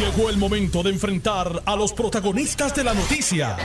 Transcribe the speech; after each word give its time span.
Llegó 0.00 0.30
el 0.30 0.38
momento 0.38 0.82
de 0.82 0.88
enfrentar 0.88 1.62
a 1.66 1.76
los 1.76 1.92
protagonistas 1.92 2.74
de 2.74 2.84
la 2.84 2.94
noticia. 2.94 3.58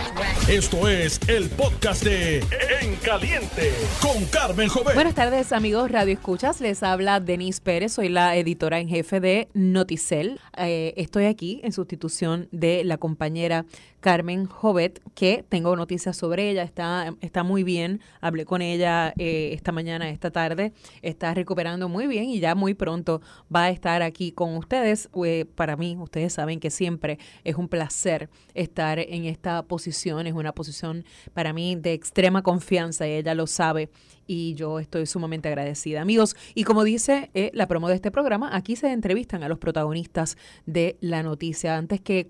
Esto 0.49 0.89
es 0.89 1.17
el 1.29 1.49
podcast 1.49 2.03
de 2.03 2.39
En 2.81 2.97
Caliente 2.97 3.71
con 4.01 4.25
Carmen 4.25 4.67
Jovet. 4.67 4.95
Buenas 4.95 5.15
tardes, 5.15 5.53
amigos 5.53 5.89
Radio 5.89 6.11
Escuchas. 6.11 6.59
Les 6.59 6.83
habla 6.83 7.21
Denise 7.21 7.61
Pérez, 7.61 7.93
soy 7.93 8.09
la 8.09 8.35
editora 8.35 8.81
en 8.81 8.89
jefe 8.89 9.21
de 9.21 9.47
Noticel. 9.53 10.41
Eh, 10.57 10.93
estoy 10.97 11.23
aquí 11.23 11.61
en 11.63 11.71
sustitución 11.71 12.49
de 12.51 12.83
la 12.83 12.97
compañera 12.97 13.65
Carmen 14.05 14.45
Jovet, 14.45 15.01
que 15.15 15.43
tengo 15.49 15.75
noticias 15.75 16.15
sobre 16.15 16.51
ella, 16.51 16.61
está, 16.61 17.15
está 17.21 17.41
muy 17.41 17.63
bien, 17.63 18.01
hablé 18.21 18.45
con 18.45 18.61
ella 18.61 19.11
eh, 19.17 19.49
esta 19.53 19.71
mañana, 19.71 20.11
esta 20.11 20.29
tarde, 20.29 20.73
está 21.01 21.33
recuperando 21.33 21.89
muy 21.89 22.05
bien 22.05 22.25
y 22.25 22.39
ya 22.39 22.53
muy 22.53 22.75
pronto 22.75 23.23
va 23.53 23.63
a 23.63 23.69
estar 23.71 24.03
aquí 24.03 24.31
con 24.31 24.57
ustedes. 24.57 25.09
Eh, 25.25 25.45
para 25.55 25.75
mí, 25.75 25.97
ustedes 25.99 26.24
saben 26.29 26.59
que 26.59 26.69
siempre 26.69 27.19
es 27.43 27.55
un 27.55 27.67
placer 27.67 28.29
estar 28.53 28.99
en 28.99 29.25
esta 29.25 29.63
posición, 29.63 30.27
es 30.27 30.33
una 30.33 30.53
posición 30.53 31.05
para 31.33 31.53
mí 31.53 31.75
de 31.75 31.93
extrema 31.93 32.41
confianza 32.41 33.07
y 33.07 33.11
ella 33.11 33.35
lo 33.35 33.47
sabe 33.47 33.89
y 34.27 34.55
yo 34.55 34.79
estoy 34.79 35.05
sumamente 35.05 35.47
agradecida. 35.47 36.01
Amigos, 36.01 36.35
y 36.53 36.63
como 36.63 36.83
dice 36.83 37.29
eh, 37.33 37.51
la 37.53 37.67
promo 37.67 37.89
de 37.89 37.95
este 37.95 38.11
programa, 38.11 38.55
aquí 38.55 38.75
se 38.75 38.91
entrevistan 38.91 39.43
a 39.43 39.49
los 39.49 39.59
protagonistas 39.59 40.37
de 40.65 40.97
la 40.99 41.23
noticia. 41.23 41.77
Antes 41.77 42.01
que 42.01 42.27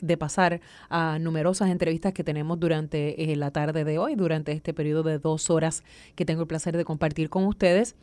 de 0.00 0.16
pasar 0.16 0.60
a 0.88 1.18
numerosas 1.18 1.70
entrevistas 1.70 2.12
que 2.12 2.24
tenemos 2.24 2.58
durante 2.60 3.32
eh, 3.32 3.36
la 3.36 3.50
tarde 3.50 3.84
de 3.84 3.98
hoy, 3.98 4.14
durante 4.14 4.52
este 4.52 4.74
periodo 4.74 5.02
de 5.02 5.18
dos 5.18 5.50
horas 5.50 5.82
que 6.14 6.24
tengo 6.24 6.42
el 6.42 6.48
placer 6.48 6.76
de 6.76 6.84
compartir 6.84 7.28
con 7.28 7.44
ustedes, 7.44 7.96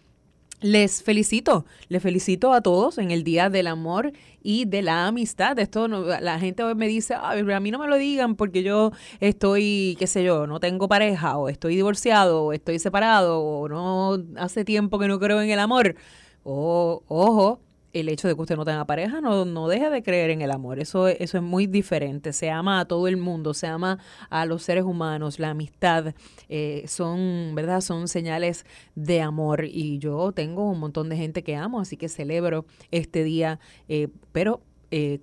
les 0.62 1.04
felicito, 1.04 1.66
les 1.88 2.04
felicito 2.04 2.54
a 2.54 2.62
todos 2.62 2.98
en 2.98 3.12
el 3.12 3.24
Día 3.24 3.50
del 3.50 3.68
Amor 3.68 4.12
y 4.44 4.66
de 4.66 4.82
la 4.82 5.08
Amistad. 5.08 5.58
Esto 5.60 5.88
la 5.88 6.40
gente 6.40 6.64
me 6.76 6.88
dice, 6.88 7.16
a 7.16 7.60
mí 7.60 7.72
no 7.72 7.80
me 7.80 7.88
lo 7.88 7.98
digan 7.98 8.36
porque 8.36 8.64
yo 8.64 8.92
estoy, 9.20 9.96
qué 10.00 10.08
sé 10.08 10.24
yo, 10.24 10.48
no 10.48 10.60
tengo 10.60 10.88
pareja 10.88 11.38
o 11.38 11.50
estoy 11.50 11.76
divorciado 11.76 12.44
o 12.46 12.54
estoy 12.54 12.80
separado 12.80 13.42
o 13.42 13.70
no 13.70 14.18
hace 14.38 14.66
tiempo 14.66 15.00
que 15.00 15.08
no 15.08 15.20
creo 15.20 15.42
en 15.42 15.50
el 15.50 15.60
amor. 15.60 15.96
O, 16.44 17.04
ojo, 17.08 17.62
el 17.94 18.10
hecho 18.10 18.28
de 18.28 18.36
que 18.36 18.42
usted 18.42 18.56
no 18.56 18.66
tenga 18.66 18.86
pareja 18.86 19.22
no, 19.22 19.46
no 19.46 19.68
deja 19.68 19.90
de 19.90 20.04
creer 20.04 20.30
en 20.30 20.42
el 20.42 20.52
amor. 20.52 20.80
Eso, 20.80 21.08
eso 21.08 21.38
es 21.38 21.44
muy 21.44 21.68
diferente. 21.68 22.34
Se 22.34 22.50
ama 22.50 22.80
a 22.80 22.86
todo 22.86 23.08
el 23.08 23.18
mundo, 23.18 23.54
se 23.54 23.68
ama 23.68 24.00
a 24.30 24.46
los 24.46 24.64
seres 24.64 24.84
humanos, 24.84 25.40
la 25.40 25.50
amistad 25.52 26.14
eh, 26.48 26.86
son, 26.88 27.54
¿verdad? 27.56 27.82
Son 27.82 28.08
señales 28.08 28.66
de 28.96 29.22
amor. 29.22 29.66
Y 29.66 30.00
yo 30.00 30.32
tengo 30.32 30.70
un 30.70 30.80
montón 30.80 31.10
de 31.10 31.18
gente 31.18 31.44
que 31.44 31.56
amo, 31.56 31.80
así 31.80 31.98
que 31.98 32.10
celebro 32.10 32.66
este 32.92 33.24
día, 33.24 33.60
eh, 33.88 34.10
pero 34.32 34.62
eh, 34.92 35.20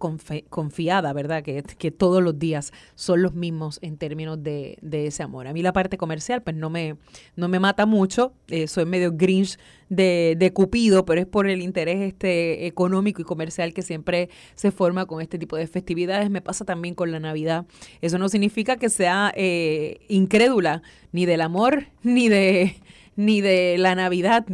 confiada, 0.49 1.13
¿verdad? 1.13 1.43
Que, 1.43 1.63
que, 1.63 1.91
todos 1.91 2.23
los 2.23 2.39
días 2.39 2.73
son 2.95 3.23
los 3.23 3.35
mismos 3.35 3.79
en 3.83 3.97
términos 3.97 4.43
de, 4.43 4.79
de, 4.81 5.07
ese 5.07 5.23
amor. 5.23 5.47
A 5.47 5.53
mí 5.53 5.63
la 5.63 5.73
parte 5.73 5.99
comercial, 5.99 6.43
pues 6.43 6.55
no 6.55 6.71
me, 6.71 6.97
no 7.35 7.49
me 7.49 7.59
mata 7.59 7.85
mucho, 7.85 8.33
eh, 8.49 8.69
soy 8.69 8.85
medio 8.85 9.13
grinch 9.13 9.59
de, 9.89 10.37
de, 10.39 10.53
Cupido, 10.53 11.05
pero 11.05 11.21
es 11.21 11.27
por 11.27 11.49
el 11.49 11.63
interés 11.63 12.01
este 12.01 12.67
económico 12.67 13.21
y 13.23 13.25
comercial 13.25 13.75
que 13.75 13.83
siempre 13.83 14.31
se 14.55 14.71
forma 14.71 15.07
con 15.07 15.21
este 15.21 15.39
tipo 15.39 15.57
de 15.57 15.67
festividades. 15.67 16.31
Me 16.31 16.41
pasa 16.41 16.65
también 16.65 16.95
con 16.95 17.11
la 17.11 17.21
Navidad. 17.21 17.67
Eso 18.01 18.19
no 18.19 18.29
significa 18.29 18.77
que 18.77 18.89
sea 18.89 19.33
eh, 19.37 19.99
incrédula 20.09 20.83
ni 21.13 21.27
del 21.27 21.41
amor, 21.41 21.87
ni 22.03 22.29
de 22.29 22.77
ni 23.17 23.41
de 23.41 23.77
la 23.79 23.95
Navidad, 23.95 24.47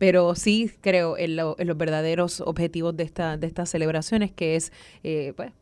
pero 0.00 0.34
sí 0.34 0.70
creo 0.80 1.18
en, 1.18 1.36
los 1.36 1.56
verdaderos 1.58 2.40
objetivos 2.40 2.96
de, 2.96 3.02
esta, 3.02 3.36
de 3.36 3.46
estas 3.46 3.68
celebraciones, 3.68 4.32
que 4.32 4.56
es, 4.56 4.72
eh, 5.04 5.34
pues, 5.36 5.52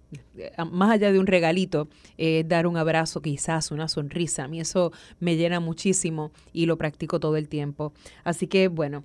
más 0.70 0.92
allá 0.92 1.10
de 1.10 1.18
un 1.18 1.26
regalito, 1.26 1.88
eh, 2.18 2.44
dar 2.46 2.68
un 2.68 2.76
abrazo, 2.76 3.20
quizás 3.20 3.72
una 3.72 3.88
sonrisa. 3.88 4.44
A 4.44 4.48
mí 4.48 4.60
eso 4.60 4.92
me 5.18 5.34
llena 5.34 5.58
muchísimo 5.58 6.30
y 6.52 6.66
lo 6.66 6.78
practico 6.78 7.18
todo 7.18 7.36
el 7.36 7.48
tiempo. 7.48 7.92
Así 8.22 8.46
que, 8.46 8.68
bueno, 8.68 9.02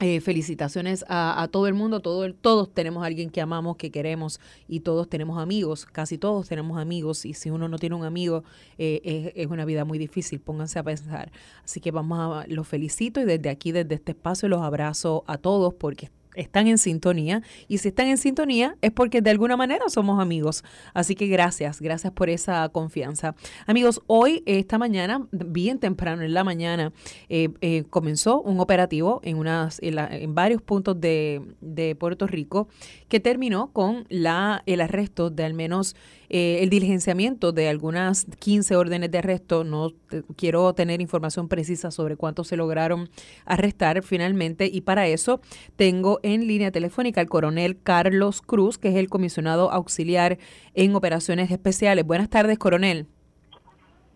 eh, 0.00 0.20
felicitaciones 0.20 1.04
a, 1.08 1.48
todo 1.52 1.68
el 1.68 1.74
mundo, 1.74 2.00
todo 2.00 2.32
todos 2.34 2.72
tenemos 2.74 3.04
a 3.04 3.06
alguien 3.06 3.30
que 3.30 3.40
amamos, 3.40 3.76
que 3.76 3.92
queremos 3.92 4.40
y 4.66 4.80
todos 4.80 5.08
tenemos 5.08 5.40
amigos, 5.40 5.86
casi 5.86 6.18
todos 6.18 6.48
tenemos 6.48 6.78
amigos 6.78 7.24
y 7.24 7.32
si 7.32 7.50
uno 7.50 7.68
no 7.68 7.78
tiene 7.78 7.94
un 7.94 8.04
amigo 8.04 8.42
eh, 8.76 9.00
es, 9.04 9.32
es, 9.36 9.50
una 9.50 9.64
vida 9.64 9.84
muy 9.84 9.98
difícil, 9.98 10.40
pónganse 10.40 10.80
a 10.80 10.82
pensar. 10.82 11.30
Así 11.64 11.80
que 11.80 11.92
vamos 11.92 12.18
a, 12.18 12.44
los 12.48 12.66
felicito 12.66 13.20
y 13.20 13.24
desde 13.24 13.50
aquí, 13.50 13.70
desde 13.70 13.94
este 13.94 14.12
espacio 14.12 14.48
los 14.48 14.62
abrazo 14.62 15.22
a 15.28 15.38
todos 15.38 15.72
porque 15.74 16.10
están 16.34 16.66
en 16.66 16.78
sintonía 16.78 17.42
y 17.68 17.78
si 17.78 17.88
están 17.88 18.08
en 18.08 18.18
sintonía 18.18 18.76
es 18.80 18.90
porque 18.90 19.20
de 19.20 19.30
alguna 19.30 19.56
manera 19.56 19.88
somos 19.88 20.20
amigos. 20.20 20.64
Así 20.92 21.14
que 21.14 21.26
gracias, 21.26 21.80
gracias 21.80 22.12
por 22.12 22.28
esa 22.28 22.68
confianza. 22.68 23.34
Amigos, 23.66 24.02
hoy, 24.06 24.42
esta 24.46 24.78
mañana, 24.78 25.26
bien 25.32 25.78
temprano 25.78 26.22
en 26.22 26.34
la 26.34 26.44
mañana, 26.44 26.92
eh, 27.28 27.48
eh, 27.60 27.84
comenzó 27.90 28.40
un 28.40 28.60
operativo 28.60 29.20
en, 29.24 29.36
unas, 29.36 29.78
en, 29.82 30.34
varios 30.34 30.62
puntos 30.62 31.00
de, 31.00 31.42
de, 31.60 31.94
Puerto 31.94 32.26
Rico 32.26 32.68
que 33.08 33.20
terminó 33.20 33.72
con 33.72 34.06
la, 34.08 34.62
el 34.66 34.80
arresto 34.80 35.30
de 35.30 35.44
al 35.44 35.54
menos 35.54 35.96
eh, 36.28 36.58
el 36.62 36.70
diligenciamiento 36.70 37.52
de 37.52 37.68
algunas 37.68 38.26
15 38.38 38.76
órdenes 38.76 39.10
de 39.10 39.18
arresto. 39.18 39.64
No 39.64 39.92
quiero 40.36 40.74
tener 40.74 41.00
información 41.00 41.48
precisa 41.48 41.90
sobre 41.90 42.16
cuántos 42.16 42.48
se 42.48 42.56
lograron 42.56 43.08
arrestar 43.44 44.02
finalmente 44.02 44.68
y 44.72 44.82
para 44.82 45.06
eso 45.06 45.40
tengo 45.76 46.20
en 46.22 46.46
línea 46.46 46.70
telefónica 46.70 47.20
al 47.20 47.28
coronel 47.28 47.80
Carlos 47.82 48.42
Cruz, 48.42 48.78
que 48.78 48.88
es 48.88 48.96
el 48.96 49.08
comisionado 49.08 49.70
auxiliar 49.70 50.38
en 50.74 50.94
operaciones 50.94 51.50
especiales. 51.50 52.06
Buenas 52.06 52.28
tardes, 52.28 52.58
coronel. 52.58 53.06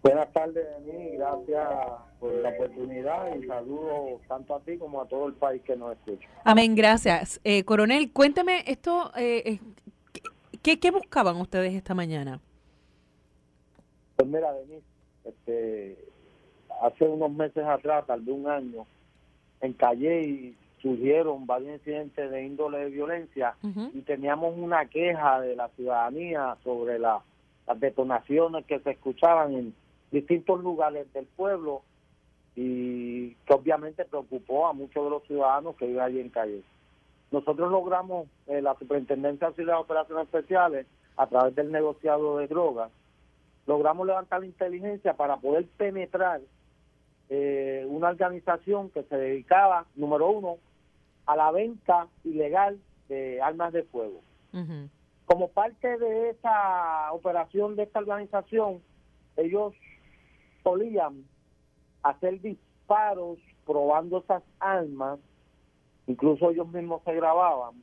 Buenas 0.03 0.33
tardes, 0.33 0.65
Denis. 0.87 1.19
Gracias 1.19 1.69
por 2.21 2.33
la 2.33 2.51
oportunidad 2.51 3.35
y 3.35 3.47
saludo 3.47 4.21
tanto 4.29 4.55
a 4.55 4.61
ti 4.61 4.79
como 4.79 5.01
a 5.01 5.07
todo 5.07 5.29
el 5.29 5.35
país 5.35 5.63
que 5.63 5.77
nos 5.77 5.93
escucha. 5.93 6.29
Amén, 6.45 6.75
gracias. 6.75 7.41
Eh, 7.45 7.65
coronel, 7.65 8.13
cuénteme 8.13 8.65
esto, 8.67 9.13
eh, 9.17 9.61
¿qué, 10.69 10.79
¿qué 10.79 10.91
buscaban 10.91 11.37
ustedes 11.37 11.73
esta 11.73 11.95
mañana? 11.95 12.41
Pues 14.17 14.29
mira, 14.29 14.53
Denis, 14.53 14.85
este, 15.25 15.97
hace 16.83 17.05
unos 17.07 17.33
meses 17.33 17.65
atrás, 17.65 18.07
tal 18.07 18.21
vez 18.21 18.35
un 18.35 18.47
año, 18.47 18.87
en 19.63 19.73
Calle 19.73 20.23
y 20.25 20.57
surgieron 20.83 21.47
varios 21.47 21.79
incidentes 21.79 22.31
de 22.31 22.45
índole 22.45 22.81
de 22.81 22.91
violencia 22.91 23.57
y 23.95 24.03
teníamos 24.03 24.59
una 24.59 24.85
queja 24.85 25.41
de 25.41 25.57
la 25.57 25.69
ciudadanía 25.71 26.59
sobre 26.63 26.99
las 26.99 27.23
detonaciones 27.77 28.67
que 28.67 28.79
se 28.81 28.91
escuchaban 28.91 29.55
en 29.55 29.75
distintos 30.11 30.63
lugares 30.63 31.11
del 31.15 31.25
pueblo 31.25 31.81
y 32.55 33.31
que 33.47 33.55
obviamente 33.55 34.05
preocupó 34.05 34.69
a 34.69 34.75
muchos 34.75 35.03
de 35.03 35.11
los 35.11 35.23
ciudadanos 35.25 35.77
que 35.77 35.87
viven 35.87 36.03
allí 36.03 36.21
en 36.21 36.29
calle. 36.29 36.63
Nosotros 37.31 37.71
logramos, 37.71 38.29
eh, 38.47 38.63
la 38.63 38.75
Superintendencia 38.75 39.51
de 39.51 39.73
Operaciones 39.73 40.25
Especiales, 40.25 40.87
a 41.17 41.27
través 41.27 41.55
del 41.55 41.71
negociado 41.71 42.39
de 42.39 42.47
drogas, 42.47 42.91
logramos 43.67 44.07
levantar 44.07 44.41
la 44.41 44.47
inteligencia 44.47 45.15
para 45.15 45.37
poder 45.37 45.67
penetrar 45.77 46.41
eh, 47.29 47.85
una 47.89 48.09
organización 48.09 48.89
que 48.91 49.03
se 49.03 49.17
dedicaba, 49.17 49.85
número 49.95 50.31
uno, 50.31 50.57
a 51.27 51.37
la 51.37 51.51
venta 51.51 52.09
ilegal 52.25 52.79
de 53.09 53.43
armas 53.43 53.73
de 53.73 53.83
fuego. 53.85 54.23
Como 55.27 55.49
parte 55.49 55.99
de 55.99 56.31
esa 56.31 57.13
operación 57.13 57.77
de 57.77 57.83
esta 57.83 57.99
organización, 57.99 58.81
ellos 59.37 59.75
solían 60.63 61.25
hacer 62.03 62.41
disparos 62.41 63.39
probando 63.67 64.19
esas 64.21 64.43
armas, 64.59 65.19
incluso 66.09 66.51
ellos 66.51 66.67
mismos 66.69 67.03
se 67.05 67.15
grababan. 67.15 67.75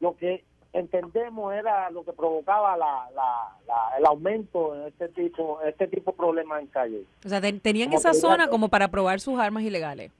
Lo 0.00 0.16
que 0.16 0.44
entendemos 0.72 1.54
era 1.54 1.88
lo 1.90 2.04
que 2.04 2.12
provocaba 2.12 2.76
la, 2.76 3.08
la, 3.14 3.96
el 3.98 4.04
aumento 4.04 4.74
en 4.74 4.88
este 4.88 5.08
tipo 5.08 5.60
este 5.62 5.86
tipo 5.86 6.10
de 6.10 6.16
problemas 6.16 6.60
en 6.60 6.66
calle. 6.66 7.04
O 7.24 7.28
sea, 7.28 7.40
tenían 7.40 7.92
esa 7.92 8.12
zona 8.12 8.48
como 8.48 8.68
para 8.68 8.88
probar 8.88 9.20
sus 9.20 9.38
armas 9.38 9.62
ilegales. 9.62 10.12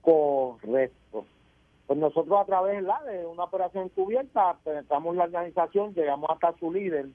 Correcto. 0.00 1.24
Pues 1.86 1.98
nosotros 1.98 2.38
a 2.40 2.44
través 2.46 2.82
de 2.82 3.26
una 3.26 3.44
operación 3.44 3.88
cubierta 3.90 4.56
penetramos 4.64 5.16
la 5.16 5.24
organización, 5.24 5.92
llegamos 5.94 6.30
hasta 6.30 6.56
su 6.58 6.72
líder. 6.72 7.06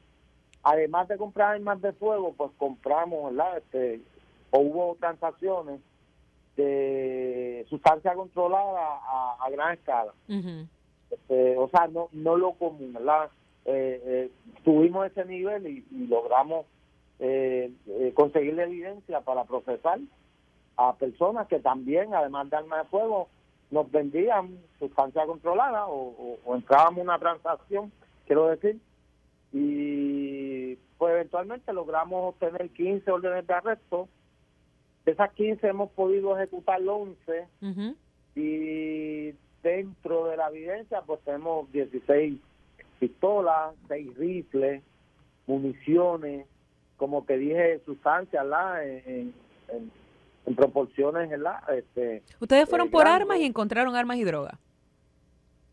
Además 0.62 1.07
de 1.07 1.18
comprar 1.18 1.56
armas 1.56 1.81
de 1.81 1.94
fuego, 1.94 2.33
pues 2.36 2.51
compramos, 2.57 3.31
¿verdad? 3.33 3.57
Este, 3.57 4.01
o 4.51 4.59
hubo 4.59 4.98
transacciones 5.00 5.80
de 6.59 7.65
sustancia 7.69 8.13
controlada 8.13 9.00
a, 9.39 9.50
gran 9.51 9.73
escala. 9.73 10.13
este, 11.09 11.57
o 11.57 11.69
sea, 11.69 11.88
no, 11.88 12.09
no 12.11 12.38
lo 12.38 12.53
común, 12.53 12.94
¿verdad? 12.94 13.29
Eh, 13.65 14.01
eh, 14.06 14.31
tuvimos 14.63 15.07
ese 15.07 15.25
nivel 15.25 15.67
y, 15.67 15.85
logramos 16.07 16.65
eh, 17.19 17.71
eh, 17.88 18.11
conseguir 18.15 18.53
la 18.53 18.63
evidencia 18.63 19.21
para 19.21 19.44
procesar 19.44 20.00
a 20.77 20.94
personas 20.95 21.47
que 21.47 21.59
también, 21.59 22.13
además 22.13 22.50
de 22.50 22.57
armas 22.57 22.83
de 22.83 22.89
fuego, 22.89 23.27
nos 23.71 23.91
vendían 23.91 24.57
sustancia 24.79 25.25
controlada 25.25 25.88
o, 25.88 26.38
o, 26.45 26.56
entrábamos 26.56 27.03
una 27.03 27.19
transacción, 27.19 27.91
quiero 28.25 28.47
decir, 28.47 28.79
y 29.51 30.75
pues 30.97 31.13
eventualmente 31.13 31.73
logramos 31.73 32.33
obtener 32.33 32.69
15 32.69 33.09
órdenes 33.11 33.47
de 33.47 33.53
arresto. 33.53 34.07
De 35.09 35.13
esas 35.13 35.33
15 35.33 35.65
hemos 35.67 35.89
podido 35.94 36.38
ejecutar 36.38 36.79
11 36.88 37.47
Ujú. 37.63 37.95
y 38.35 39.33
dentro 39.63 40.27
de 40.27 40.38
la 40.38 40.50
evidencia 40.50 41.01
pues 41.01 41.19
tenemos 41.21 41.71
16 41.71 42.39
pistolas, 43.00 43.73
6 43.88 44.15
rifles, 44.19 44.83
municiones, 45.47 46.45
como 46.97 47.23
te 47.23 47.39
dije, 47.39 47.79
sustancias 47.88 48.45
¿la? 48.45 48.85
En, 48.85 49.33
en, 49.69 49.91
en- 50.45 50.56
proporciones. 50.56 51.31
Este, 51.75 52.21
Ustedes 52.39 52.69
fueron 52.69 52.89
Eh, 52.89 52.91
por 52.91 53.07
armas 53.07 53.39
y 53.39 53.45
encontraron 53.45 53.95
armas 53.95 54.17
y 54.17 54.23
drogas. 54.23 54.59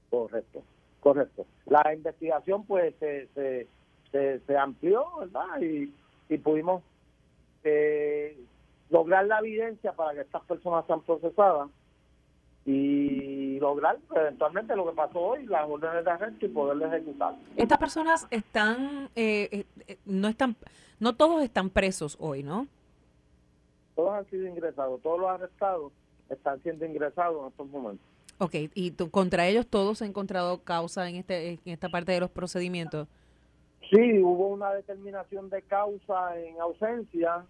correcto, 0.08 0.62
correcto. 1.00 1.44
La 1.66 1.92
investigación 1.94 2.64
pues 2.64 2.94
se, 3.00 3.26
se, 3.34 3.66
se, 4.12 4.40
se 4.46 4.56
amplió, 4.56 5.04
¿verdad? 5.18 5.60
Y, 5.60 5.92
y 6.30 6.38
pudimos 6.38 6.82
eh, 7.64 8.38
lograr 8.90 9.26
la 9.26 9.38
evidencia 9.40 9.92
para 9.92 10.14
que 10.14 10.20
estas 10.20 10.42
personas 10.44 10.86
sean 10.86 11.00
procesadas 11.02 11.68
y 12.64 13.58
lograr 13.60 13.98
pues, 14.08 14.20
eventualmente 14.20 14.74
lo 14.74 14.86
que 14.88 14.96
pasó 14.96 15.20
hoy, 15.20 15.46
las 15.46 15.68
órdenes 15.68 16.04
de 16.04 16.10
arresto 16.10 16.46
y 16.46 16.48
poderlo 16.48 16.86
ejecutar. 16.86 17.36
Estas 17.56 17.78
personas 17.78 18.26
están, 18.30 19.08
eh, 19.14 19.48
eh, 19.52 19.64
eh, 19.86 19.98
no 20.04 20.28
están, 20.28 20.56
no 20.98 21.14
todos 21.14 21.42
están 21.42 21.70
presos 21.70 22.16
hoy, 22.20 22.42
¿no? 22.42 22.66
Todos 23.94 24.14
han 24.14 24.26
sido 24.30 24.46
ingresados, 24.46 25.00
todos 25.00 25.20
los 25.20 25.30
arrestados 25.30 25.92
están 26.28 26.60
siendo 26.62 26.84
ingresados 26.84 27.40
en 27.42 27.48
estos 27.48 27.68
momentos. 27.68 28.06
Ok, 28.38 28.54
y 28.74 28.90
tú- 28.90 29.10
contra 29.10 29.46
ellos 29.46 29.66
todos 29.66 29.98
se 29.98 30.04
ha 30.04 30.08
encontrado 30.08 30.58
causa 30.62 31.08
en, 31.08 31.16
este, 31.16 31.50
en 31.52 31.58
esta 31.66 31.88
parte 31.88 32.12
de 32.12 32.20
los 32.20 32.30
procedimientos. 32.30 33.06
Sí, 33.90 34.18
hubo 34.20 34.48
una 34.48 34.72
determinación 34.72 35.48
de 35.48 35.62
causa 35.62 36.36
en 36.38 36.60
ausencia, 36.60 37.44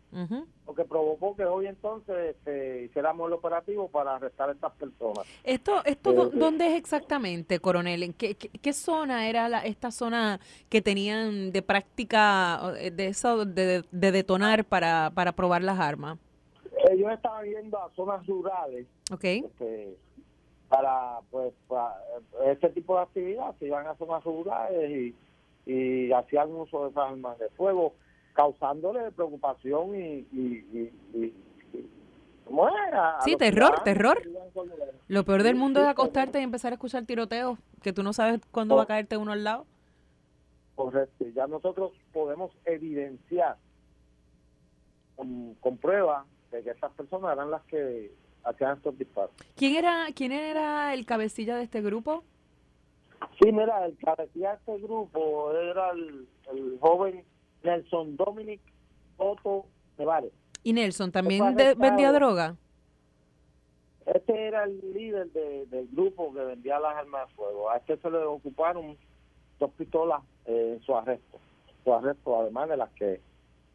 lo 0.67 0.75
que 0.75 0.85
provocó 0.85 1.35
que 1.35 1.45
hoy 1.45 1.67
entonces 1.67 2.37
este, 2.37 2.85
hiciéramos 2.85 3.29
el 3.29 3.33
operativo 3.33 3.89
para 3.89 4.17
arrestar 4.17 4.51
a 4.51 4.53
estas 4.53 4.73
personas. 4.75 5.27
Esto, 5.45 5.83
esto 5.85 6.11
Eh, 6.11 6.31
¿dónde 6.35 6.67
es 6.67 6.75
exactamente, 6.75 7.59
coronel? 7.61 8.03
¿En 8.03 8.13
qué, 8.13 8.35
qué, 8.35 8.49
qué 8.49 8.73
zona 8.73 9.29
era 9.29 9.49
la, 9.49 9.61
esta 9.61 9.91
zona 9.91 10.39
que 10.69 10.83
tenían 10.83 11.53
de 11.53 11.63
práctica 11.63 12.75
eh, 12.79 12.91
de 12.91 13.07
eso 13.07 13.47
de, 13.47 13.85
de 13.91 14.13
detonar 14.13 14.65
para, 14.65 15.11
para 15.15 15.33
probar 15.33 15.63
las 15.63 15.81
armas? 15.81 16.19
Ellos 16.91 17.11
estaban 17.13 17.47
yendo 17.47 17.79
a 17.79 17.91
zonas 17.97 18.25
rurales 18.27 18.87
Ok, 19.13 19.25
este, 19.25 19.97
para 20.69 21.21
pues 21.31 21.55
para 21.69 21.95
este 22.47 22.69
tipo 22.71 22.97
de 22.97 23.03
actividad, 23.03 23.55
se 23.59 23.67
iban 23.67 23.87
a 23.87 23.95
zonas 23.95 24.23
rurales 24.25 24.91
y, 24.91 25.15
y 25.67 26.13
hacían 26.13 26.51
uso 26.53 26.85
de 26.85 26.91
esas 26.91 27.11
armas 27.11 27.39
de 27.39 27.49
fuego, 27.51 27.95
causándole 28.33 29.11
preocupación 29.13 29.95
y... 29.97 30.05
y, 30.33 30.65
y- 30.73 30.93
y- 31.15 31.35
y- 31.77 31.91
¿cómo 32.45 32.69
era? 32.69 33.19
A 33.19 33.23
Sí, 33.23 33.35
terror, 33.37 33.83
terror. 33.83 34.23
lo 35.09 35.25
peor 35.25 35.43
del 35.43 35.57
mundo 35.57 35.81
es 35.81 35.87
acostarte 35.87 36.39
y 36.41 36.45
empezar 36.45 36.73
a 36.73 36.77
escuchar 36.77 37.05
tiroteos, 37.05 37.59
que 37.83 37.93
tú 37.93 38.03
no 38.05 38.13
sabes 38.13 38.41
cuándo 38.53 38.77
va 38.77 38.85
a 38.85 38.87
caerte 38.87 39.17
uno 39.17 39.33
al 39.33 39.43
lado. 39.45 39.67
Correcto. 40.77 41.25
Ya 41.35 41.47
nosotros 41.47 41.93
podemos 42.13 42.53
evidenciar 42.65 43.57
con, 45.17 45.55
con 45.55 45.79
pruebas 45.79 46.27
de 46.53 46.63
que 46.63 46.71
estas 46.71 46.93
personas 46.93 47.33
eran 47.33 47.51
las 47.51 47.63
que 47.65 48.13
hacían 48.45 48.77
estos 48.77 48.97
disparos. 48.99 49.33
¿Quién 49.57 49.75
era, 49.77 50.07
quién 50.15 50.31
era 50.33 50.93
el 50.95 51.07
cabecilla 51.07 51.57
de 51.57 51.65
este 51.65 51.81
grupo? 51.81 52.23
Sí, 53.41 53.53
mira, 53.53 53.85
el 53.85 53.97
cabecilla 53.99 54.51
de 54.53 54.57
este 54.57 54.79
grupo 54.87 55.53
era 55.53 55.91
el, 55.91 56.27
el 56.53 56.79
joven 56.81 57.25
Nelson 57.63 58.17
Dominic 58.17 58.61
Otto 59.19 59.67
Nevares. 59.99 60.33
Y 60.63 60.73
Nelson 60.73 61.13
también 61.13 61.55
de- 61.57 61.75
vendía 61.75 62.13
droga. 62.13 62.57
Este 64.07 64.47
era 64.47 64.65
el 64.65 64.81
líder 64.95 65.31
de- 65.33 65.67
del 65.67 65.89
grupo 65.93 66.33
que 66.33 66.41
vendía 66.41 66.79
las 66.79 66.97
armas 66.97 67.29
de 67.29 67.35
fuego. 67.35 67.71
A 67.71 67.77
este 67.79 67.97
se 67.97 68.11
le 68.11 68.19
ocuparon 68.19 68.97
dos 69.59 69.71
pistolas 69.73 70.23
eh, 70.47 70.75
en 70.77 70.83
su 70.85 70.97
arresto. 70.97 71.39
Su 71.85 71.93
arresto, 71.93 72.41
además 72.41 72.69
de 72.69 72.77
las 72.77 72.91
que 72.91 73.21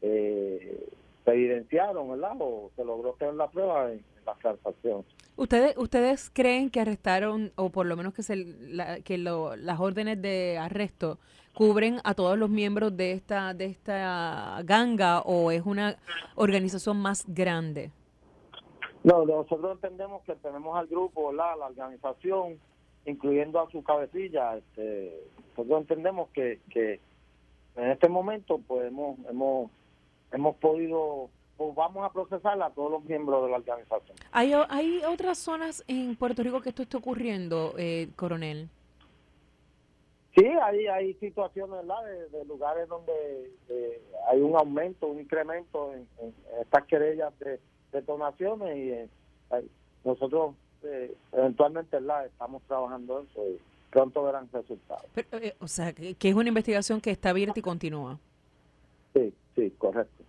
eh, 0.01 0.89
se 1.25 1.31
evidenciaron, 1.31 2.09
¿verdad? 2.11 2.35
O 2.39 2.71
se 2.75 2.83
logró 2.85 3.13
tener 3.13 3.33
la 3.35 3.49
prueba 3.49 3.91
en, 3.91 3.99
en 3.99 4.25
las 4.25 4.39
transacciones. 4.39 5.05
¿Ustedes, 5.41 5.75
¿Ustedes 5.77 6.29
creen 6.31 6.69
que 6.69 6.79
arrestaron, 6.81 7.51
o 7.55 7.69
por 7.71 7.87
lo 7.87 7.97
menos 7.97 8.13
que, 8.13 8.21
se, 8.21 8.35
la- 8.35 8.99
que 9.01 9.17
lo- 9.17 9.55
las 9.55 9.79
órdenes 9.79 10.21
de 10.21 10.57
arresto 10.59 11.17
cubren 11.55 11.97
a 12.03 12.13
todos 12.13 12.37
los 12.37 12.49
miembros 12.49 12.95
de 12.95 13.13
esta, 13.13 13.53
de 13.55 13.65
esta 13.65 14.61
ganga 14.63 15.21
o 15.21 15.49
es 15.49 15.65
una 15.65 15.97
organización 16.35 16.97
más 16.97 17.25
grande? 17.27 17.89
No, 19.03 19.25
nosotros 19.25 19.71
entendemos 19.71 20.21
que 20.25 20.35
tenemos 20.35 20.77
al 20.77 20.85
grupo, 20.85 21.29
¿verdad? 21.31 21.55
La 21.57 21.65
organización, 21.67 22.59
incluyendo 23.07 23.59
a 23.59 23.69
su 23.71 23.81
cabecilla. 23.83 24.57
Este, 24.57 25.23
nosotros 25.57 25.81
entendemos 25.81 26.29
que, 26.29 26.59
que 26.69 26.99
en 27.77 27.89
este 27.89 28.07
momento, 28.07 28.59
pues 28.67 28.85
hemos, 28.87 29.17
hemos, 29.27 29.71
hemos 30.31 30.55
podido, 30.57 31.29
pues 31.61 31.75
vamos 31.75 32.03
a 32.03 32.11
procesar 32.11 32.59
a 32.59 32.71
todos 32.71 32.91
los 32.91 33.03
miembros 33.03 33.43
de 33.45 33.51
la 33.51 33.57
organización. 33.57 34.17
¿Hay, 34.31 34.51
hay 34.69 35.01
otras 35.05 35.37
zonas 35.37 35.83
en 35.87 36.15
Puerto 36.15 36.41
Rico 36.41 36.59
que 36.59 36.69
esto 36.69 36.81
esté 36.81 36.97
ocurriendo, 36.97 37.75
eh, 37.77 38.09
coronel? 38.15 38.67
Sí, 40.35 40.43
hay, 40.43 40.87
hay 40.87 41.13
situaciones, 41.15 41.81
¿verdad? 41.81 42.03
De, 42.05 42.29
de 42.29 42.45
lugares 42.45 42.87
donde 42.87 43.51
eh, 43.69 44.01
hay 44.27 44.41
un 44.41 44.55
aumento, 44.55 45.05
un 45.07 45.19
incremento 45.19 45.93
en, 45.93 46.07
en 46.19 46.33
estas 46.61 46.85
querellas 46.85 47.37
de 47.39 47.59
detonaciones 47.91 48.77
y 48.77 48.91
eh, 48.91 49.07
nosotros 50.03 50.55
eh, 50.83 51.13
eventualmente, 51.31 51.97
¿verdad? 51.97 52.25
Estamos 52.25 52.63
trabajando 52.63 53.19
en 53.19 53.27
eso 53.27 53.47
y 53.49 53.59
pronto 53.91 54.23
verán 54.23 54.49
resultados. 54.51 55.05
Pero, 55.13 55.27
eh, 55.33 55.55
o 55.59 55.67
sea, 55.67 55.93
que, 55.93 56.15
que 56.15 56.29
es 56.29 56.33
una 56.33 56.47
investigación 56.47 56.99
que 57.01 57.11
está 57.11 57.29
abierta 57.29 57.59
y 57.59 57.61
continúa. 57.61 58.17
Sí, 59.13 59.31
sí, 59.55 59.71
correcto. 59.77 60.23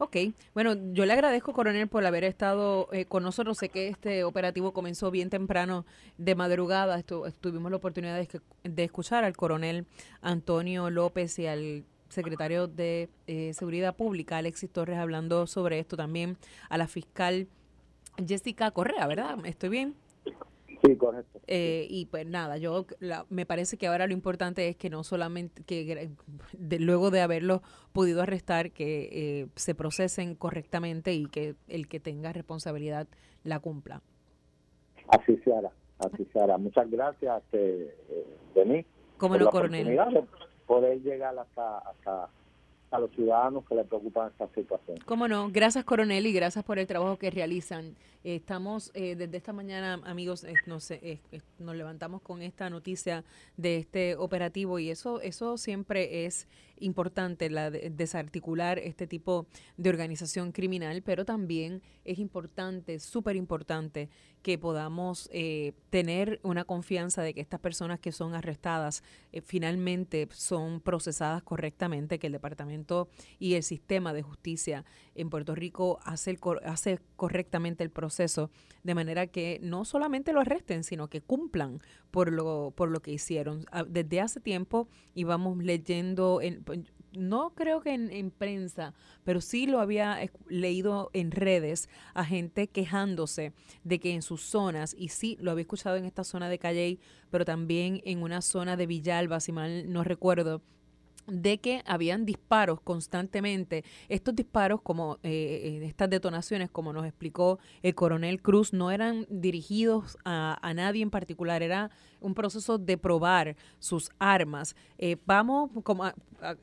Ok, 0.00 0.16
bueno, 0.54 0.74
yo 0.92 1.06
le 1.06 1.12
agradezco, 1.12 1.52
coronel, 1.52 1.88
por 1.88 2.06
haber 2.06 2.22
estado 2.22 2.88
eh, 2.92 3.04
con 3.04 3.24
nosotros. 3.24 3.58
Sé 3.58 3.68
que 3.68 3.88
este 3.88 4.22
operativo 4.22 4.72
comenzó 4.72 5.10
bien 5.10 5.28
temprano 5.28 5.84
de 6.18 6.36
madrugada. 6.36 6.96
Estu- 7.00 7.32
tuvimos 7.40 7.70
la 7.72 7.78
oportunidad 7.78 8.16
de, 8.16 8.40
de 8.62 8.84
escuchar 8.84 9.24
al 9.24 9.36
coronel 9.36 9.86
Antonio 10.22 10.88
López 10.90 11.36
y 11.40 11.46
al 11.48 11.84
secretario 12.10 12.68
de 12.68 13.08
eh, 13.26 13.52
Seguridad 13.54 13.96
Pública, 13.96 14.38
Alexis 14.38 14.70
Torres, 14.70 14.98
hablando 14.98 15.48
sobre 15.48 15.80
esto 15.80 15.96
también, 15.96 16.36
a 16.68 16.78
la 16.78 16.86
fiscal 16.86 17.48
Jessica 18.24 18.70
Correa, 18.70 19.06
¿verdad? 19.08 19.36
¿Estoy 19.46 19.68
bien? 19.68 19.94
Sí, 20.84 20.96
correcto. 20.96 21.40
Eh, 21.48 21.86
y 21.90 22.06
pues 22.06 22.26
nada, 22.26 22.56
yo 22.56 22.86
la- 23.00 23.26
me 23.30 23.46
parece 23.46 23.76
que 23.76 23.88
ahora 23.88 24.06
lo 24.06 24.12
importante 24.12 24.68
es 24.68 24.76
que 24.76 24.90
no 24.90 25.02
solamente 25.02 25.62
que 25.64 26.10
de- 26.52 26.78
luego 26.78 27.10
de 27.10 27.20
haberlo 27.20 27.62
podido 27.92 28.22
arrestar, 28.22 28.70
que 28.70 29.08
eh, 29.10 29.46
se 29.56 29.74
procesen 29.74 30.34
correctamente 30.36 31.12
y 31.14 31.26
que 31.26 31.56
el 31.66 31.88
que 31.88 31.98
tenga 32.00 32.32
responsabilidad 32.32 33.08
la 33.44 33.58
cumpla. 33.58 34.02
Así 35.08 35.36
se 35.44 35.52
hará, 35.52 35.70
así 35.98 36.26
se 36.32 36.40
hará. 36.40 36.58
Muchas 36.58 36.88
gracias, 36.90 37.42
este, 37.44 37.84
eh, 37.86 38.26
Denis, 38.54 38.86
¿Cómo 39.16 39.34
por 39.34 39.42
no, 39.42 39.50
coronel? 39.50 39.98
poder 40.66 41.00
llegar 41.02 41.36
hasta, 41.38 41.78
hasta 41.78 42.28
a 42.90 42.98
los 42.98 43.10
ciudadanos 43.12 43.66
que 43.66 43.74
les 43.74 43.86
preocupan 43.86 44.28
esta 44.30 44.48
situación. 44.54 44.98
¿Cómo 45.04 45.28
no? 45.28 45.50
Gracias, 45.50 45.84
coronel, 45.84 46.26
y 46.26 46.32
gracias 46.32 46.64
por 46.64 46.78
el 46.78 46.86
trabajo 46.86 47.18
que 47.18 47.30
realizan. 47.30 47.96
Estamos 48.24 48.90
eh, 48.94 49.14
desde 49.14 49.36
esta 49.36 49.52
mañana, 49.52 50.00
amigos, 50.04 50.44
eh, 50.44 50.54
nos, 50.66 50.90
eh, 50.90 51.20
nos 51.58 51.76
levantamos 51.76 52.22
con 52.22 52.42
esta 52.42 52.70
noticia 52.70 53.24
de 53.56 53.76
este 53.76 54.16
operativo 54.16 54.78
y 54.78 54.90
eso, 54.90 55.20
eso 55.20 55.56
siempre 55.56 56.24
es 56.26 56.48
importante, 56.80 57.50
la 57.50 57.70
de- 57.70 57.90
desarticular 57.90 58.78
este 58.78 59.06
tipo 59.06 59.46
de 59.76 59.90
organización 59.90 60.52
criminal, 60.52 61.02
pero 61.02 61.24
también 61.24 61.82
es 62.04 62.18
importante, 62.18 63.00
súper 63.00 63.36
importante, 63.36 64.08
que 64.42 64.56
podamos 64.56 65.28
eh, 65.32 65.72
tener 65.90 66.38
una 66.44 66.64
confianza 66.64 67.22
de 67.22 67.34
que 67.34 67.40
estas 67.40 67.58
personas 67.58 67.98
que 67.98 68.12
son 68.12 68.34
arrestadas 68.34 69.02
eh, 69.32 69.40
finalmente 69.40 70.28
son 70.30 70.80
procesadas 70.80 71.42
correctamente, 71.42 72.20
que 72.20 72.28
el 72.28 72.34
departamento 72.34 72.77
y 73.38 73.54
el 73.54 73.62
sistema 73.62 74.12
de 74.12 74.22
justicia 74.22 74.84
en 75.14 75.30
Puerto 75.30 75.54
Rico 75.54 75.98
hace, 76.04 76.38
correctamente 77.16 77.82
el 77.82 77.90
proceso, 77.90 78.50
de 78.82 78.94
manera 78.94 79.26
que 79.26 79.58
no 79.62 79.84
solamente 79.84 80.32
lo 80.32 80.40
arresten, 80.40 80.84
sino 80.84 81.08
que 81.08 81.20
cumplan 81.20 81.80
por 82.10 82.32
lo, 82.32 82.72
por 82.76 82.90
lo 82.90 83.00
que 83.00 83.12
hicieron. 83.12 83.64
Ah, 83.70 83.84
Desde 83.84 84.20
hace 84.20 84.40
tiempo 84.40 84.88
íbamos 85.14 85.58
leyendo, 85.58 86.40
en, 86.40 86.64
no 87.12 87.50
creo 87.54 87.80
que 87.80 87.94
en, 87.94 88.10
en 88.10 88.30
prensa, 88.30 88.94
pero 89.24 89.40
sí 89.40 89.66
lo 89.66 89.80
había 89.80 90.18
leído 90.48 91.10
en 91.12 91.30
redes 91.30 91.88
a 92.14 92.24
gente 92.24 92.68
quejándose 92.68 93.52
de 93.84 93.98
que 93.98 94.14
en 94.14 94.22
sus 94.22 94.42
zonas, 94.42 94.94
y 94.96 95.08
sí 95.08 95.36
lo 95.40 95.50
había 95.50 95.62
escuchado 95.62 95.96
en 95.96 96.04
esta 96.04 96.24
zona 96.24 96.48
de 96.48 96.58
Calley, 96.58 97.00
pero 97.30 97.44
también 97.44 98.00
en 98.04 98.22
una 98.22 98.40
zona 98.40 98.76
de 98.76 98.86
Villalba, 98.86 99.40
si 99.40 99.52
mal 99.52 99.92
no 99.92 100.04
recuerdo, 100.04 100.62
de 101.28 101.58
que 101.58 101.82
habían 101.86 102.24
disparos 102.24 102.80
constantemente. 102.80 103.84
Estos 104.08 104.34
disparos, 104.34 104.80
como 104.82 105.18
eh, 105.22 105.80
estas 105.84 106.10
detonaciones, 106.10 106.70
como 106.70 106.92
nos 106.92 107.06
explicó 107.06 107.58
el 107.82 107.94
coronel 107.94 108.42
Cruz, 108.42 108.72
no 108.72 108.90
eran 108.90 109.26
dirigidos 109.28 110.18
a, 110.24 110.58
a 110.60 110.74
nadie 110.74 111.02
en 111.02 111.10
particular, 111.10 111.62
era 111.62 111.90
un 112.20 112.34
proceso 112.34 112.78
de 112.78 112.98
probar 112.98 113.56
sus 113.78 114.10
armas. 114.18 114.76
Eh, 114.98 115.16
vamos, 115.26 115.70
como, 115.82 116.04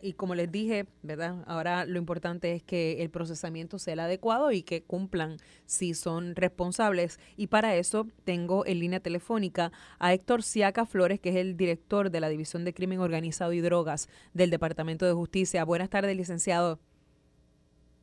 y 0.01 0.13
como 0.13 0.35
les 0.35 0.51
dije, 0.51 0.85
¿verdad? 1.03 1.43
Ahora 1.47 1.85
lo 1.85 1.99
importante 1.99 2.53
es 2.53 2.63
que 2.63 3.01
el 3.01 3.09
procesamiento 3.09 3.79
sea 3.79 3.93
el 3.93 3.99
adecuado 3.99 4.51
y 4.51 4.63
que 4.63 4.83
cumplan 4.83 5.37
si 5.65 5.93
son 5.93 6.35
responsables. 6.35 7.19
Y 7.37 7.47
para 7.47 7.75
eso 7.75 8.07
tengo 8.23 8.65
en 8.65 8.79
línea 8.79 8.99
telefónica 8.99 9.71
a 9.99 10.13
Héctor 10.13 10.43
Siaca 10.43 10.85
Flores, 10.85 11.19
que 11.19 11.29
es 11.29 11.35
el 11.35 11.57
director 11.57 12.11
de 12.11 12.19
la 12.19 12.29
División 12.29 12.65
de 12.65 12.73
Crimen 12.73 12.99
Organizado 12.99 13.53
y 13.53 13.61
Drogas 13.61 14.09
del 14.33 14.49
Departamento 14.49 15.05
de 15.05 15.13
Justicia. 15.13 15.65
Buenas 15.65 15.89
tardes, 15.89 16.15
licenciado. 16.15 16.79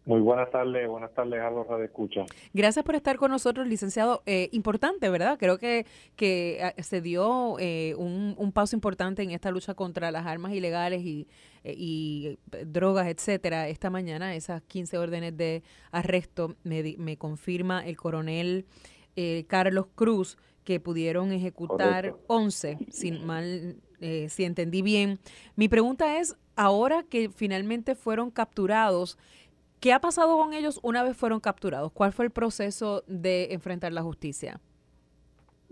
Muy 0.05 0.21
buenas 0.21 0.51
tardes, 0.51 0.89
buenas 0.89 1.15
tardes 1.15 1.41
a 1.41 1.49
los 1.51 1.67
Escucha. 1.81 2.25
Gracias 2.53 2.85
por 2.85 2.97
estar 2.97 3.17
con 3.19 3.31
nosotros, 3.31 3.69
licenciado. 3.69 4.23
Eh, 4.27 4.49
importante, 4.51 5.09
¿verdad? 5.09 5.39
Creo 5.39 5.59
que, 5.59 5.87
que 6.17 6.59
ah, 6.61 6.83
se 6.83 7.01
dio 7.01 7.57
eh, 7.61 7.95
un, 7.97 8.35
un, 8.37 8.51
paso 8.51 8.75
importante 8.75 9.23
en 9.23 9.31
esta 9.31 9.53
lucha 9.53 9.75
contra 9.75 10.11
las 10.11 10.27
armas 10.27 10.55
ilegales 10.55 11.05
y, 11.05 11.29
eh, 11.63 11.75
y 11.77 12.39
drogas, 12.67 13.07
etcétera. 13.07 13.69
Esta 13.69 13.91
mañana, 13.91 14.35
esas 14.35 14.61
15 14.63 14.99
órdenes 14.99 15.37
de 15.37 15.63
arresto, 15.93 16.57
me, 16.65 16.97
me 16.99 17.17
confirma 17.17 17.87
el 17.87 17.97
coronel 17.97 18.67
Carlos 19.47 19.87
Cruz 19.95 20.39
que 20.65 20.81
pudieron 20.81 21.33
ejecutar 21.33 22.17
11, 22.29 22.79
sin 22.91 23.27
mal, 23.27 23.77
si 24.01 24.45
entendí 24.45 24.81
bien. 24.81 25.19
Mi 25.55 25.69
pregunta 25.69 26.19
es, 26.19 26.35
ahora 26.57 27.05
que 27.05 27.29
finalmente 27.29 27.95
fueron 27.95 28.31
capturados, 28.31 29.19
¿Qué 29.83 29.93
ha 29.93 29.99
pasado 29.99 30.39
con 30.39 30.55
ellos 30.55 30.79
una 30.85 31.03
vez 31.03 31.17
fueron 31.17 31.41
capturados? 31.41 31.91
¿Cuál 31.91 32.13
fue 32.13 32.27
el 32.27 32.31
proceso 32.31 33.03
de 33.09 33.53
enfrentar 33.53 33.93
la 33.93 34.03
justicia? 34.03 34.61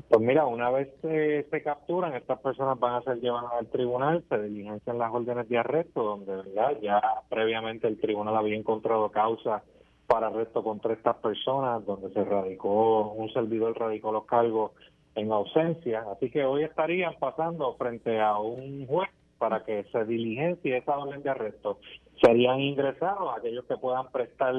Pues 0.08 0.20
mira, 0.20 0.46
una 0.46 0.68
vez 0.68 0.88
se, 1.00 1.62
capturan, 1.62 2.14
estas 2.14 2.40
personas 2.40 2.76
van 2.80 2.94
a 2.94 3.02
ser 3.02 3.20
llevadas 3.20 3.52
al 3.52 3.68
tribunal, 3.68 4.24
se 4.28 4.42
diligencian 4.42 4.98
las 4.98 5.14
órdenes 5.14 5.48
de 5.48 5.58
arresto, 5.58 6.02
donde 6.02 6.34
verdad 6.34 6.76
ya 6.82 7.00
previamente 7.28 7.86
el 7.86 8.00
tribunal 8.00 8.36
había 8.36 8.56
encontrado 8.56 9.12
causa 9.12 9.62
para 10.08 10.26
arresto 10.26 10.64
contra 10.64 10.92
estas 10.92 11.14
personas, 11.18 11.86
donde 11.86 12.12
se 12.12 12.24
radicó, 12.24 13.12
un 13.12 13.32
servidor 13.32 13.78
radicó 13.78 14.10
los 14.10 14.24
cargos 14.24 14.72
en 15.14 15.30
ausencia. 15.30 16.04
Así 16.10 16.30
que 16.32 16.44
hoy 16.44 16.64
estarían 16.64 17.14
pasando 17.20 17.74
frente 17.74 18.20
a 18.20 18.36
un 18.38 18.88
juez 18.88 19.08
para 19.38 19.64
que 19.64 19.84
se 19.92 20.04
diligencie 20.04 20.78
esa 20.78 20.98
orden 20.98 21.22
de 21.22 21.30
arresto 21.30 21.78
serían 22.20 22.60
ingresados 22.60 23.36
aquellos 23.36 23.64
que 23.64 23.76
puedan 23.76 24.10
prestar 24.10 24.54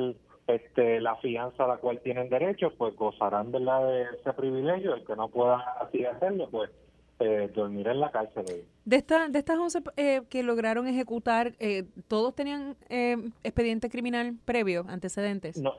este, 0.48 1.00
la 1.00 1.16
fianza 1.18 1.64
a 1.64 1.68
la 1.68 1.78
cual 1.78 2.00
tienen 2.02 2.30
derecho, 2.30 2.74
pues 2.78 2.96
gozarán 2.96 3.52
de 3.52 3.60
ese 4.20 4.34
privilegio, 4.34 4.96
el 4.96 5.06
que 5.06 5.16
no 5.16 5.30
pueda 5.30 5.58
así 5.80 6.04
hacerlo, 6.06 6.50
pues 6.50 6.70
eh, 7.20 7.50
dormir 7.54 7.88
en 7.88 8.00
la 8.00 8.12
cárcel. 8.12 8.66
De, 8.84 8.96
esta, 8.96 9.30
de 9.30 9.40
estas 9.40 9.58
11 9.58 9.80
eh, 9.96 10.22
que 10.30 10.44
lograron 10.44 10.88
ejecutar, 10.88 11.54
eh, 11.60 11.86
¿todos 12.08 12.34
tenían 12.34 12.76
eh, 12.90 13.18
expediente 13.44 13.90
criminal 13.90 14.36
previo, 14.44 14.86
antecedentes? 14.88 15.62
No, 15.62 15.76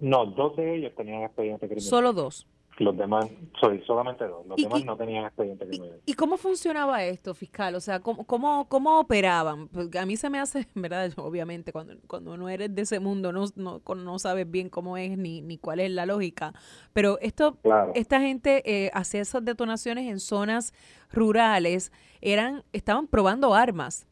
no, 0.00 0.26
dos 0.26 0.56
de 0.56 0.76
ellos 0.76 0.92
tenían 0.94 1.22
expediente 1.22 1.66
criminal. 1.66 1.88
Solo 1.88 2.12
dos. 2.12 2.46
Los 2.78 2.96
demás, 2.96 3.26
soy 3.60 3.82
solamente 3.82 4.26
dos. 4.26 4.46
Los 4.46 4.56
demás 4.56 4.84
no 4.86 4.96
tenían 4.96 5.26
expediente 5.26 5.66
criminal. 5.66 6.00
¿Y, 6.06 6.14
cómo 6.14 6.38
funcionaba 6.38 7.04
esto, 7.04 7.34
fiscal? 7.34 7.74
O 7.74 7.80
sea, 7.80 8.00
¿cómo, 8.00 8.24
cómo, 8.24 8.68
cómo 8.68 9.00
operaban? 9.00 9.68
Porque 9.68 9.98
a 9.98 10.06
mí 10.06 10.16
se 10.16 10.30
me 10.30 10.38
hace, 10.38 10.66
¿verdad? 10.74 11.12
Obviamente, 11.16 11.72
cuando, 11.72 11.94
cuando 12.06 12.36
no 12.38 12.48
eres 12.48 12.74
de 12.74 12.82
ese 12.82 12.98
mundo, 12.98 13.32
no, 13.32 13.44
no, 13.56 13.82
no 13.94 14.18
sabes 14.18 14.50
bien 14.50 14.70
cómo 14.70 14.96
es 14.96 15.18
ni, 15.18 15.42
ni 15.42 15.58
cuál 15.58 15.80
es 15.80 15.90
la 15.90 16.06
lógica. 16.06 16.54
Pero 16.94 17.18
esto, 17.20 17.58
esta 17.94 18.20
gente 18.20 18.62
eh, 18.64 18.90
hacía 18.94 19.20
esas 19.20 19.44
detonaciones 19.44 20.10
en 20.10 20.18
zonas 20.18 20.72
rurales, 21.12 21.92
eran, 22.22 22.62
estaban 22.72 23.06
probando 23.06 23.54
armas. 23.54 24.06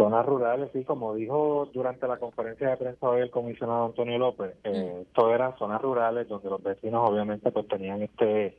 Zonas 0.00 0.24
rurales, 0.24 0.70
sí, 0.72 0.82
como 0.84 1.14
dijo 1.14 1.68
durante 1.74 2.08
la 2.08 2.16
conferencia 2.16 2.70
de 2.70 2.76
prensa 2.78 3.06
hoy 3.06 3.20
el 3.20 3.30
comisionado 3.30 3.84
Antonio 3.84 4.18
López, 4.18 4.54
eh, 4.64 5.04
mm. 5.14 5.28
eran 5.28 5.58
zonas 5.58 5.82
rurales 5.82 6.26
donde 6.26 6.48
los 6.48 6.62
vecinos 6.62 7.06
obviamente 7.06 7.50
pues 7.52 7.68
tenían 7.68 8.00
este 8.02 8.56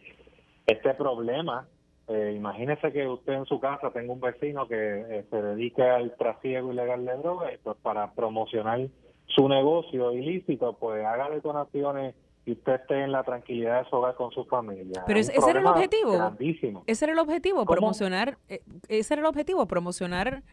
este 0.68 0.94
problema. 0.94 1.68
Eh, 2.08 2.34
imagínese 2.36 2.92
que 2.92 3.08
usted 3.08 3.34
en 3.34 3.46
su 3.46 3.60
casa 3.60 3.90
tenga 3.90 4.14
un 4.14 4.22
vecino 4.22 4.68
que 4.68 4.76
eh, 4.76 5.26
se 5.32 5.42
dedique 5.42 5.82
al 5.82 6.16
trasiego 6.16 6.72
ilegal 6.72 7.06
de 7.06 7.18
drogas 7.18 7.52
pues 7.64 7.78
para 7.82 8.12
promocionar 8.12 8.80
su 9.26 9.50
negocio 9.50 10.12
ilícito, 10.12 10.74
pues 10.74 11.04
haga 11.04 11.28
detonaciones 11.32 12.14
y 12.46 12.52
usted 12.52 12.74
esté 12.74 13.04
en 13.04 13.12
la 13.12 13.24
tranquilidad 13.24 13.84
de 13.84 13.90
su 13.90 13.96
hogar 13.96 14.14
con 14.14 14.30
su 14.32 14.46
familia. 14.46 15.04
Pero 15.08 15.20
ese 15.20 15.34
era 15.50 15.60
el 15.60 15.66
objetivo. 15.66 16.36
Ese 16.86 17.06
era 17.06 17.14
el 17.14 17.20
objetivo, 17.20 17.66
promocionar, 17.66 18.38
eh, 18.48 18.62
ese 18.90 19.16
era 19.16 19.22
el 19.22 19.28
objetivo, 19.28 19.66
promocionar 19.66 20.44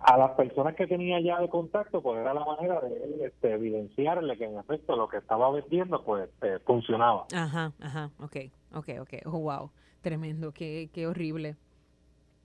a 0.00 0.16
las 0.16 0.30
personas 0.32 0.74
que 0.76 0.86
tenía 0.86 1.20
ya 1.20 1.40
de 1.40 1.48
contacto, 1.48 2.02
pues 2.02 2.20
era 2.20 2.34
la 2.34 2.44
manera 2.44 2.80
de 2.80 3.26
este, 3.26 3.52
evidenciarle 3.52 4.36
que 4.36 4.44
en 4.44 4.58
efecto 4.58 4.96
lo 4.96 5.08
que 5.08 5.18
estaba 5.18 5.50
vendiendo, 5.50 6.02
pues 6.04 6.28
eh, 6.42 6.58
funcionaba. 6.64 7.26
Ajá, 7.34 7.72
ajá, 7.80 8.10
ok, 8.18 8.36
ok, 8.74 8.88
ok. 9.00 9.14
Oh, 9.26 9.38
wow, 9.38 9.70
tremendo, 10.00 10.52
qué, 10.52 10.90
qué 10.92 11.06
horrible. 11.06 11.56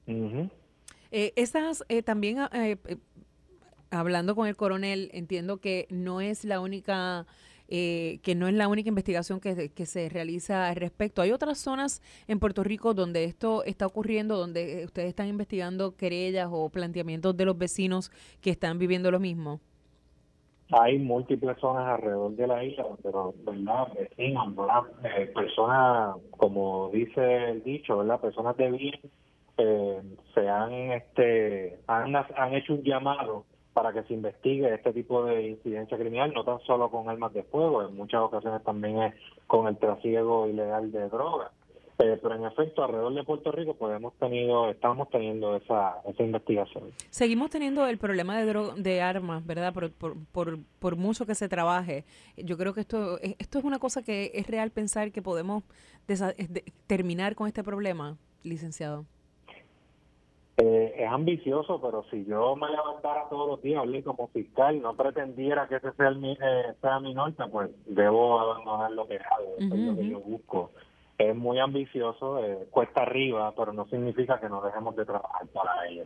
eh, 0.07 1.33
esas 1.35 1.85
eh, 1.89 2.03
también, 2.03 2.39
eh, 2.53 2.77
hablando 3.91 4.35
con 4.35 4.47
el 4.47 4.55
coronel, 4.55 5.09
entiendo 5.13 5.57
que 5.57 5.88
no 5.89 6.21
es 6.21 6.45
la 6.45 6.59
única 6.59 7.25
eh, 7.70 8.20
que 8.24 8.36
no 8.36 8.48
es 8.48 8.53
la 8.53 8.67
única 8.67 8.89
investigación 8.89 9.39
que, 9.39 9.70
que, 9.70 9.86
se 9.86 10.10
realiza 10.10 10.70
al 10.70 10.75
respecto. 10.75 11.22
Hay 11.22 11.32
otras 11.32 11.58
zonas 11.58 12.01
en 12.27 12.39
Puerto 12.39 12.63
Rico 12.63 12.93
donde 12.93 13.24
esto 13.24 13.63
está 13.63 13.88
ocurriendo, 13.88 14.38
donde 14.38 14.82
eh, 14.82 14.86
ustedes 14.86 15.10
están 15.10 15.27
investigando 15.27 15.96
querellas 15.96 16.50
o 16.51 16.70
planteamientos 16.70 17.36
de 17.38 17.46
los 17.46 17.58
vecinos 17.58 18.12
que 18.41 18.50
están 18.50 18.79
viviendo 18.79 19.12
lo 19.12 19.20
mismo. 19.20 19.60
Hay 20.72 20.98
múltiples 20.98 21.58
zonas 21.60 21.88
alrededor 21.88 22.36
de 22.36 22.48
la 22.48 22.63
isla 22.63 22.84
donde 22.84 23.12
los 23.12 23.36
vecinos, 23.96 24.48
eh, 25.03 25.32
personas, 25.34 26.15
como 26.32 26.89
dice 26.91 27.50
el 27.50 27.63
dicho, 27.63 27.98
¿verdad? 28.00 28.20
personas 28.20 28.58
de 28.58 28.72
bien, 28.72 29.00
se 30.34 30.50
han, 30.50 30.74
este, 30.91 31.79
han, 31.88 32.15
han 32.15 32.53
hecho 32.53 32.74
un 32.74 32.84
llamado 32.84 33.46
para 33.73 33.91
que 33.91 34.03
se 34.03 34.13
investigue 34.13 34.73
este 34.73 34.93
tipo 34.93 35.25
de 35.25 35.49
incidencia 35.49 35.97
criminal, 35.97 36.33
no 36.33 36.43
tan 36.43 36.59
solo 36.61 36.89
con 36.89 37.09
armas 37.09 37.33
de 37.33 37.43
fuego, 37.43 37.83
en 37.83 37.95
muchas 37.95 38.21
ocasiones 38.21 38.63
también 38.63 39.01
es 39.01 39.15
con 39.47 39.67
el 39.67 39.77
trasiego 39.77 40.47
ilegal 40.47 40.91
de 40.91 41.09
drogas. 41.09 41.51
Eh, 41.99 42.19
pero 42.21 42.35
en 42.35 42.43
efecto, 42.45 42.83
alrededor 42.83 43.13
de 43.13 43.23
Puerto 43.23 43.51
Rico 43.51 43.75
pues 43.75 43.95
hemos 43.95 44.13
tenido, 44.15 44.69
estamos 44.69 45.09
teniendo 45.09 45.55
esa, 45.55 46.01
esa 46.05 46.23
investigación. 46.23 46.85
Seguimos 47.11 47.51
teniendo 47.51 47.85
el 47.85 47.97
problema 47.97 48.39
de 48.41 48.53
de 48.77 49.01
armas, 49.01 49.45
¿verdad? 49.45 49.73
Por, 49.73 49.91
por, 49.91 50.57
por, 50.79 50.95
mucho 50.95 51.25
que 51.25 51.35
se 51.35 51.47
trabaje. 51.47 52.03
Yo 52.35 52.57
creo 52.57 52.73
que 52.73 52.81
esto, 52.81 53.19
esto 53.21 53.59
es 53.59 53.63
una 53.63 53.79
cosa 53.79 54.03
que 54.03 54.31
es 54.33 54.47
real 54.47 54.71
pensar 54.71 55.11
que 55.11 55.21
podemos 55.21 55.63
terminar 56.87 57.35
con 57.35 57.47
este 57.47 57.63
problema, 57.63 58.17
licenciado. 58.43 59.05
Eh, 60.57 60.93
es 61.00 61.10
ambicioso, 61.10 61.81
pero 61.81 62.05
si 62.12 62.25
yo 62.25 62.55
me 62.55 62.69
levantara 62.69 63.27
todos 63.27 63.50
los 63.50 63.62
días 63.63 63.79
hablé 63.79 64.03
como 64.03 64.27
fiscal 64.27 64.79
no 64.83 64.95
pretendiera 64.95 65.67
que 65.67 65.77
ese 65.77 65.91
sea, 65.93 66.10
el, 66.10 66.24
eh, 66.24 66.75
sea 66.79 67.00
mi 67.00 67.15
norte, 67.15 67.43
pues 67.51 67.72
debo 67.88 68.39
abandonar 68.39 68.91
lo 68.91 69.07
que 69.07 69.17
hago, 69.17 69.55
es 69.57 69.67
lo 69.67 69.95
que 69.95 70.10
yo 70.10 70.19
busco. 70.19 70.72
Es 71.17 71.36
muy 71.36 71.57
ambicioso, 71.57 72.43
eh, 72.45 72.67
cuesta 72.69 73.01
arriba, 73.01 73.51
pero 73.55 73.74
no 73.74 73.88
significa 73.88 74.39
que 74.39 74.50
no 74.50 74.62
dejemos 74.62 74.95
de 74.95 75.05
trabajar 75.05 75.48
para 75.48 75.88
ello. 75.88 76.05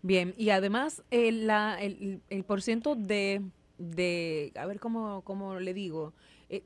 Bien, 0.00 0.32
y 0.38 0.48
además 0.48 1.02
la, 1.10 1.78
el, 1.82 2.22
el 2.30 2.44
ciento 2.62 2.94
de, 2.94 3.42
de, 3.76 4.52
a 4.56 4.64
ver 4.64 4.80
cómo, 4.80 5.20
cómo 5.22 5.60
le 5.60 5.74
digo, 5.74 6.14
eh, 6.48 6.62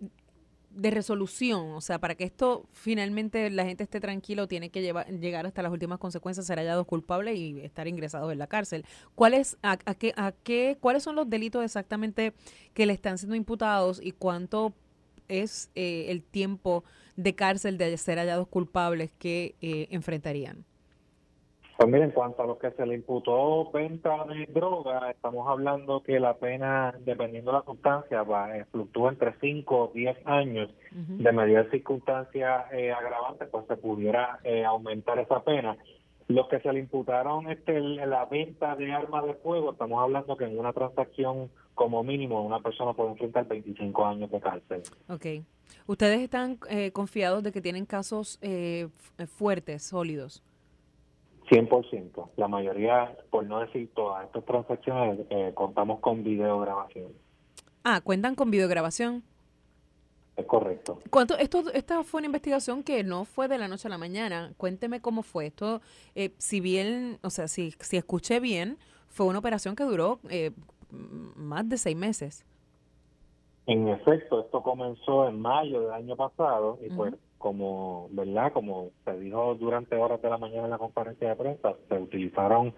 de 0.70 0.90
resolución, 0.90 1.72
o 1.72 1.80
sea, 1.80 1.98
para 1.98 2.14
que 2.14 2.25
esto 2.25 2.66
finalmente 2.72 3.50
la 3.50 3.64
gente 3.64 3.84
esté 3.84 4.00
tranquilo, 4.00 4.46
tiene 4.46 4.70
que 4.70 4.82
llevar, 4.82 5.08
llegar 5.08 5.46
hasta 5.46 5.62
las 5.62 5.72
últimas 5.72 5.98
consecuencias, 5.98 6.46
ser 6.46 6.58
hallados 6.58 6.87
culpables 6.87 7.37
y 7.37 7.60
estar 7.60 7.88
ingresados 7.88 8.32
en 8.32 8.38
la 8.38 8.46
cárcel. 8.46 8.84
¿Cuáles, 9.14 9.56
a, 9.62 9.76
qué, 9.76 10.12
a 10.16 10.32
qué, 10.32 10.76
¿Cuáles 10.80 11.02
son 11.02 11.16
los 11.16 11.28
delitos 11.28 11.64
exactamente 11.64 12.34
que 12.75 12.87
le 12.87 12.92
están 12.92 13.18
siendo 13.18 13.34
imputados 13.34 14.00
y 14.02 14.12
cuánto 14.12 14.75
es 15.26 15.70
eh, 15.75 16.06
el 16.08 16.22
tiempo 16.22 16.84
de 17.16 17.34
cárcel 17.34 17.78
de 17.78 17.96
ser 17.96 18.18
hallados 18.18 18.48
culpables 18.48 19.10
que 19.18 19.56
eh, 19.60 19.88
enfrentarían? 19.90 20.67
Pues 21.78 21.88
mira, 21.88 22.04
en 22.06 22.11
cuanto 22.11 22.42
a 22.42 22.47
lo 22.47 22.58
que 22.58 22.73
se 22.73 22.85
le 22.85 22.97
imputó 22.97 23.70
venta 23.70 24.25
de 24.25 24.47
droga, 24.47 25.12
estamos 25.12 25.47
hablando 25.47 26.02
que 26.02 26.18
la 26.18 26.35
pena, 26.35 26.92
dependiendo 27.04 27.52
de 27.52 27.58
la 27.58 27.64
sustancia, 27.64 28.25
va, 28.25 28.58
eh, 28.58 28.64
fluctúa 28.73 29.11
entre 29.11 29.35
5 29.38 29.85
o 29.85 29.92
10 29.94 30.26
años. 30.26 30.75
De 30.90 31.30
medida 31.30 31.62
de 31.62 31.70
circunstancias 31.70 32.64
eh, 32.73 32.90
agravantes, 32.90 33.49
pues 33.52 33.64
se 33.68 33.76
pudiera 33.76 34.40
eh, 34.42 34.64
aumentar 34.64 35.20
esa 35.20 35.44
pena. 35.44 35.76
Los 36.26 36.49
que 36.49 36.58
se 36.58 36.73
le 36.73 36.80
imputaron 36.80 37.49
este, 37.49 37.78
la 37.80 38.25
venta 38.25 38.75
de 38.75 38.92
armas 38.92 39.25
de 39.26 39.35
fuego, 39.35 39.70
estamos 39.70 40.02
hablando 40.02 40.37
que 40.37 40.47
en 40.47 40.58
una 40.58 40.73
transacción 40.73 41.49
como 41.76 42.02
mínimo 42.02 42.44
una 42.44 42.58
persona 42.58 42.92
puede 42.92 43.12
enfrentar 43.12 43.47
25 43.47 44.04
años 44.04 44.28
de 44.32 44.40
cárcel. 44.40 44.82
Ok. 45.08 45.26
¿Ustedes 45.87 46.23
están 46.23 46.58
eh, 46.68 46.90
confiados 46.90 47.44
de 47.44 47.52
que 47.52 47.61
tienen 47.61 47.87
casos 47.87 48.40
eh, 48.42 48.88
fuertes, 49.28 49.85
sólidos? 49.85 50.42
100%. 51.50 52.30
La 52.36 52.48
mayoría, 52.48 53.16
por 53.30 53.44
no 53.44 53.60
decir 53.60 53.90
todas 53.94 54.26
estas 54.26 54.44
transacciones, 54.44 55.20
eh, 55.30 55.52
contamos 55.54 56.00
con 56.00 56.22
videograbación. 56.22 57.12
Ah, 57.84 58.00
cuentan 58.02 58.34
con 58.34 58.50
videograbación. 58.50 59.22
Es 60.36 60.46
correcto. 60.46 61.00
¿Cuánto, 61.10 61.36
esto, 61.36 61.64
esta 61.72 62.04
fue 62.04 62.18
una 62.18 62.26
investigación 62.26 62.84
que 62.84 63.02
no 63.02 63.24
fue 63.24 63.48
de 63.48 63.58
la 63.58 63.66
noche 63.66 63.88
a 63.88 63.90
la 63.90 63.98
mañana. 63.98 64.52
Cuénteme 64.56 65.00
cómo 65.00 65.22
fue 65.22 65.46
esto. 65.46 65.80
Eh, 66.14 66.32
si 66.38 66.60
bien, 66.60 67.18
o 67.22 67.30
sea, 67.30 67.48
si, 67.48 67.72
si 67.80 67.96
escuché 67.96 68.38
bien, 68.38 68.78
fue 69.08 69.26
una 69.26 69.40
operación 69.40 69.74
que 69.74 69.82
duró 69.82 70.20
eh, 70.30 70.52
más 70.90 71.68
de 71.68 71.76
seis 71.76 71.96
meses. 71.96 72.44
En 73.66 73.88
efecto, 73.88 74.40
esto 74.40 74.62
comenzó 74.62 75.28
en 75.28 75.40
mayo 75.40 75.80
del 75.82 75.92
año 75.92 76.16
pasado 76.16 76.78
y 76.80 76.88
pues 76.90 77.14
como, 77.38 78.09
¿verdad? 78.11 78.52
Como 78.52 78.90
se 79.04 79.18
dijo 79.18 79.54
durante 79.54 79.97
horas 79.97 80.21
de 80.21 80.30
la 80.30 80.38
mañana 80.38 80.64
en 80.64 80.71
la 80.71 80.78
conferencia 80.78 81.30
de 81.30 81.37
prensa, 81.37 81.75
se 81.88 81.95
utilizaron 81.95 82.75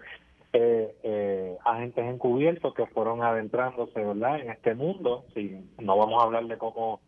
eh, 0.53 0.95
eh, 1.03 1.57
agentes 1.65 2.05
encubiertos 2.05 2.73
que 2.73 2.85
fueron 2.87 3.23
adentrándose, 3.23 3.99
¿verdad? 3.99 4.39
En 4.39 4.51
este 4.51 4.75
mundo, 4.75 5.25
si 5.33 5.69
no 5.79 5.97
vamos 5.97 6.21
a 6.21 6.25
hablar 6.25 6.45
de 6.45 6.57
cómo 6.57 6.99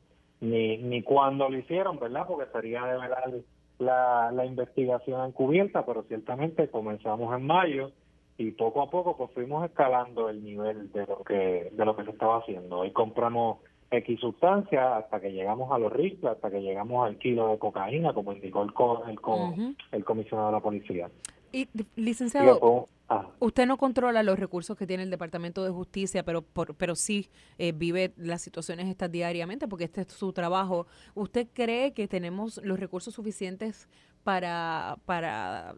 ni, 0.42 0.78
ni 0.78 1.04
cuándo 1.04 1.50
lo 1.50 1.58
hicieron, 1.58 2.00
¿verdad? 2.00 2.26
Porque 2.28 2.52
sería 2.52 2.84
de 2.86 2.98
verdad 2.98 3.34
la, 3.80 4.32
la 4.32 4.46
investigación 4.46 5.26
encubierta, 5.28 5.86
pero 5.86 6.04
ciertamente 6.04 6.70
comenzamos 6.70 7.36
en 7.38 7.46
mayo 7.46 7.92
y 8.38 8.52
poco 8.52 8.82
a 8.82 8.90
poco 8.90 9.16
pues 9.16 9.32
fuimos 9.32 9.64
escalando 9.66 10.30
el 10.30 10.44
nivel 10.44 10.92
de 10.92 11.06
lo 11.06 11.24
que 11.24 11.70
de 11.72 11.86
lo 11.86 11.96
que 11.96 12.04
se 12.04 12.12
estaba 12.12 12.38
haciendo. 12.38 12.80
Hoy 12.80 12.92
compramos 12.92 13.60
X 13.98 14.20
sustancias 14.20 14.86
hasta 15.04 15.20
que 15.20 15.32
llegamos 15.32 15.72
a 15.72 15.78
los 15.78 15.92
rifles, 15.92 16.32
hasta 16.32 16.50
que 16.50 16.62
llegamos 16.62 17.06
al 17.06 17.18
kilo 17.18 17.50
de 17.50 17.60
cocaína, 17.60 18.14
como 18.14 18.34
indicó 18.34 18.64
el, 18.64 18.74
el, 19.10 19.76
el 19.92 20.06
comisionado 20.06 20.48
de 20.48 20.54
la 20.54 20.60
policía. 20.60 21.10
Y, 21.52 21.68
licenciado, 21.96 22.90
ah. 23.10 23.28
usted 23.40 23.68
no 23.68 23.78
controla 23.78 24.24
los 24.24 24.40
recursos 24.40 24.76
que 24.76 24.88
tiene 24.88 25.04
el 25.04 25.12
Departamento 25.12 25.64
de 25.64 25.70
Justicia, 25.70 26.24
pero 26.24 26.42
por, 26.42 26.76
pero 26.76 26.96
sí 26.96 27.30
eh, 27.60 27.72
vive 27.72 28.12
las 28.18 28.42
situaciones 28.42 28.88
estas 28.88 29.12
diariamente, 29.12 29.68
porque 29.68 29.84
este 29.84 30.02
es 30.02 30.08
su 30.08 30.34
trabajo. 30.34 30.88
¿Usted 31.14 31.48
cree 31.54 31.94
que 31.94 32.08
tenemos 32.08 32.60
los 32.64 32.80
recursos 32.80 33.14
suficientes 33.14 33.88
para, 34.24 34.98
para 35.06 35.76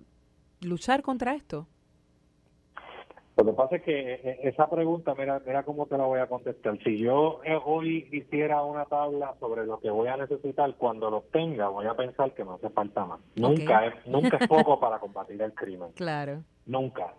luchar 0.61 1.01
contra 1.01 1.35
esto? 1.35 1.67
Lo 3.37 3.43
que 3.43 3.51
pasa 3.51 3.75
es 3.75 3.83
que 3.83 4.13
eh, 4.13 4.39
esa 4.43 4.69
pregunta, 4.69 5.13
mira, 5.17 5.41
mira 5.45 5.63
cómo 5.63 5.87
te 5.87 5.97
la 5.97 6.05
voy 6.05 6.19
a 6.19 6.27
contestar. 6.27 6.77
Si 6.83 6.97
yo 6.97 7.41
eh, 7.43 7.59
hoy 7.65 8.07
hiciera 8.11 8.63
una 8.63 8.85
tabla 8.85 9.35
sobre 9.39 9.65
lo 9.65 9.79
que 9.79 9.89
voy 9.89 10.07
a 10.07 10.15
necesitar, 10.15 10.73
cuando 10.75 11.09
lo 11.11 11.21
tenga, 11.33 11.67
voy 11.67 11.85
a 11.85 11.95
pensar 11.95 12.33
que 12.33 12.45
no 12.45 12.53
hace 12.53 12.69
falta 12.69 13.05
más. 13.05 13.19
Nunca, 13.35 13.87
es, 13.87 14.07
nunca 14.07 14.37
es 14.37 14.47
poco 14.47 14.79
para 14.79 14.99
combatir 14.99 15.41
el 15.41 15.53
crimen. 15.53 15.89
Claro. 15.95 16.43
Nunca. 16.65 17.13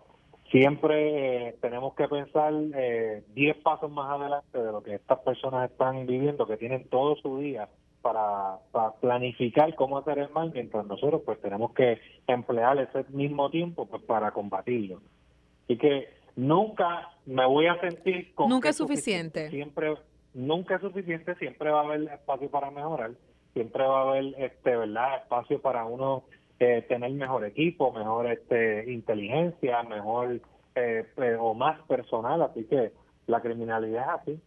Siempre 0.49 1.49
eh, 1.49 1.57
tenemos 1.61 1.93
que 1.93 2.07
pensar 2.07 2.53
10 2.53 3.57
pasos 3.57 3.91
más 3.91 4.09
adelante 4.09 4.57
de 4.57 4.71
lo 4.71 4.81
que 4.81 4.95
estas 4.95 5.19
personas 5.19 5.69
están 5.69 6.07
viviendo, 6.07 6.47
que 6.47 6.57
tienen 6.57 6.87
todo 6.89 7.15
su 7.17 7.37
día 7.37 7.67
para, 8.01 8.57
para, 8.71 8.93
planificar 8.93 9.75
cómo 9.75 9.97
hacer 9.97 10.17
el 10.19 10.29
mal, 10.29 10.51
mientras 10.53 10.85
nosotros 10.87 11.21
pues 11.25 11.39
tenemos 11.41 11.73
que 11.73 11.99
emplear 12.27 12.79
ese 12.79 13.03
mismo 13.09 13.49
tiempo 13.51 13.85
pues 13.85 14.01
para 14.03 14.31
combatirlo. 14.31 15.01
Así 15.67 15.77
que 15.77 16.07
nunca 16.37 17.09
me 17.25 17.45
voy 17.45 17.67
a 17.67 17.77
sentir 17.81 18.33
con 18.33 18.47
nunca 18.47 18.69
es 18.69 18.77
suficiente. 18.77 19.49
Siempre 19.49 19.95
nunca 20.33 20.75
es 20.75 20.81
suficiente, 20.81 21.35
siempre 21.35 21.69
va 21.69 21.81
a 21.81 21.83
haber 21.83 22.03
espacio 22.03 22.49
para 22.49 22.71
mejorar, 22.71 23.11
siempre 23.53 23.83
va 23.83 23.99
a 23.99 24.09
haber 24.09 24.33
este, 24.37 24.77
¿verdad? 24.77 25.17
espacio 25.23 25.61
para 25.61 25.83
uno 25.83 26.23
eh, 26.59 26.85
tener 26.87 27.11
mejor 27.11 27.43
equipo, 27.43 27.91
mejor 27.91 28.27
este 28.27 28.89
inteligencia, 28.91 29.83
mejor 29.83 30.39
eh, 30.75 31.05
o 31.37 31.53
más 31.53 31.81
personal, 31.87 32.41
así 32.43 32.63
que 32.63 32.93
la 33.25 33.41
criminalidad 33.41 34.03
es 34.03 34.21
así, 34.21 34.41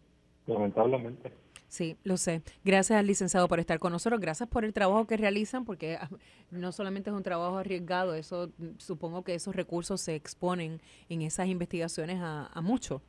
lamentablemente. 0.47 1.33
Sí, 1.71 1.97
lo 2.03 2.17
sé. 2.17 2.43
Gracias 2.65 2.99
al 2.99 3.07
licenciado 3.07 3.47
por 3.47 3.61
estar 3.61 3.79
con 3.79 3.93
nosotros. 3.93 4.21
Gracias 4.21 4.49
por 4.49 4.65
el 4.65 4.73
trabajo 4.73 5.07
que 5.07 5.17
realizan, 5.17 5.65
porque 5.65 5.95
ah, 5.95 6.09
no 6.51 6.73
solamente 6.73 7.11
es 7.11 7.17
un 7.17 7.23
trabajo 7.23 7.59
arriesgado, 7.59 8.15
eso 8.15 8.51
mm, 8.59 8.79
supongo 8.79 9.23
que 9.23 9.37
esos 9.37 9.55
recursos 9.55 10.01
se 10.01 10.17
exponen 10.17 10.81
en 11.09 11.23
esas 11.23 11.47
investigaciones 11.47 12.19
a, 12.21 12.47
a 12.53 12.61
mucho. 12.61 13.03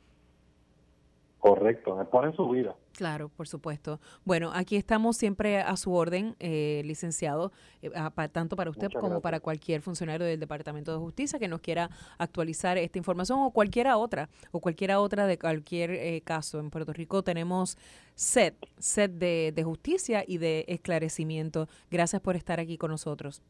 Correcto, 1.40 2.00
exponen 2.00 2.32
su 2.34 2.48
vida. 2.48 2.76
Claro, 2.92 3.30
por 3.30 3.48
supuesto. 3.48 4.00
Bueno, 4.24 4.50
aquí 4.54 4.76
estamos 4.76 5.16
siempre 5.16 5.60
a 5.60 5.76
su 5.76 5.92
orden, 5.94 6.36
eh, 6.38 6.82
licenciado, 6.84 7.52
eh, 7.80 7.90
tanto 8.30 8.54
para 8.54 8.70
usted 8.70 8.90
como 8.92 9.20
para 9.20 9.40
cualquier 9.40 9.80
funcionario 9.80 10.26
del 10.26 10.38
Departamento 10.38 10.92
de 10.92 10.98
Justicia 10.98 11.38
que 11.38 11.48
nos 11.48 11.60
quiera 11.60 11.90
actualizar 12.18 12.76
esta 12.76 12.98
información 12.98 13.40
o 13.40 13.50
cualquiera 13.50 13.96
otra, 13.96 14.28
o 14.50 14.60
cualquiera 14.60 15.00
otra 15.00 15.26
de 15.26 15.38
cualquier 15.38 15.92
eh, 15.92 16.20
caso. 16.22 16.60
En 16.60 16.70
Puerto 16.70 16.92
Rico 16.92 17.22
tenemos 17.22 17.78
set, 18.14 18.56
set 18.78 19.12
de, 19.12 19.52
de 19.54 19.64
justicia 19.64 20.24
y 20.26 20.36
de 20.38 20.66
esclarecimiento. 20.68 21.68
Gracias 21.90 22.20
por 22.20 22.36
estar 22.36 22.60
aquí 22.60 22.76
con 22.76 22.90
nosotros 22.90 23.42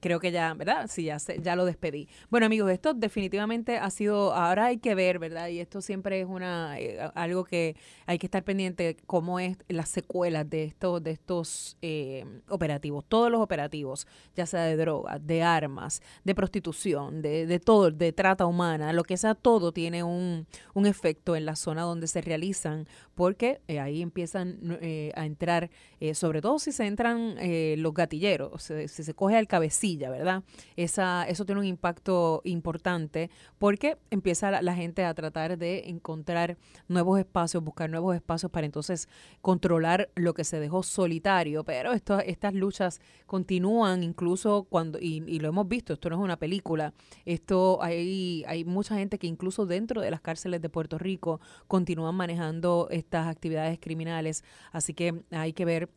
creo 0.00 0.20
que 0.20 0.30
ya, 0.30 0.54
¿verdad? 0.54 0.86
Sí, 0.88 1.04
ya, 1.04 1.18
ya 1.18 1.56
lo 1.56 1.64
despedí. 1.64 2.08
Bueno, 2.30 2.46
amigos, 2.46 2.70
esto 2.70 2.94
definitivamente 2.94 3.78
ha 3.78 3.90
sido, 3.90 4.34
ahora 4.34 4.66
hay 4.66 4.78
que 4.78 4.94
ver, 4.94 5.18
¿verdad? 5.18 5.48
Y 5.48 5.60
esto 5.60 5.80
siempre 5.80 6.20
es 6.20 6.26
una 6.26 6.78
eh, 6.78 6.98
algo 7.14 7.44
que 7.44 7.76
hay 8.06 8.18
que 8.18 8.26
estar 8.26 8.44
pendiente, 8.44 8.96
cómo 9.06 9.40
es 9.40 9.56
las 9.68 9.88
secuelas 9.88 10.48
de 10.48 10.64
estos, 10.64 11.02
de 11.02 11.10
estos 11.12 11.76
eh, 11.82 12.24
operativos, 12.48 13.04
todos 13.08 13.30
los 13.30 13.40
operativos, 13.40 14.06
ya 14.34 14.46
sea 14.46 14.62
de 14.62 14.76
drogas, 14.76 15.26
de 15.26 15.42
armas, 15.42 16.02
de 16.24 16.34
prostitución, 16.34 17.22
de, 17.22 17.46
de 17.46 17.60
todo, 17.60 17.90
de 17.90 18.12
trata 18.12 18.46
humana, 18.46 18.92
lo 18.92 19.04
que 19.04 19.16
sea, 19.16 19.34
todo 19.34 19.72
tiene 19.72 20.02
un, 20.02 20.46
un 20.74 20.86
efecto 20.86 21.36
en 21.36 21.46
la 21.46 21.56
zona 21.56 21.82
donde 21.82 22.06
se 22.06 22.20
realizan, 22.20 22.86
porque 23.16 23.60
eh, 23.66 23.80
ahí 23.80 24.02
empiezan 24.02 24.78
a 25.14 25.26
entrar, 25.26 25.70
sobre 26.12 26.40
todo 26.40 26.60
si 26.60 26.70
se 26.70 26.86
entran 26.86 27.36
los 27.82 27.94
gatilleros, 27.94 28.62
si 28.62 29.02
se 29.02 29.14
coge 29.14 29.36
al 29.36 29.48
cabecillo, 29.48 30.10
¿verdad? 30.10 30.44
Esa, 30.76 31.24
eso 31.24 31.44
tiene 31.44 31.60
un 31.62 31.66
impacto 31.66 32.42
importante 32.44 33.30
porque 33.58 33.96
empieza 34.10 34.50
la, 34.50 34.74
gente 34.74 35.04
a 35.04 35.14
tratar 35.14 35.56
de 35.56 35.88
encontrar 35.88 36.58
nuevos 36.88 37.18
espacios, 37.18 37.64
buscar 37.64 37.88
nuevos 37.88 38.14
espacios 38.14 38.52
para 38.52 38.66
entonces 38.66 39.08
controlar 39.40 40.10
lo 40.14 40.34
que 40.34 40.44
se 40.44 40.60
dejó 40.60 40.82
solitario. 40.82 41.64
Pero 41.64 41.92
esto, 41.92 42.18
estas 42.20 42.54
luchas 42.54 43.00
continúan 43.26 44.02
incluso 44.02 44.66
cuando, 44.68 44.98
y, 44.98 45.22
y, 45.26 45.40
lo 45.40 45.48
hemos 45.48 45.68
visto, 45.68 45.94
esto 45.94 46.10
no 46.10 46.16
es 46.16 46.22
una 46.22 46.36
película, 46.36 46.92
esto 47.24 47.82
hay, 47.82 48.44
hay 48.46 48.64
mucha 48.64 48.96
gente 48.96 49.18
que 49.18 49.26
incluso 49.26 49.66
dentro 49.66 50.00
de 50.00 50.10
las 50.10 50.20
cárceles 50.20 50.60
de 50.60 50.68
Puerto 50.68 50.98
Rico 50.98 51.40
continúan 51.66 52.14
manejando 52.14 52.88
estas 53.06 53.28
actividades 53.28 53.78
criminales. 53.78 54.44
Así 54.72 54.92
que 54.92 55.22
hay 55.30 55.52
que 55.52 55.64
ver 55.64 55.88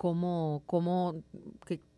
cómo, 0.00 0.62
cómo 0.64 1.22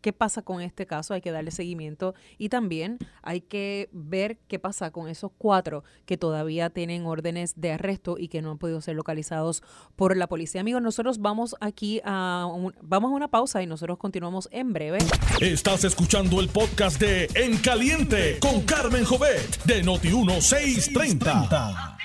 qué, 0.01 0.11
pasa 0.11 0.41
con 0.41 0.59
este 0.59 0.85
caso, 0.85 1.13
hay 1.13 1.21
que 1.21 1.31
darle 1.31 1.51
seguimiento 1.51 2.15
y 2.37 2.49
también 2.49 2.97
hay 3.21 3.39
que 3.39 3.87
ver 3.93 4.39
qué 4.49 4.59
pasa 4.59 4.91
con 4.91 5.07
esos 5.07 5.31
cuatro 5.37 5.85
que 6.05 6.17
todavía 6.17 6.69
tienen 6.69 7.05
órdenes 7.05 7.53
de 7.55 7.71
arresto 7.71 8.17
y 8.19 8.27
que 8.27 8.41
no 8.41 8.51
han 8.51 8.57
podido 8.57 8.81
ser 8.81 8.97
localizados 8.97 9.63
por 9.95 10.17
la 10.17 10.27
policía. 10.27 10.59
Amigos, 10.59 10.81
nosotros 10.81 11.19
vamos 11.19 11.55
aquí 11.61 12.01
a 12.03 12.45
vamos 12.81 13.11
una 13.13 13.29
pausa 13.29 13.63
y 13.63 13.67
nosotros 13.67 13.97
continuamos 13.97 14.49
en 14.51 14.73
breve. 14.73 14.97
Estás 15.39 15.85
escuchando 15.85 16.41
el 16.41 16.49
podcast 16.49 16.99
de 16.99 17.29
En 17.35 17.57
Caliente 17.59 18.37
con 18.41 18.63
Carmen 18.63 19.05
Jovet 19.05 19.63
de 19.63 19.81
Noti 19.81 20.09
1630. 20.09 22.02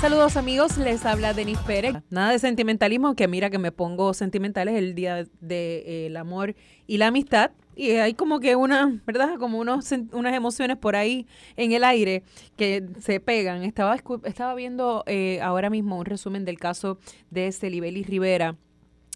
Saludos 0.00 0.36
amigos, 0.36 0.76
les 0.76 1.06
habla 1.06 1.32
Denis 1.32 1.58
Pérez. 1.66 1.96
Nada 2.10 2.30
de 2.30 2.38
sentimentalismo, 2.38 3.14
que 3.14 3.28
mira 3.28 3.48
que 3.48 3.58
me 3.58 3.72
pongo 3.72 4.12
sentimental, 4.12 4.68
es 4.68 4.76
el 4.76 4.94
día 4.94 5.16
del 5.16 5.30
de, 5.40 6.06
eh, 6.06 6.18
amor 6.18 6.54
y 6.86 6.98
la 6.98 7.06
amistad. 7.06 7.50
Y 7.74 7.92
hay 7.92 8.12
como 8.12 8.38
que 8.38 8.56
una, 8.56 9.00
¿verdad? 9.06 9.38
Como 9.38 9.58
unos, 9.58 9.90
unas 10.12 10.34
emociones 10.34 10.76
por 10.76 10.96
ahí 10.96 11.26
en 11.56 11.72
el 11.72 11.82
aire 11.82 12.22
que 12.56 12.86
se 13.00 13.20
pegan. 13.20 13.62
Estaba, 13.62 13.96
estaba 14.24 14.54
viendo 14.54 15.02
eh, 15.06 15.40
ahora 15.42 15.70
mismo 15.70 15.98
un 15.98 16.04
resumen 16.04 16.44
del 16.44 16.58
caso 16.58 16.98
de 17.30 17.50
Celibeli 17.50 18.04
Rivera. 18.04 18.54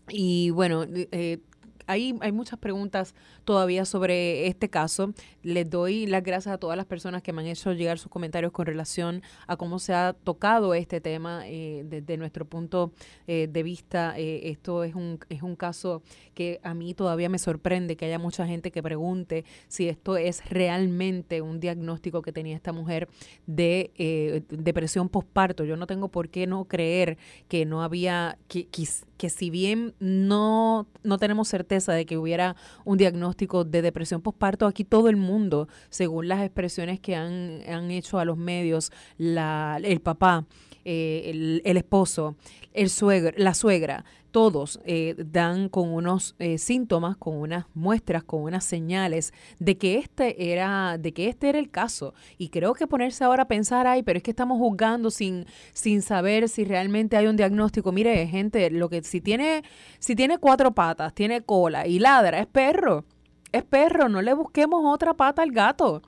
Y 0.09 0.51
bueno, 0.51 0.87
eh, 0.89 1.39
hay, 1.87 2.17
hay 2.21 2.33
muchas 2.33 2.59
preguntas 2.59 3.15
todavía 3.45 3.85
sobre 3.85 4.47
este 4.47 4.69
caso. 4.69 5.13
Les 5.43 5.69
doy 5.69 6.07
las 6.07 6.23
gracias 6.23 6.55
a 6.55 6.59
todas 6.59 6.77
las 6.77 6.87
personas 6.87 7.23
que 7.23 7.33
me 7.33 7.43
han 7.43 7.49
hecho 7.49 7.73
llegar 7.73 7.99
sus 7.99 8.11
comentarios 8.11 8.53
con 8.53 8.67
relación 8.67 9.23
a 9.47 9.57
cómo 9.57 9.79
se 9.79 9.95
ha 9.95 10.15
tocado 10.25 10.75
este 10.75 11.01
tema 11.01 11.43
eh, 11.47 11.85
desde 11.87 12.17
nuestro 12.17 12.45
punto 12.45 12.93
eh, 13.27 13.49
de 13.51 13.63
vista. 13.63 14.15
Eh, 14.19 14.51
esto 14.51 14.85
es 14.85 14.95
un, 14.95 15.19
es 15.29 15.43
un 15.43 15.57
caso 15.57 16.03
que 16.35 16.61
a 16.63 16.75
mí 16.75 16.95
todavía 16.95 17.29
me 17.29 17.39
sorprende 17.39 17.97
que 17.97 18.07
haya 18.07 18.19
mucha 18.19 18.47
gente 18.47 18.71
que 18.71 18.83
pregunte 18.83 19.45
si 19.69 19.89
esto 19.89 20.17
es 20.17 20.49
realmente 20.49 21.41
un 21.43 21.61
diagnóstico 21.61 22.23
que 22.23 22.33
tenía 22.33 22.57
esta 22.57 22.73
mujer 22.73 23.09
de 23.47 24.45
depresión 24.49 25.09
postparto. 25.09 25.65
Yo 25.65 25.77
no 25.77 25.87
tengo 25.87 26.09
por 26.09 26.29
qué 26.29 26.47
no 26.47 26.65
creer 26.65 27.19
que 27.49 27.65
no 27.65 27.83
había, 27.83 28.39
que, 28.49 28.69
que 28.69 29.31
si 29.31 29.51
bien 29.51 29.95
no, 29.99 30.87
no 31.03 31.19
tenemos 31.19 31.49
certeza 31.49 31.80
de 31.87 32.07
que 32.07 32.19
hubiera 32.19 32.57
un 32.85 32.99
diagnóstico 32.99 33.65
de 33.65 33.83
depresión 33.83 34.23
postparto, 34.23 34.67
aquí 34.67 34.85
todo 34.85 35.09
el 35.09 35.17
mundo, 35.17 35.69
según 35.89 36.29
las 36.29 36.43
expresiones 36.43 37.01
que 37.01 37.17
han, 37.17 37.63
han 37.69 37.91
hecho 37.91 38.19
a 38.19 38.25
los 38.25 38.37
medios, 38.37 38.93
el 39.19 40.01
papá, 40.03 40.47
eh, 40.85 41.23
el, 41.27 41.63
el, 41.65 41.77
esposo, 41.77 42.37
el 42.73 42.91
suegro, 42.91 43.33
la 43.37 43.55
suegra, 43.55 44.05
todos 44.31 44.81
eh, 44.85 45.15
dan 45.19 45.69
con 45.69 45.93
unos 45.93 46.35
eh, 46.39 46.59
síntomas, 46.59 47.17
con 47.17 47.37
unas 47.37 47.67
muestras, 47.75 48.23
con 48.23 48.43
unas 48.43 48.65
señales 48.65 49.33
de 49.59 49.77
que 49.77 49.99
este 49.99 50.53
era, 50.53 50.99
de 50.99 51.13
que 51.13 51.29
este 51.29 51.49
era 51.49 51.59
el 51.59 51.71
caso. 51.71 52.15
Y 52.39 52.49
creo 52.49 52.75
que 52.75 52.87
ponerse 52.87 53.25
ahora 53.25 53.45
a 53.45 53.49
pensar, 53.49 53.87
ay, 53.87 54.03
pero 54.03 54.17
es 54.19 54.23
que 54.23 54.31
estamos 54.31 54.59
juzgando 54.59 55.11
sin, 55.11 55.47
sin 55.73 56.03
saber 56.03 56.49
si 56.49 56.65
realmente 56.65 57.17
hay 57.17 57.27
un 57.27 57.37
diagnóstico. 57.37 57.93
Mire, 57.93 58.27
gente, 58.27 58.71
lo 58.71 58.89
que 58.89 59.03
si 59.03 59.21
tiene, 59.21 59.63
si 59.99 60.15
tiene 60.15 60.39
cuatro 60.39 60.73
patas, 60.73 61.15
tiene 61.15 61.43
cola 61.43 61.87
y 61.87 61.99
ladra, 61.99 62.41
es 62.41 62.47
perro. 62.47 63.05
Es 63.53 63.65
perro, 63.65 64.09
no 64.09 64.23
le 64.23 64.33
busquemos 64.33 64.83
otra 64.85 65.15
pata 65.15 65.43
al 65.43 65.51
gato. 65.51 66.03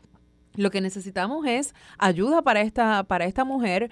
Lo 0.55 0.71
que 0.71 0.81
necesitamos 0.81 1.47
es 1.47 1.75
ayuda 1.99 2.43
para 2.43 2.61
esta, 2.61 3.05
para 3.05 3.25
esta 3.25 3.45
mujer. 3.45 3.91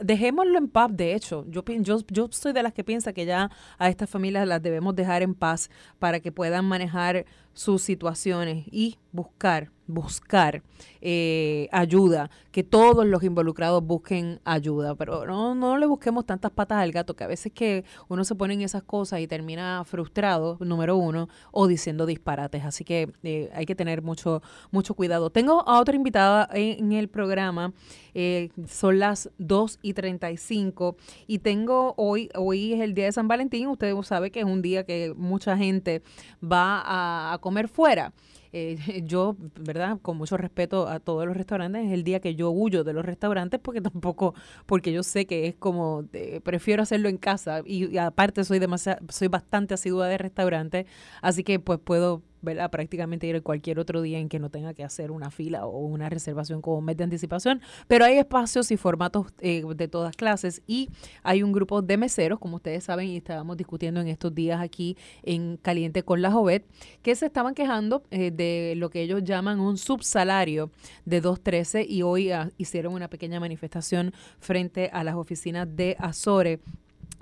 dejémoslo 0.00 0.58
en 0.58 0.68
paz, 0.68 0.90
de 0.92 1.14
hecho. 1.14 1.44
Yo, 1.48 1.62
yo, 1.64 2.00
yo 2.08 2.28
soy 2.30 2.52
de 2.52 2.62
las 2.62 2.72
que 2.72 2.84
piensa 2.84 3.12
que 3.12 3.26
ya 3.26 3.50
a 3.78 3.88
estas 3.88 4.10
familias 4.10 4.46
las 4.46 4.62
debemos 4.62 4.94
dejar 4.96 5.22
en 5.22 5.34
paz 5.34 5.70
para 5.98 6.20
que 6.20 6.32
puedan 6.32 6.64
manejar 6.64 7.26
sus 7.52 7.82
situaciones 7.82 8.64
y 8.70 8.98
buscar, 9.12 9.70
buscar 9.90 10.62
eh, 11.02 11.68
ayuda, 11.72 12.30
que 12.52 12.62
todos 12.62 13.06
los 13.06 13.22
involucrados 13.22 13.82
busquen 13.82 14.40
ayuda, 14.44 14.94
pero 14.94 15.24
no, 15.24 15.54
no 15.54 15.78
le 15.78 15.86
busquemos 15.86 16.26
tantas 16.26 16.50
patas 16.50 16.78
al 16.78 16.92
gato, 16.92 17.14
que 17.14 17.24
a 17.24 17.26
veces 17.26 17.52
que 17.52 17.84
uno 18.08 18.24
se 18.24 18.34
pone 18.34 18.54
en 18.54 18.62
esas 18.62 18.82
cosas 18.82 19.20
y 19.20 19.26
termina 19.26 19.82
frustrado, 19.84 20.58
número 20.60 20.96
uno, 20.96 21.28
o 21.52 21.66
diciendo 21.66 22.06
disparates, 22.06 22.64
así 22.64 22.84
que 22.84 23.12
eh, 23.22 23.50
hay 23.54 23.66
que 23.66 23.74
tener 23.74 24.02
mucho, 24.02 24.42
mucho 24.70 24.94
cuidado. 24.94 25.30
Tengo 25.30 25.66
a 25.66 25.80
otra 25.80 25.96
invitada 25.96 26.48
en, 26.52 26.92
el 26.92 27.08
programa, 27.08 27.72
eh, 28.14 28.50
son 28.68 28.98
las 28.98 29.30
2 29.38 29.78
y 29.82 29.94
35 29.94 30.96
y 31.26 31.38
tengo 31.38 31.94
hoy, 31.96 32.28
hoy 32.34 32.74
es 32.74 32.80
el 32.80 32.94
día 32.94 33.06
de 33.06 33.12
San 33.12 33.28
Valentín, 33.28 33.68
usted 33.68 33.94
sabe 34.02 34.30
que 34.30 34.40
es 34.40 34.46
un 34.46 34.60
día 34.62 34.84
que 34.84 35.14
mucha 35.16 35.56
gente 35.56 36.02
va 36.42 36.80
a, 36.80 37.32
a 37.32 37.38
comer 37.38 37.68
fuera. 37.68 38.12
Eh, 38.52 38.76
yo, 39.06 39.36
¿verdad? 39.60 39.98
Con 40.02 40.16
mucho 40.16 40.36
respeto 40.36 40.88
a 40.88 41.00
todos 41.00 41.26
los 41.26 41.36
restaurantes, 41.36 41.86
es 41.86 41.92
el 41.92 42.04
día 42.04 42.20
que 42.20 42.34
yo 42.34 42.50
huyo 42.50 42.84
de 42.84 42.92
los 42.92 43.04
restaurantes 43.04 43.60
porque 43.60 43.80
tampoco, 43.80 44.34
porque 44.66 44.92
yo 44.92 45.02
sé 45.02 45.26
que 45.26 45.46
es 45.46 45.54
como, 45.56 46.04
prefiero 46.42 46.82
hacerlo 46.82 47.08
en 47.08 47.16
casa 47.16 47.62
y, 47.64 47.96
aparte 47.98 48.44
soy 48.44 48.58
demasiado, 48.58 49.00
soy 49.08 49.28
bastante 49.28 49.74
asidua 49.74 50.08
de 50.08 50.18
restaurantes, 50.18 50.86
así 51.22 51.44
que 51.44 51.58
pues 51.60 51.78
puedo 51.82 52.22
¿verdad? 52.42 52.70
Prácticamente 52.70 53.26
ir 53.26 53.42
cualquier 53.42 53.78
otro 53.78 54.02
día 54.02 54.18
en 54.18 54.28
que 54.28 54.38
no 54.38 54.50
tenga 54.50 54.74
que 54.74 54.84
hacer 54.84 55.10
una 55.10 55.30
fila 55.30 55.66
o 55.66 55.78
una 55.78 56.08
reservación 56.08 56.60
con 56.60 56.84
mes 56.84 56.96
de 56.96 57.04
anticipación, 57.04 57.60
pero 57.88 58.04
hay 58.04 58.18
espacios 58.18 58.70
y 58.70 58.76
formatos 58.76 59.26
eh, 59.40 59.64
de 59.76 59.88
todas 59.88 60.16
clases 60.16 60.62
y 60.66 60.88
hay 61.22 61.42
un 61.42 61.52
grupo 61.52 61.82
de 61.82 61.96
meseros, 61.96 62.38
como 62.38 62.56
ustedes 62.56 62.84
saben, 62.84 63.08
y 63.08 63.16
estábamos 63.16 63.56
discutiendo 63.56 64.00
en 64.00 64.08
estos 64.08 64.34
días 64.34 64.60
aquí 64.60 64.96
en 65.22 65.56
Caliente 65.56 66.02
con 66.02 66.22
la 66.22 66.30
Jovet, 66.30 66.66
que 67.02 67.14
se 67.14 67.26
estaban 67.26 67.54
quejando 67.54 68.02
eh, 68.10 68.30
de 68.30 68.74
lo 68.76 68.90
que 68.90 69.02
ellos 69.02 69.22
llaman 69.24 69.60
un 69.60 69.76
subsalario 69.76 70.70
de 71.04 71.22
2.13 71.22 71.86
y 71.88 72.02
hoy 72.02 72.30
ah, 72.32 72.50
hicieron 72.58 72.94
una 72.94 73.08
pequeña 73.08 73.40
manifestación 73.40 74.12
frente 74.38 74.90
a 74.92 75.04
las 75.04 75.14
oficinas 75.14 75.68
de 75.76 75.96
Azore 75.98 76.60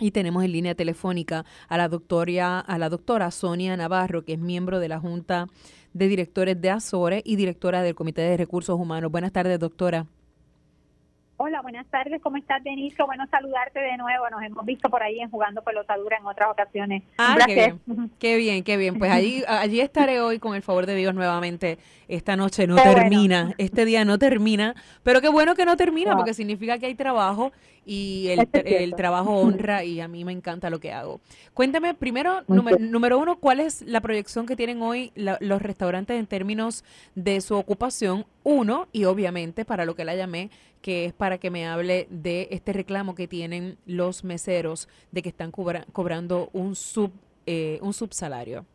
y 0.00 0.10
tenemos 0.10 0.44
en 0.44 0.52
línea 0.52 0.74
telefónica 0.74 1.44
a 1.68 1.76
la 1.76 1.88
doctora, 1.88 2.60
a 2.60 2.78
la 2.78 2.88
doctora 2.88 3.30
Sonia 3.30 3.76
Navarro, 3.76 4.24
que 4.24 4.34
es 4.34 4.38
miembro 4.38 4.78
de 4.78 4.88
la 4.88 5.00
Junta 5.00 5.48
de 5.92 6.08
Directores 6.08 6.60
de 6.60 6.70
Azores 6.70 7.22
y 7.24 7.36
directora 7.36 7.82
del 7.82 7.94
Comité 7.94 8.22
de 8.22 8.36
Recursos 8.36 8.78
Humanos. 8.78 9.10
Buenas 9.10 9.32
tardes, 9.32 9.58
doctora. 9.58 10.06
Hola, 11.40 11.62
buenas 11.62 11.86
tardes. 11.86 12.20
¿Cómo 12.20 12.36
estás, 12.36 12.64
Denise? 12.64 13.00
Bueno 13.04 13.24
saludarte 13.30 13.78
de 13.78 13.96
nuevo. 13.96 14.28
Nos 14.28 14.42
hemos 14.42 14.66
visto 14.66 14.90
por 14.90 15.04
ahí 15.04 15.20
en 15.20 15.30
Jugando 15.30 15.62
Pelotadura 15.62 16.16
en 16.16 16.26
otras 16.26 16.50
ocasiones. 16.50 17.04
Ah, 17.16 17.36
qué 17.46 17.54
bien. 17.54 18.10
qué 18.18 18.36
bien, 18.36 18.64
qué 18.64 18.76
bien. 18.76 18.98
Pues 18.98 19.12
allí, 19.12 19.44
allí 19.48 19.80
estaré 19.80 20.20
hoy 20.20 20.40
con 20.40 20.56
el 20.56 20.62
favor 20.62 20.86
de 20.86 20.96
Dios 20.96 21.14
nuevamente. 21.14 21.78
Esta 22.08 22.34
noche 22.34 22.66
no 22.66 22.74
termina, 22.74 23.54
este 23.56 23.84
día 23.84 24.04
no 24.04 24.18
termina, 24.18 24.74
pero 25.04 25.20
qué 25.20 25.28
bueno 25.28 25.54
que 25.54 25.64
no 25.64 25.76
termina 25.76 26.16
porque 26.16 26.34
significa 26.34 26.78
que 26.78 26.86
hay 26.86 26.96
trabajo 26.96 27.52
y 27.88 28.28
el, 28.28 28.48
el, 28.52 28.94
trabajo 28.96 29.32
honra 29.40 29.82
y 29.82 30.00
a 30.00 30.08
mí 30.08 30.22
me 30.24 30.32
encanta 30.32 30.68
lo 30.68 30.78
que 30.78 30.92
hago. 30.92 31.20
Cuéntame 31.54 31.94
primero, 31.94 32.42
número, 32.46 33.18
uno, 33.18 33.36
¿cuál 33.36 33.60
es 33.60 33.80
la 33.82 34.02
proyección 34.02 34.44
que 34.44 34.56
tienen 34.56 34.82
hoy 34.82 35.10
los 35.14 35.62
restaurantes 35.62 36.18
en 36.18 36.26
términos 36.26 36.84
de 37.14 37.40
su 37.40 37.56
ocupación? 37.56 38.26
Uno, 38.44 38.88
y 38.92 39.04
obviamente 39.04 39.64
para 39.64 39.84
lo 39.86 39.94
que 39.94 40.04
la 40.04 40.14
llamé, 40.14 40.50
que 40.80 41.04
es 41.04 41.12
para 41.12 41.38
que 41.38 41.50
me 41.50 41.66
hable 41.66 42.06
de 42.10 42.48
este 42.50 42.72
reclamo 42.72 43.14
que 43.14 43.28
tienen 43.28 43.78
los 43.86 44.24
meseros 44.24 44.88
de 45.12 45.22
que 45.22 45.28
están 45.28 45.50
cobrando 45.50 46.50
un 46.52 46.74
sub 46.74 47.12
eh, 47.50 47.78
un 47.80 47.94
subsalario. 47.94 48.66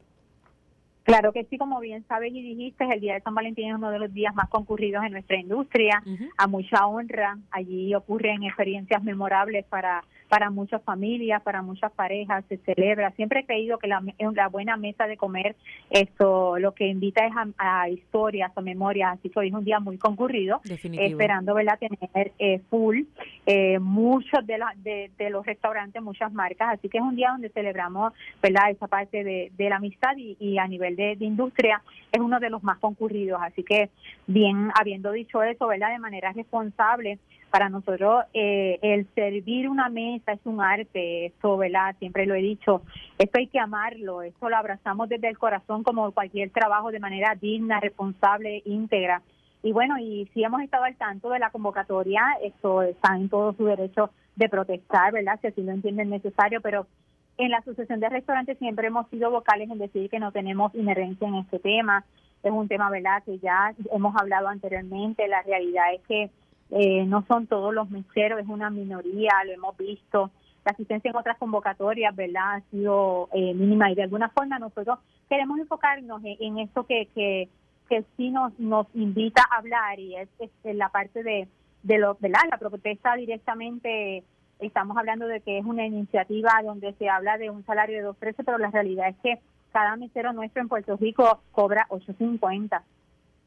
Claro 1.04 1.34
que 1.34 1.44
sí, 1.46 1.58
como 1.58 1.80
bien 1.80 2.06
sabes 2.08 2.34
y 2.34 2.42
dijiste, 2.42 2.86
el 2.86 3.02
Día 3.02 3.16
de 3.16 3.22
San 3.22 3.36
Valentín 3.36 3.70
es 3.70 3.76
uno 3.76 3.92
de 3.92 4.00
los 4.00 4.14
días 4.14 4.34
más 4.34 4.50
concurridos 4.50 5.04
en 5.04 5.12
nuestra 5.12 5.38
industria, 5.38 6.02
a 6.38 6.48
mucha 6.48 6.88
honra, 6.88 7.38
allí 7.52 7.94
ocurren 7.94 8.44
experiencias 8.44 9.04
memorables 9.04 9.66
para 9.66 10.04
para 10.34 10.50
muchas 10.50 10.82
familias, 10.82 11.44
para 11.44 11.62
muchas 11.62 11.92
parejas, 11.92 12.44
se 12.50 12.58
celebra. 12.58 13.12
Siempre 13.12 13.42
he 13.42 13.46
creído 13.46 13.78
que 13.78 13.88
la, 13.88 14.02
la 14.34 14.48
buena 14.48 14.78
mesa 14.78 15.06
de 15.06 15.16
comer, 15.16 15.56
esto 15.92 16.58
lo 16.58 16.72
que 16.72 16.88
invita 16.88 17.24
es 17.28 17.34
a, 17.60 17.88
historias, 17.88 18.52
a 18.56 18.62
memorias, 18.62 19.20
así 19.20 19.30
que 19.30 19.40
hoy 19.40 19.50
es 19.50 19.54
un 19.54 19.64
día 19.64 19.80
muy 19.80 20.00
concurrido, 20.00 20.60
esperando 20.66 21.54
¿verdad? 21.54 21.78
tener 21.78 22.32
eh, 22.40 22.60
full 22.72 23.02
eh, 23.46 23.78
muchos 23.78 24.44
de, 24.48 25.12
de, 25.16 25.30
los 25.30 25.46
restaurantes, 25.46 26.02
muchas 26.02 26.34
marcas, 26.34 26.80
así 26.80 26.90
que 26.90 26.98
es 26.98 27.04
un 27.04 27.16
día 27.16 27.30
donde 27.30 27.50
celebramos 27.50 28.12
¿verdad? 28.42 28.72
esa 28.72 28.88
parte 28.88 29.24
de, 29.24 29.52
la 29.70 29.76
amistad 29.76 30.18
y, 30.18 30.58
a 30.58 30.68
nivel 30.68 30.93
de, 30.96 31.18
industria 31.20 31.82
es 32.12 32.20
uno 32.20 32.40
de 32.40 32.50
los 32.50 32.64
más 32.64 32.80
concurridos, 32.80 33.40
así 33.42 33.64
que 33.64 33.90
bien, 34.28 34.72
habiendo 34.80 35.12
dicho 35.12 35.42
eso, 35.44 35.68
¿verdad? 35.68 35.92
de 35.92 36.00
manera 36.00 36.32
responsable, 36.32 37.20
para 37.54 37.70
nosotros 37.70 38.26
eh, 38.34 38.80
el 38.82 39.06
servir 39.14 39.70
una 39.70 39.88
mesa 39.88 40.32
es 40.32 40.40
un 40.44 40.60
arte, 40.60 41.28
esto, 41.28 41.56
¿verdad? 41.56 41.96
Siempre 42.00 42.26
lo 42.26 42.34
he 42.34 42.42
dicho, 42.42 42.82
esto 43.20 43.38
hay 43.38 43.46
que 43.46 43.60
amarlo, 43.60 44.24
esto 44.24 44.50
lo 44.50 44.58
abrazamos 44.58 45.08
desde 45.08 45.30
el 45.30 45.38
corazón 45.38 45.84
como 45.84 46.12
cualquier 46.14 46.50
trabajo 46.50 46.92
de 46.92 47.00
manera 47.00 47.36
digna, 47.40 47.80
responsable, 47.80 48.64
íntegra. 48.66 49.22
Y 49.62 49.72
bueno, 49.72 50.00
y 50.00 50.28
si 50.34 50.44
hemos 50.44 50.64
estado 50.64 50.86
al 50.86 50.96
tanto 50.96 51.30
de 51.30 51.38
la 51.38 51.52
convocatoria, 51.52 52.24
esto 52.42 52.82
está 52.82 53.16
en 53.16 53.30
todo 53.30 53.54
su 53.54 53.66
derecho 53.66 54.10
de 54.36 54.50
protestar, 54.50 55.14
¿verdad? 55.14 55.40
Si 55.40 55.46
así 55.46 55.62
lo 55.62 55.74
entienden 55.74 56.10
necesario, 56.10 56.60
pero 56.60 56.88
en 57.38 57.52
la 57.52 57.58
Asociación 57.58 58.00
de 58.00 58.10
Restaurantes 58.10 58.58
siempre 58.58 58.88
hemos 58.88 59.10
sido 59.10 59.32
vocales 59.32 59.70
en 59.70 59.80
decir 59.80 60.10
que 60.10 60.20
no 60.20 60.32
tenemos 60.32 60.74
inherencia 60.76 61.28
en 61.28 61.36
este 61.36 61.60
tema. 61.60 62.06
Es 62.44 62.52
un 62.52 62.68
tema, 62.68 62.90
¿verdad?, 62.90 63.24
que 63.24 63.40
ya 63.40 63.74
hemos 63.92 64.16
hablado 64.16 64.48
anteriormente. 64.48 65.28
La 65.28 65.42
realidad 65.42 65.94
es 65.94 66.02
que 66.08 66.30
eh, 66.72 67.06
no 67.06 67.26
son 67.28 67.48
todos 67.48 67.74
los 67.74 67.90
meseros, 67.90 68.40
es 68.40 68.48
una 68.48 68.70
minoría, 68.70 69.32
lo 69.46 69.52
hemos 69.52 69.78
visto. 69.78 70.32
La 70.66 70.72
asistencia 70.72 71.10
en 71.10 71.18
otras 71.18 71.38
convocatorias, 71.38 72.16
¿verdad?, 72.16 72.56
ha 72.56 72.62
sido 72.72 73.30
eh, 73.34 73.54
mínima 73.54 73.92
y 73.92 73.96
de 73.96 74.04
alguna 74.04 74.30
forma 74.30 74.60
nosotros 74.60 75.00
queremos 75.30 75.60
enfocarnos 75.60 76.22
en, 76.24 76.60
esto 76.60 76.86
que, 76.86 77.08
que, 77.16 77.50
que 77.90 78.04
sí 78.16 78.30
nos, 78.30 78.58
nos 78.60 78.88
invita 78.94 79.44
a 79.50 79.58
hablar 79.58 80.00
y 80.00 80.16
es, 80.16 80.30
la 80.64 80.90
parte 80.90 81.24
de, 81.24 81.48
de 81.82 81.98
lo, 81.98 82.16
¿verdad?, 82.20 82.42
la 82.50 82.58
protesta 82.58 83.16
directamente 83.16 84.24
estamos 84.60 84.98
hablando 84.98 85.28
de 85.28 85.42
que 85.42 85.58
es 85.58 85.66
una 85.66 85.86
iniciativa 85.86 86.52
donde 86.64 86.94
se 86.94 87.10
habla 87.10 87.38
de 87.38 87.50
un 87.50 87.66
salario 87.66 87.98
de 87.98 88.10
2.13, 88.10 88.44
pero 88.46 88.58
la 88.58 88.72
realidad 88.72 89.10
es 89.10 89.16
que 89.24 89.40
cada 89.72 89.96
mesero 89.96 90.34
nuestro 90.34 90.62
en 90.62 90.70
Puerto 90.70 90.98
Rico 90.98 91.42
cobra 91.52 91.88
8.50 91.90 92.82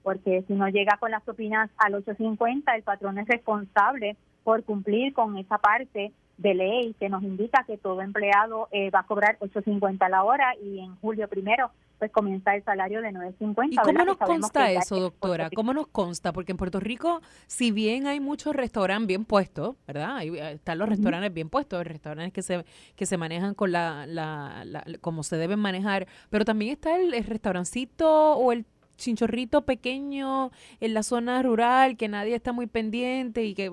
porque 0.07 0.45
si 0.47 0.53
no 0.53 0.69
llega 0.69 0.99
con 0.99 1.11
las 1.11 1.25
propinas 1.25 1.69
al 1.79 1.97
850, 1.97 2.77
el 2.77 2.85
patrón 2.85 3.19
es 3.19 3.27
responsable 3.27 4.17
por 4.45 4.63
cumplir 4.63 5.13
con 5.13 5.37
esa 5.37 5.59
parte 5.59 6.13
de 6.39 6.55
ley 6.55 6.95
que 6.99 7.09
nos 7.09 7.23
indica 7.23 7.65
que 7.67 7.79
todo 7.79 8.03
empleado 8.03 8.69
eh, 8.71 8.91
va 8.91 9.01
a 9.01 9.07
cobrar 9.07 9.39
8.50 9.41 10.09
la 10.11 10.25
hora 10.25 10.55
y 10.63 10.81
en 10.81 10.95
julio 10.97 11.29
primero 11.29 11.71
pues 11.99 12.11
comienza 12.13 12.55
el 12.55 12.63
salario 12.63 13.01
de 13.01 13.09
9.50. 13.09 13.69
¿Y 13.71 13.77
cómo 13.77 14.05
nos 14.05 14.19
consta 14.19 14.71
eso, 14.71 15.01
doctora? 15.01 15.49
¿Cómo 15.55 15.73
nos 15.73 15.87
consta? 15.87 16.33
Porque 16.33 16.53
en 16.53 16.59
Puerto 16.59 16.79
Rico, 16.79 17.23
si 17.47 17.71
bien 17.71 18.07
hay 18.07 18.21
muchos 18.21 18.55
restaurantes 18.55 19.07
bien 19.07 19.25
puestos, 19.25 19.77
¿verdad? 19.87 20.23
Eh, 20.23 20.53
están 20.53 20.79
los 20.79 20.89
restaurantes 20.89 21.33
bien 21.33 21.49
puestos, 21.49 21.83
restaurantes 21.85 22.35
que 22.35 22.43
se 22.43 22.65
que 22.97 23.07
se 23.07 23.17
manejan 23.17 23.55
con 23.55 23.73
la, 23.73 24.07
la, 24.07 24.85
como 25.01 25.23
se 25.23 25.37
deben 25.37 25.59
manejar, 25.59 26.07
pero 26.29 26.45
también 26.45 26.73
está 26.73 26.97
el, 26.97 27.15
el 27.15 27.25
restaurancito 27.25 28.35
o 28.37 28.53
el 28.53 28.67
chinchorrito 28.97 29.63
pequeño 29.63 30.51
en 30.81 30.95
la 30.95 31.03
zona 31.03 31.43
rural 31.43 31.97
que 31.97 32.09
nadie 32.09 32.35
está 32.35 32.53
muy 32.53 32.67
pendiente 32.67 33.45
y 33.45 33.55
que 33.55 33.71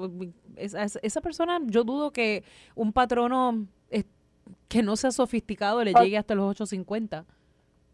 esa, 0.58 1.00
esa 1.02 1.22
persona, 1.22 1.60
yo 1.66 1.84
dudo 1.84 2.12
que 2.12 2.44
un 2.76 2.94
patrono 2.94 3.68
que 4.68 4.82
no 4.82 4.96
sea 4.96 5.12
sofisticado 5.12 5.84
le 5.84 5.94
llegue 5.94 6.18
hasta 6.18 6.36
los 6.36 6.50
850. 6.50 7.26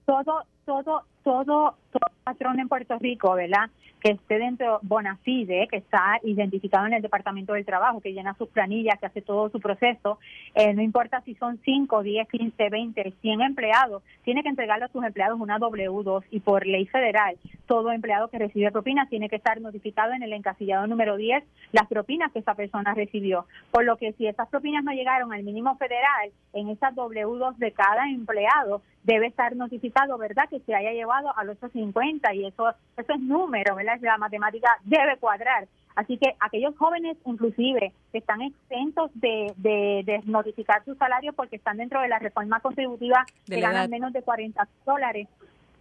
Todo, 0.06 0.24
todo, 0.66 1.04
todo, 1.24 1.76
todo 1.92 2.06
patrón 2.24 2.60
en 2.60 2.70
Puerto 2.70 2.98
Rico, 3.00 3.34
¿verdad? 3.34 3.70
Que 4.02 4.12
esté 4.12 4.40
dentro 4.40 4.80
Bonafide, 4.82 5.68
que 5.68 5.78
está 5.78 6.20
identificado 6.24 6.88
en 6.88 6.94
el 6.94 7.02
Departamento 7.02 7.54
del 7.54 7.66
Trabajo, 7.66 8.02
que 8.02 8.14
llena 8.14 8.34
sus 8.36 8.50
planillas, 8.50 9.00
que 9.00 9.08
hace 9.08 9.22
todo 9.22 9.50
su 9.50 9.60
proceso, 9.60 10.20
eh, 10.56 10.74
no 10.74 10.82
importa 10.82 11.22
si 11.22 11.36
son 11.36 11.60
5, 11.64 12.04
10, 12.04 12.28
15, 12.28 12.70
20, 12.70 13.14
100 13.22 13.42
empleados, 13.42 14.04
tiene 14.24 14.44
que 14.44 14.50
entregarle 14.50 14.86
a 14.86 14.90
sus 14.90 15.04
empleados 15.04 15.40
una 15.40 15.60
W2 15.60 16.24
y 16.32 16.40
por 16.40 16.66
ley 16.66 16.86
federal, 16.88 17.38
todo 17.66 17.92
empleado 17.92 18.30
que 18.30 18.40
recibe 18.40 18.72
propinas 18.72 19.10
tiene 19.10 19.30
que 19.30 19.36
estar 19.36 19.60
notificado 19.62 20.14
en 20.14 20.24
el 20.24 20.34
encasillado 20.34 20.88
número 20.88 21.18
10 21.18 21.44
las 21.72 21.88
propinas 21.88 22.32
que 22.32 22.40
esa 22.40 22.56
persona 22.56 22.94
recibió. 22.94 23.46
Por 23.72 23.86
lo 23.86 23.98
que 23.98 24.14
si 24.14 24.28
esas 24.28 24.48
propinas 24.50 24.84
no 24.84 24.92
llegaron 24.92 25.34
al 25.34 25.44
mínimo 25.44 25.76
federal, 25.78 26.32
en 26.54 26.70
esas 26.70 26.96
W2 26.96 27.58
de 27.58 27.72
cada 27.72 28.10
empleado 28.10 28.82
debe 29.04 29.28
estar 29.28 29.56
notificado, 29.56 30.18
¿verdad?, 30.18 30.50
que 30.50 30.60
se 30.60 30.76
haya 30.76 30.92
llevado 30.92 31.36
a 31.36 31.44
los 31.44 31.58
850 31.58 32.34
y 32.34 32.46
eso, 32.46 32.70
eso 32.98 33.14
es 33.14 33.20
número, 33.20 33.76
¿verdad? 33.76 33.89
La 34.02 34.18
matemática 34.18 34.78
debe 34.84 35.18
cuadrar. 35.18 35.68
Así 35.96 36.18
que 36.18 36.36
aquellos 36.40 36.78
jóvenes, 36.78 37.18
inclusive, 37.26 37.92
que 38.12 38.20
están 38.20 38.42
exentos 38.42 39.12
de, 39.16 39.54
de, 39.58 40.22
notificar 40.26 40.84
su 40.86 40.96
salario 40.96 41.34
porque 41.34 41.58
están 41.58 41.78
dentro 41.78 42.00
de 42.00 42.08
la 42.08 42.20
reforma 42.20 42.62
contributiva 42.62 43.26
que 43.46 43.60
ganan 43.60 43.90
menos 43.90 44.14
de 44.14 44.22
40 44.22 44.66
dólares, 44.86 45.28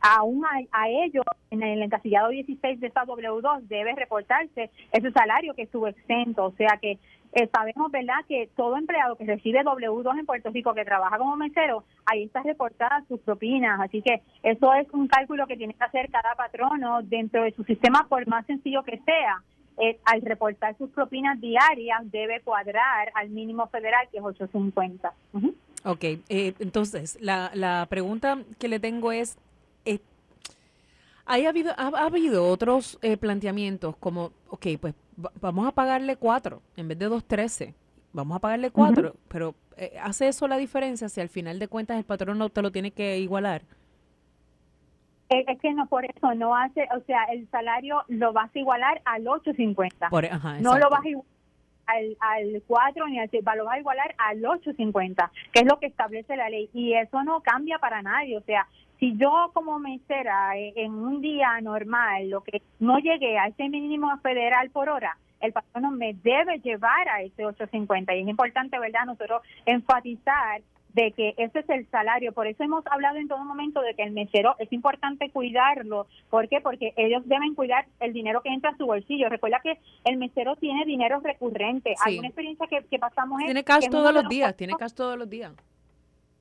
aún 0.01 0.45
a, 0.73 0.89
ellos 0.89 1.25
en 1.51 1.63
el 1.63 1.83
encasillado 1.83 2.29
16 2.29 2.81
de 2.81 2.87
esta 2.87 3.05
W2 3.05 3.63
debe 3.69 3.95
reportarse 3.95 4.71
ese 4.93 5.11
salario 5.13 5.55
que 5.55 5.63
estuvo 5.63 5.87
exento. 5.87 6.47
O 6.47 6.53
sea 6.53 6.79
que 6.81 6.99
eh, 7.33 7.49
sabemos, 7.53 7.91
¿verdad?, 7.91 8.25
que 8.27 8.49
todo 8.57 8.77
empleado 8.77 9.17
que 9.17 9.25
recibe 9.25 9.65
W2 9.65 10.19
en 10.19 10.27
Puerto 10.27 10.51
Rico 10.51 10.75
que 10.75 10.85
trabaja 10.85 11.19
como 11.19 11.37
mesero, 11.37 11.85
ahí 12.07 12.25
está 12.25 12.43
reportada 12.43 13.05
sus 13.09 13.21
propinas. 13.21 13.81
Así 13.81 14.03
que 14.03 14.23
eso 14.43 14.73
es 14.75 14.87
un 14.93 15.09
cálculo 15.09 15.47
que 15.47 15.57
tiene 15.57 15.75
que 15.75 15.85
hacer 15.85 16.11
cada 16.11 16.35
patrono 16.35 17.03
dentro 17.03 17.43
de 17.43 17.53
su 17.53 17.65
sistema, 17.65 18.07
por 18.09 18.27
más 18.27 18.47
sencillo 18.47 18.83
que 18.83 18.99
sea. 18.99 19.43
Eh, 19.81 19.97
al 20.05 20.23
reportar 20.23 20.77
sus 20.77 20.91
propinas 20.91 21.41
diarias 21.41 22.01
debe 22.11 22.41
cuadrar 22.41 23.13
al 23.15 23.29
mínimo 23.31 23.69
federal 23.69 24.09
que 24.11 24.19
es 24.19 24.25
850. 24.25 25.13
Ok, 25.85 26.03
eh, 26.03 26.55
entonces 26.59 27.17
la, 27.21 27.53
la 27.55 27.87
pregunta 27.89 28.39
que 28.59 28.67
le 28.67 28.81
tengo 28.81 29.13
es, 29.13 29.39
eh, 31.37 31.47
ha, 31.47 31.49
habido, 31.49 31.73
ha, 31.77 31.89
habido 31.89 32.49
otros 32.49 32.99
eh, 33.03 33.17
planteamientos 33.17 33.97
como, 33.97 34.33
ok, 34.49 34.67
pues 34.81 34.95
vamos 35.41 35.67
a 35.67 35.73
pagarle 35.73 36.17
cuatro 36.17 36.63
en 36.77 36.89
vez 36.89 36.99
de 36.99 37.07
dos 37.07 37.25
trece, 37.25 37.75
vamos 38.13 38.37
a 38.37 38.41
pagarle 38.41 38.71
cuatro, 38.71 39.15
pero 39.29 39.55
eh, 39.77 39.97
¿hace 40.03 40.29
eso 40.29 40.49
la 40.49 40.57
diferencia 40.57 41.09
si 41.09 41.21
al 41.21 41.29
final 41.29 41.59
de 41.59 41.69
cuentas 41.69 41.99
el 41.99 42.05
patrón 42.05 42.39
no 42.39 42.49
te 42.49 42.63
lo 42.63 42.71
tiene 42.73 42.91
que 42.91 43.19
igualar? 43.19 43.63
Es 45.29 45.59
que 45.61 45.75
no, 45.75 45.87
por 45.87 46.07
eso 46.07 46.35
no 46.35 46.57
hace, 46.57 46.89
o 46.97 47.01
sea, 47.01 47.25
el 47.25 47.47
salario 47.51 48.03
lo 48.09 48.33
vas 48.33 48.51
a 48.55 48.59
igualar 48.59 49.03
al 49.05 49.25
8.50. 49.25 50.09
Por, 50.09 50.27
no 50.63 50.79
lo 50.79 50.89
vas 50.89 51.05
a 51.05 51.09
igualar 51.09 51.39
al, 51.89 52.17
al 52.21 52.63
4 52.67 53.09
ni 53.09 53.19
al 53.19 53.31
6, 53.31 53.43
lo 53.57 53.65
vas 53.65 53.75
a 53.75 53.79
igualar 53.81 54.15
al 54.19 54.41
8.50, 54.41 55.31
que 55.53 55.61
es 55.61 55.67
lo 55.67 55.79
que 55.79 55.87
establece 55.87 56.37
la 56.37 56.49
ley. 56.49 56.71
Y 56.73 56.95
eso 56.95 57.23
no 57.25 57.41
cambia 57.41 57.79
para 57.79 58.03
nadie, 58.03 58.37
o 58.37 58.43
sea, 58.43 58.67
si 58.99 59.17
yo 59.17 59.51
como 59.53 59.79
mesera 59.79 60.57
eh, 60.59 60.73
en 60.77 60.93
un 60.93 61.21
día 61.21 61.61
normal 61.61 62.31
lo 62.31 62.43
que 62.43 62.63
no 62.81 62.99
llegué 62.99 63.39
a 63.39 63.47
ese 63.47 63.69
mínimo 63.69 64.17
federal 64.19 64.71
por 64.71 64.89
hora, 64.89 65.17
el 65.41 65.53
patrono 65.53 65.91
me 65.91 66.15
debe 66.15 66.59
llevar 66.59 67.09
a 67.09 67.23
ese 67.23 67.45
850 67.45 68.15
y 68.15 68.23
es 68.23 68.29
importante, 68.29 68.79
¿verdad? 68.79 69.07
Nosotros 69.07 69.43
enfatizar 69.67 70.63
de 70.95 71.13
que 71.13 71.35
ese 71.37 71.61
es 71.61 71.69
el 71.69 71.87
salario. 71.91 72.33
Por 72.33 72.49
eso 72.49 72.65
hemos 72.65 72.85
hablado 72.89 73.19
en 73.19 73.29
todo 73.29 73.45
momento 73.45 73.81
de 73.83 73.95
que 73.95 74.03
el 74.03 74.11
mesero 74.11 74.57
es 74.59 74.73
importante 74.73 75.31
cuidarlo. 75.31 76.07
¿Por 76.29 76.49
qué? 76.49 76.61
Porque 76.61 76.93
ellos 76.97 77.23
deben 77.27 77.55
cuidar 77.55 77.87
el 78.01 78.13
dinero 78.13 78.43
que 78.43 78.49
entra 78.49 78.71
a 78.71 78.77
su 78.77 78.87
bolsillo. 78.87 79.29
Recuerda 79.29 79.61
que 79.63 79.79
el 80.05 80.17
mesero 80.17 80.57
tiene 80.57 80.85
dinero 80.87 81.21
recurrente. 81.21 81.95
Hay 82.05 82.19
una 82.19 82.29
experiencia 82.29 82.67
que, 82.67 82.99
pasamos 82.99 83.39
Tiene 83.45 83.63
cash 83.63 83.89
todos 83.89 84.13
los 84.13 84.29
días, 84.29 84.57
tiene 84.57 84.75
cash 84.75 84.93
todos 84.93 85.17
los 85.17 85.29
días. 85.31 85.53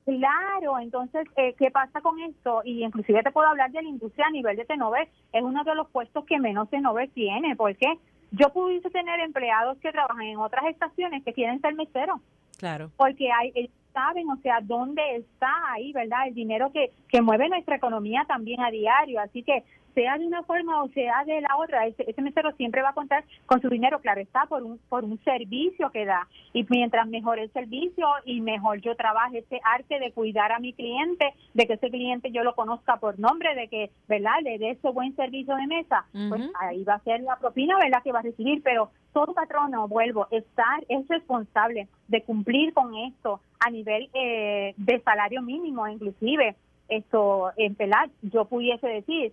Claro, 0.08 0.78
entonces, 0.78 1.26
eh, 1.36 1.54
¿qué 1.58 1.70
pasa 1.70 2.00
con 2.00 2.18
esto? 2.20 2.62
Y 2.64 2.82
inclusive 2.82 3.22
te 3.22 3.30
puedo 3.30 3.46
hablar 3.46 3.70
de 3.70 3.82
la 3.82 3.88
industria 3.90 4.26
a 4.26 4.30
nivel 4.30 4.56
de 4.56 4.64
Tenover, 4.64 5.06
es 5.34 5.42
uno 5.42 5.64
de 5.64 5.74
los 5.74 5.90
puestos 5.90 6.24
que 6.24 6.38
menos 6.38 6.70
Tenover 6.70 7.10
tiene, 7.10 7.54
porque 7.56 7.98
yo 8.30 8.48
pudiese 8.50 8.88
tener 8.88 9.20
empleados 9.20 9.76
que 9.78 9.92
trabajan 9.92 10.22
en 10.22 10.38
otras 10.38 10.64
estaciones 10.64 11.22
que 11.24 11.34
quieren 11.34 11.60
ser 11.60 11.74
meseros. 11.74 12.22
Claro. 12.56 12.90
Porque 12.96 13.30
hay, 13.30 13.52
ellos 13.54 13.70
saben, 13.92 14.30
o 14.30 14.36
sea, 14.38 14.60
dónde 14.62 15.02
está 15.16 15.52
ahí, 15.72 15.92
¿verdad? 15.92 16.26
El 16.26 16.34
dinero 16.34 16.72
que, 16.72 16.90
que 17.08 17.20
mueve 17.20 17.50
nuestra 17.50 17.76
economía 17.76 18.24
también 18.26 18.62
a 18.62 18.70
diario. 18.70 19.20
Así 19.20 19.42
que 19.42 19.62
sea 19.98 20.16
de 20.16 20.26
una 20.26 20.44
forma 20.44 20.84
o 20.84 20.88
sea 20.90 21.24
de 21.24 21.40
la 21.40 21.56
otra, 21.56 21.84
ese, 21.86 22.08
ese 22.08 22.22
mesero 22.22 22.52
siempre 22.52 22.82
va 22.82 22.90
a 22.90 22.94
contar 22.94 23.24
con 23.46 23.60
su 23.60 23.68
dinero, 23.68 23.98
claro 23.98 24.20
está, 24.20 24.46
por 24.46 24.62
un, 24.62 24.78
por 24.88 25.02
un 25.02 25.18
servicio 25.24 25.90
que 25.90 26.04
da. 26.04 26.28
Y 26.52 26.64
mientras 26.70 27.08
mejor 27.08 27.40
el 27.40 27.52
servicio 27.52 28.06
y 28.24 28.40
mejor 28.40 28.80
yo 28.80 28.94
trabaje 28.94 29.38
ese 29.38 29.60
arte 29.64 29.98
de 29.98 30.12
cuidar 30.12 30.52
a 30.52 30.60
mi 30.60 30.72
cliente, 30.72 31.34
de 31.52 31.66
que 31.66 31.72
ese 31.72 31.90
cliente 31.90 32.30
yo 32.30 32.44
lo 32.44 32.54
conozca 32.54 32.98
por 32.98 33.18
nombre, 33.18 33.56
de 33.56 33.66
que, 33.66 33.90
¿verdad?, 34.06 34.40
le 34.44 34.58
dé 34.58 34.70
ese 34.70 34.88
buen 34.90 35.16
servicio 35.16 35.56
de 35.56 35.66
mesa, 35.66 36.04
pues 36.28 36.42
ahí 36.60 36.84
va 36.84 36.94
a 36.94 37.00
ser 37.00 37.20
la 37.22 37.36
propina, 37.36 37.76
¿verdad?, 37.76 38.02
que 38.04 38.12
va 38.12 38.20
a 38.20 38.22
recibir, 38.22 38.62
pero 38.62 38.90
todo 39.12 39.34
patrono, 39.34 39.88
vuelvo, 39.88 40.28
estar 40.30 40.84
es 40.88 41.08
responsable 41.08 41.88
de 42.06 42.22
cumplir 42.22 42.72
con 42.72 42.94
esto 42.94 43.40
a 43.58 43.68
nivel 43.70 44.08
eh, 44.14 44.74
de 44.76 45.00
salario 45.00 45.42
mínimo, 45.42 45.88
inclusive 45.88 46.54
esto 46.88 47.50
en 47.56 47.74
pelar, 47.74 48.08
yo 48.22 48.44
pudiese 48.44 48.86
decir, 48.86 49.32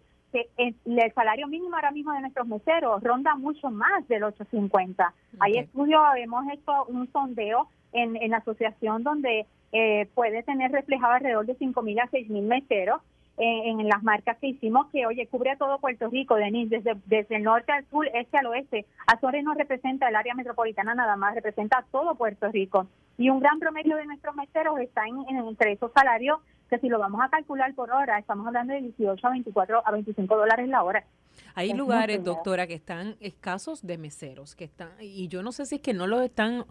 el 0.58 1.14
salario 1.14 1.48
mínimo 1.48 1.76
ahora 1.76 1.92
mismo 1.92 2.14
de 2.14 2.22
nuestros 2.22 2.48
meseros 2.48 3.04
ronda 3.04 3.36
mucho 3.36 3.70
más 3.70 4.08
del 4.08 4.24
850. 4.24 5.14
Hay 5.40 5.54
estudios, 5.54 6.02
hemos 6.18 6.46
hecho 6.52 6.86
un 6.86 7.12
sondeo 7.12 7.68
en, 7.94 8.16
en 8.16 8.32
la 8.32 8.38
asociación 8.38 9.04
donde 9.04 9.46
eh, 9.72 10.08
puede 10.14 10.44
tener 10.44 10.72
reflejado 10.72 11.14
alrededor 11.14 11.46
de 11.46 11.58
5.000 11.58 12.02
a 12.02 12.10
6.000 12.10 12.42
meseros 12.44 13.02
eh, 13.38 13.64
en 13.66 13.86
las 13.90 14.02
marcas 14.04 14.38
que 14.38 14.48
hicimos, 14.48 14.88
que 14.92 15.06
oye, 15.06 15.28
cubre 15.28 15.52
a 15.52 15.58
todo 15.58 15.80
Puerto 15.80 16.10
Rico, 16.10 16.36
Denise, 16.36 16.78
desde, 16.78 16.96
desde 17.06 17.36
el 17.36 17.44
norte 17.44 17.74
al 17.74 17.86
sur, 17.90 18.08
este 18.14 18.38
al 18.38 18.46
oeste. 18.46 18.86
Azores 19.08 19.44
no 19.44 19.54
representa 19.54 20.08
el 20.08 20.16
área 20.16 20.34
metropolitana 20.34 20.96
nada 20.96 21.18
más, 21.18 21.36
representa 21.36 21.80
a 21.80 21.86
todo 21.92 22.16
Puerto 22.16 22.50
Rico. 22.50 22.88
Y 23.18 23.30
un 23.30 23.42
gran 23.42 23.60
promedio 23.60 23.98
de 23.98 24.06
nuestros 24.06 24.36
meseros 24.36 24.80
está 24.80 25.06
en, 25.06 25.18
en 25.28 25.46
entre 25.46 25.74
esos 25.74 25.92
salarios 25.92 26.40
que 26.70 26.80
si 26.80 26.90
lo 26.90 27.00
vamos 27.00 27.22
a 27.24 27.30
calcular 27.30 27.74
por 27.76 27.92
hora, 27.92 28.18
estamos 28.20 28.48
hablando 28.48 28.74
de 28.74 28.82
18 28.82 29.28
a 29.28 29.32
24 29.32 29.88
a 29.88 29.92
25 29.92 30.36
dólares 30.36 30.68
la 30.68 30.84
hora. 30.84 31.06
Hay 31.54 31.74
lugares, 31.74 32.24
doctora, 32.24 32.68
que 32.68 32.74
están 32.74 33.16
escasos 33.20 33.86
de 33.86 33.98
meseros, 33.98 34.56
que 34.56 34.66
están 34.66 34.90
y 35.00 35.28
yo 35.28 35.44
no 35.44 35.52
sé 35.52 35.66
si 35.66 35.76
es 35.76 35.82
que 35.82 35.94
no 35.94 36.08
los 36.08 36.22
están, 36.22 36.66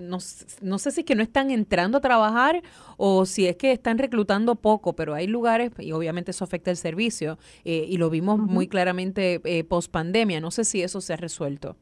no, 0.00 0.18
no 0.62 0.78
sé 0.78 0.90
si 0.90 1.00
es 1.00 1.06
que 1.06 1.14
no 1.14 1.22
están 1.22 1.50
entrando 1.50 1.98
a 1.98 2.00
trabajar 2.00 2.62
o 2.96 3.26
si 3.26 3.46
es 3.46 3.56
que 3.56 3.72
están 3.72 3.98
reclutando 3.98 4.56
poco, 4.56 4.94
pero 4.94 5.14
hay 5.14 5.26
lugares 5.26 5.72
y 5.78 5.92
obviamente 5.92 6.30
eso 6.30 6.44
afecta 6.44 6.70
el 6.70 6.76
servicio 6.76 7.38
eh, 7.64 7.86
y 7.88 7.96
lo 7.96 8.10
vimos 8.10 8.38
muy 8.38 8.68
claramente 8.68 9.40
eh, 9.44 9.64
post 9.64 9.90
pandemia. 9.90 10.40
No 10.40 10.50
sé 10.50 10.64
si 10.64 10.82
eso 10.82 11.00
se 11.00 11.12
ha 11.12 11.16
resuelto. 11.16 11.76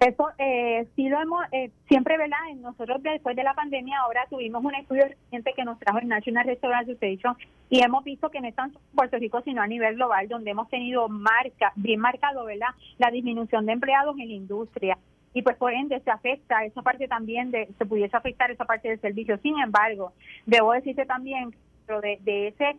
Eso 0.00 0.30
eh, 0.38 0.88
sí 0.96 1.10
lo 1.10 1.20
hemos, 1.20 1.44
eh, 1.52 1.70
siempre, 1.86 2.16
¿verdad? 2.16 2.38
Nosotros 2.56 3.02
después 3.02 3.36
de 3.36 3.44
la 3.44 3.52
pandemia 3.52 4.00
ahora 4.00 4.26
tuvimos 4.30 4.64
un 4.64 4.74
estudio 4.74 5.04
reciente 5.04 5.52
que 5.54 5.62
nos 5.62 5.78
trajo 5.78 5.98
el 5.98 6.08
National 6.08 6.46
Restaurant 6.46 6.88
Association 6.88 7.36
y 7.68 7.84
hemos 7.84 8.02
visto 8.02 8.30
que 8.30 8.40
no 8.40 8.48
es 8.48 8.54
tanto 8.54 8.78
en 8.78 8.96
Puerto 8.96 9.18
Rico, 9.18 9.42
sino 9.42 9.60
a 9.60 9.66
nivel 9.66 9.96
global, 9.96 10.26
donde 10.26 10.52
hemos 10.52 10.70
tenido 10.70 11.06
marca, 11.10 11.74
bien 11.76 12.00
marcado, 12.00 12.46
¿verdad? 12.46 12.70
La 12.96 13.10
disminución 13.10 13.66
de 13.66 13.72
empleados 13.72 14.18
en 14.18 14.28
la 14.28 14.34
industria. 14.34 14.96
Y 15.34 15.42
pues 15.42 15.58
por 15.58 15.74
ende 15.74 16.00
se 16.00 16.10
afecta 16.10 16.64
esa 16.64 16.80
parte 16.80 17.06
también, 17.06 17.50
de 17.50 17.68
se 17.76 17.84
pudiese 17.84 18.16
afectar 18.16 18.50
esa 18.50 18.64
parte 18.64 18.88
del 18.88 19.00
servicio. 19.02 19.36
Sin 19.42 19.60
embargo, 19.60 20.14
debo 20.46 20.72
decirte 20.72 21.04
también, 21.04 21.54
de, 21.86 22.18
de 22.22 22.48
ese 22.48 22.78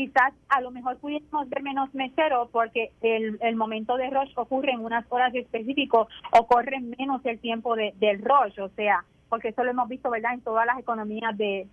quizás 0.00 0.32
a 0.48 0.62
lo 0.62 0.70
mejor 0.70 0.96
pudiéramos 0.96 1.46
ver 1.50 1.62
menos 1.62 1.92
meseros 1.94 2.48
porque 2.50 2.90
el, 3.02 3.54
momento 3.54 3.98
de 3.98 4.08
rush 4.08 4.32
ocurre 4.36 4.72
en 4.72 4.80
unas 4.80 5.04
horas 5.10 5.34
específicas 5.34 6.06
o 6.32 6.46
corre 6.46 6.80
menos 6.80 7.20
el 7.26 7.38
tiempo 7.38 7.76
de, 7.76 7.92
del 7.98 8.22
rush, 8.22 8.58
o 8.60 8.70
sea, 8.70 9.04
porque 9.28 9.48
eso 9.48 9.62
lo 9.62 9.72
hemos 9.72 9.90
visto, 9.90 10.08
¿verdad?, 10.08 10.32
en 10.32 10.40
todas 10.40 10.64
las 10.64 10.78
economías 10.78 11.36
de, 11.36 11.68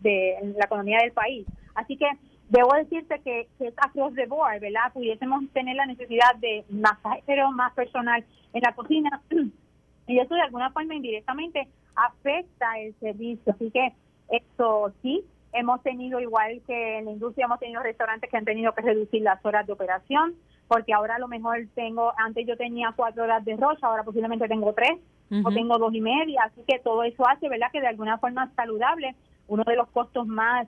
la 0.58 0.66
economía 0.66 0.98
del 1.04 1.13
país. 1.13 1.48
Así 1.74 1.96
que 1.96 2.10
debo 2.50 2.74
decirte 2.74 3.22
que, 3.24 3.48
que 3.58 3.68
es 3.68 3.74
across 3.78 4.13
the 4.16 4.26
board, 4.26 4.60
¿verdad? 4.60 4.92
Pudiésemos 4.92 5.48
tener 5.54 5.78
la 5.78 5.86
necesidad 5.86 6.36
de 6.36 6.66
más 6.70 6.98
pero 7.26 7.50
más 7.54 7.72
personal 7.76 8.26
en 8.52 8.62
la 8.62 8.74
cocina 8.74 9.22
y 10.08 10.20
eso 10.20 10.36
de 10.36 10.42
alguna 10.42 10.72
forma 10.72 10.96
indirectamente 10.96 11.70
afecta 11.96 12.78
el 12.78 12.94
servicio. 13.00 13.54
Así 13.54 13.72
que 13.72 13.94
esto 14.28 14.92
sí, 15.02 15.24
hemos 15.58 15.82
tenido 15.84 16.20
igual 16.20 16.62
que 16.65 17.00
en 17.00 17.06
la 17.06 17.12
industria, 17.12 17.46
hemos 17.46 17.60
tenido 17.60 17.82
restaurantes 17.82 18.30
que 18.30 18.38
han 18.38 18.46
tenido 18.46 18.74
que 18.74 18.82
reducir 18.82 19.22
las 19.22 19.43
horas 19.46 19.65
de 19.65 19.74
operación, 19.74 20.36
porque 20.67 20.93
ahora 20.93 21.15
a 21.15 21.20
lo 21.20 21.28
mejor 21.28 21.60
tengo, 21.76 22.13
antes 22.17 22.46
yo 22.46 22.58
tenía 22.58 22.93
cuatro 22.96 23.24
horas 23.24 23.43
de 23.46 23.56
rocha, 23.56 23.88
ahora 23.88 24.04
posiblemente 24.04 24.48
tengo 24.48 24.74
tres 24.74 25.00
o 25.43 25.52
tengo 25.52 25.78
dos 25.78 25.93
y 25.93 26.00
media, 26.00 26.43
así 26.46 26.62
que 26.65 26.80
todo 26.80 27.04
eso 27.04 27.28
hace, 27.28 27.50
¿verdad? 27.50 27.67
Que 27.72 27.82
de 27.82 27.88
alguna 27.88 28.17
forma 28.17 28.50
saludable, 28.56 29.15
uno 29.48 29.63
de 29.65 29.76
los 29.76 29.89
costos 29.89 30.26
más, 30.26 30.67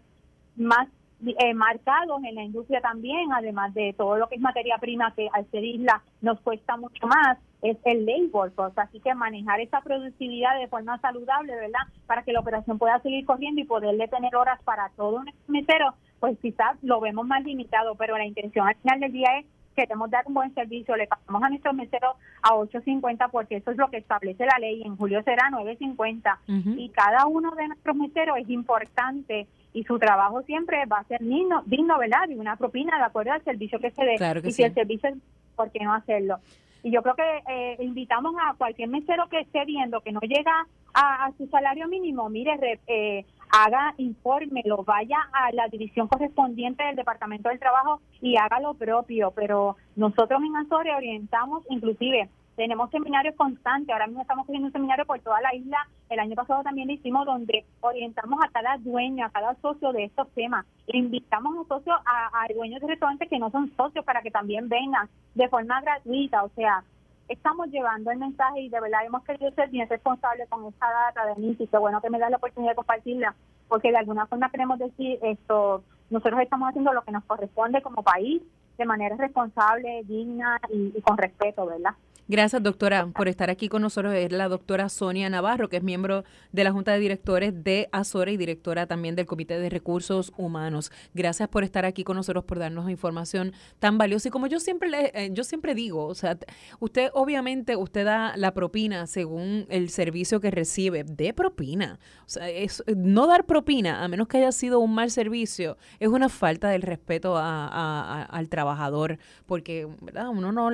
más 0.58 0.88
eh, 1.26 1.54
marcados 1.54 2.22
en 2.24 2.36
la 2.36 2.44
industria 2.44 2.82
también, 2.82 3.32
además 3.32 3.74
de 3.74 3.94
todo 3.98 4.18
lo 4.18 4.28
que 4.28 4.36
es 4.36 4.42
materia 4.42 4.78
prima 4.78 5.14
que 5.16 5.30
al 5.32 5.50
ser 5.52 5.64
isla 5.64 6.02
nos 6.22 6.40
cuesta 6.42 6.78
mucho 6.78 7.08
más, 7.08 7.38
es 7.62 7.78
el 7.86 8.06
labor 8.06 8.54
cost. 8.54 8.78
Así 8.80 9.00
que 9.00 9.14
manejar 9.14 9.60
esa 9.60 9.82
productividad 9.82 10.60
de 10.60 10.68
forma 10.68 11.00
saludable, 11.00 11.56
¿verdad? 11.56 11.82
Para 12.08 12.24
que 12.24 12.34
la 12.34 12.40
operación 12.40 12.78
pueda 12.78 13.00
seguir 13.02 13.26
corriendo 13.26 13.62
y 13.62 13.66
poderle 13.66 14.08
tener 14.08 14.36
horas 14.36 14.62
para 14.64 14.90
todo 14.96 15.18
un 15.18 15.32
mesero, 15.48 15.94
pues 16.20 16.38
quizás 16.40 16.78
lo 16.82 17.00
vemos 17.00 17.26
más 17.26 17.44
limitado, 17.44 17.96
pero 17.96 18.18
la 18.18 18.26
intención 18.26 18.68
al 18.68 18.76
final 18.76 19.00
del 19.00 19.12
día 19.12 19.40
es 19.40 19.46
queremos 19.76 20.10
dar 20.10 20.26
un 20.28 20.34
buen 20.34 20.54
servicio, 20.54 20.98
le 20.98 21.08
pagamos 21.08 21.42
a 21.42 21.50
nuestros 21.50 21.74
meseros 21.74 22.18
a 22.42 22.50
8.50 22.50 23.30
porque 23.32 23.58
eso 23.58 23.72
es 23.72 23.78
lo 23.78 23.90
que 23.90 23.98
establece 23.98 24.46
la 24.46 24.58
ley, 24.60 24.82
en 24.84 24.98
julio 24.98 25.24
será 25.24 25.50
9.50 25.52 26.76
y 26.78 26.90
cada 26.90 27.26
uno 27.28 27.52
de 27.56 27.70
nuestros 27.70 27.96
meseros 27.96 28.38
es 28.40 28.50
importante 28.50 29.48
y 29.72 29.84
su 29.86 29.98
trabajo 29.98 30.42
siempre 30.42 30.86
va 30.86 30.98
a 30.98 31.04
ser 31.06 31.22
digno, 31.22 31.64
digno 31.66 31.98
¿verdad? 31.98 32.28
Y 32.28 32.36
una 32.36 32.58
propina 32.58 32.98
de 32.98 33.06
acuerdo 33.06 33.32
al 33.32 33.44
servicio 33.44 33.80
que 33.80 33.92
se 33.92 34.04
dé. 34.04 34.42
y 34.44 34.52
si 34.52 34.64
el 34.64 34.74
servicio, 34.74 35.12
¿por 35.56 35.72
qué 35.72 35.80
no 35.84 35.94
hacerlo? 35.94 36.40
Y 36.84 36.92
yo 36.92 37.02
creo 37.02 37.16
que 37.16 37.44
eh, 37.50 37.78
invitamos 37.80 38.34
a 38.42 38.54
cualquier 38.54 38.90
mesero 38.90 39.28
que 39.30 39.42
esté 39.42 39.66
viendo 39.66 40.02
que 40.02 40.12
no 40.12 40.22
llega 40.22 40.66
a, 40.94 41.32
su 41.38 41.48
salario 41.48 41.88
mínimo, 41.88 42.30
mire, 42.30 42.80
eh, 42.88 43.26
haga 43.52 43.94
informe, 43.98 44.62
lo 44.66 44.84
vaya 44.84 45.18
a 45.34 45.52
la 45.52 45.68
división 45.68 46.08
correspondiente 46.08 46.84
del 46.84 46.96
Departamento 46.96 47.50
del 47.50 47.60
Trabajo 47.60 48.02
y 48.22 48.38
haga 48.38 48.60
lo 48.60 48.74
propio. 48.74 49.32
Pero 49.32 49.76
nosotros 49.96 50.42
en 50.44 50.56
Azores 50.56 50.94
orientamos 50.96 51.64
inclusive 51.70 52.30
tenemos 52.60 52.92
seminarios 52.92 53.36
constantes, 53.38 53.90
ahora 53.94 54.08
mismo 54.08 54.22
estamos 54.22 54.44
haciendo 54.44 54.68
un 54.68 54.74
seminario 54.74 55.06
por 55.06 55.18
toda 55.22 55.40
la 55.40 55.56
isla, 55.56 55.78
el 56.10 56.20
año 56.20 56.36
pasado 56.36 56.62
también 56.62 56.90
lo 56.90 56.94
hicimos 56.94 57.26
donde 57.26 57.64
orientamos 57.80 58.38
a 58.44 58.50
cada 58.50 58.76
dueño, 58.80 59.26
a 59.26 59.30
cada 59.30 59.56
socio 59.62 59.94
de 59.94 60.04
estos 60.04 60.30
temas. 60.32 60.66
Le 60.88 61.00
invitamos 61.00 61.56
a 61.56 61.70
socios, 61.70 61.96
a, 62.06 62.46
dueños 62.54 62.82
de 62.82 62.88
restaurantes 62.88 63.30
que 63.30 63.40
no 63.40 63.50
son 63.50 63.72
socios 63.78 64.04
para 64.04 64.22
que 64.22 64.30
también 64.30 64.68
vengan 64.68 65.08
de 65.36 65.48
forma 65.48 65.80
gratuita, 65.80 66.44
o 66.44 66.50
sea, 66.50 66.84
estamos 67.30 67.70
llevando 67.70 68.12
el 68.12 68.18
mensaje 68.18 68.60
y 68.60 68.68
de 68.68 68.82
verdad 68.82 69.06
hemos 69.06 69.24
querido 69.24 69.52
ser 69.52 69.70
bien 69.70 69.88
responsables 69.88 70.50
con 70.50 70.66
esta 70.66 70.88
data 70.92 71.34
de 71.34 71.42
y 71.42 71.66
qué 71.66 71.78
bueno 71.78 72.02
que 72.02 72.10
me 72.10 72.20
da 72.20 72.30
la 72.30 72.38
oportunidad 72.38 72.74
de 72.74 72.76
compartirla, 72.76 73.36
porque 73.70 73.92
de 73.92 74.00
alguna 74.00 74.28
forma 74.28 74.52
queremos 74.52 74.80
decir 74.80 75.18
esto, 75.22 75.82
nosotros 76.10 76.42
estamos 76.42 76.68
haciendo 76.68 76.92
lo 76.92 77.04
que 77.04 77.14
nos 77.14 77.24
corresponde 77.24 77.82
como 77.82 78.04
país 78.04 78.42
de 78.78 78.86
manera 78.86 79.16
responsable, 79.16 80.04
digna 80.04 80.60
y 80.70 81.00
con 81.02 81.18
respeto, 81.18 81.66
¿verdad? 81.66 81.96
Gracias, 82.32 82.62
doctora, 82.62 83.08
por 83.08 83.28
estar 83.28 83.50
aquí 83.50 83.70
con 83.70 83.82
nosotros. 83.82 84.14
Es 84.14 84.32
la 84.32 84.48
doctora 84.50 84.88
Sonia 84.90 85.32
Navarro, 85.32 85.68
que 85.68 85.78
es 85.78 85.84
miembro 85.84 86.24
de 86.52 86.64
la 86.64 86.72
Junta 86.72 86.92
de 86.92 87.00
Directores 87.00 87.64
de 87.64 87.90
Azores 87.92 88.36
y 88.36 88.38
directora 88.38 88.86
también 88.86 89.16
del 89.16 89.26
Comité 89.26 89.58
de 89.58 89.68
Recursos 89.68 90.32
Humanos. 90.38 90.92
Gracias 91.16 91.50
por 91.50 91.64
estar 91.64 91.86
aquí 91.86 92.04
con 92.04 92.18
nosotros, 92.18 92.44
por 92.44 92.60
darnos 92.60 92.88
información 92.88 93.54
tan 93.80 93.98
valiosa. 93.98 94.28
Y 94.28 94.32
como 94.32 94.46
yo 94.46 94.60
siempre 94.60 94.90
le, 94.92 95.12
eh, 95.16 95.32
yo 95.34 95.44
siempre 95.44 95.74
digo, 95.74 96.06
o 96.06 96.14
sea, 96.14 96.38
usted 96.80 97.10
obviamente 97.16 97.76
usted 97.76 98.06
da 98.06 98.38
la 98.38 98.54
propina 98.54 99.08
según 99.08 99.66
el 99.70 99.90
servicio 99.90 100.40
que 100.40 100.52
recibe. 100.52 101.04
De 101.04 101.34
propina. 101.34 101.98
O 102.28 102.30
sea, 102.30 102.48
es, 102.48 102.84
no 102.96 103.26
dar 103.26 103.48
propina, 103.48 104.04
a 104.04 104.08
menos 104.08 104.28
que 104.28 104.38
haya 104.38 104.52
sido 104.52 104.80
un 104.80 104.94
mal 104.94 105.10
servicio, 105.10 105.78
es 106.00 106.10
una 106.10 106.30
falta 106.30 106.70
del 106.70 106.84
respeto 106.84 107.38
al 107.40 108.50
trabajador, 108.50 109.18
porque 109.48 109.88
¿verdad? 110.02 110.30
uno 110.30 110.52
no, 110.52 110.70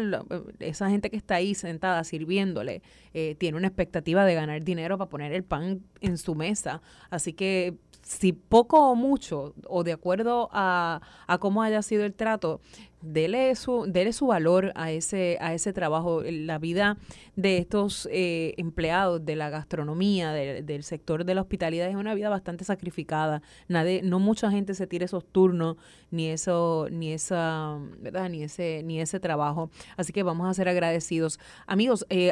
esa 0.60 0.90
gente 0.90 1.10
que 1.10 1.16
está 1.16 1.36
ahí 1.36 1.45
sentada 1.54 2.04
sirviéndole, 2.04 2.82
eh, 3.14 3.36
tiene 3.38 3.58
una 3.58 3.68
expectativa 3.68 4.26
de 4.26 4.34
ganar 4.34 4.64
dinero 4.64 4.98
para 4.98 5.10
poner 5.10 5.34
el 5.34 5.44
pan 5.44 5.84
en 6.02 6.18
su 6.18 6.34
mesa. 6.34 6.82
Así 7.10 7.34
que 7.34 7.76
si 8.06 8.34
poco 8.34 8.92
o 8.92 8.96
mucho, 8.96 9.56
o 9.68 9.84
de 9.84 9.92
acuerdo 9.92 10.48
a, 10.52 11.02
a 11.26 11.38
cómo 11.40 11.64
haya 11.64 11.82
sido 11.82 12.06
el 12.06 12.14
trato, 12.14 12.62
dele 13.02 13.56
su, 13.56 13.86
dele 13.88 14.14
su 14.14 14.28
valor 14.28 14.72
a 14.76 14.92
ese, 14.92 15.40
a 15.42 15.56
ese 15.56 15.74
trabajo. 15.74 16.22
La 16.24 16.60
vida 16.60 16.98
de 17.36 17.58
estos 17.58 18.08
eh, 18.12 18.54
empleados 18.58 19.26
de 19.26 19.36
la 19.36 19.50
gastronomía, 19.50 20.32
del 20.34 20.84
sector 20.84 21.26
de 21.26 21.34
la 21.34 21.42
hospitalidad, 21.42 21.90
es 21.90 21.96
una 21.96 22.14
vida 22.14 22.30
bastante 22.30 22.64
sacrificada. 22.64 23.42
Nadie, 23.68 24.02
no 24.04 24.20
mucha 24.20 24.52
gente 24.52 24.76
se 24.76 24.86
tira 24.86 25.06
esos 25.06 25.26
turnos, 25.26 25.78
ni 26.12 26.28
eso, 26.28 26.88
ni 26.92 27.12
esa, 27.12 27.80
¿verdad? 28.00 28.30
Ni 28.30 28.44
ese, 28.44 28.84
ni 28.84 29.02
ese 29.02 29.20
trabajo. 29.20 29.72
Así 29.98 30.14
que 30.14 30.22
vamos 30.22 30.48
a 30.48 30.54
ser 30.54 30.70
agradecidos. 30.70 31.40
Amigos, 31.66 32.06
eh, 32.10 32.32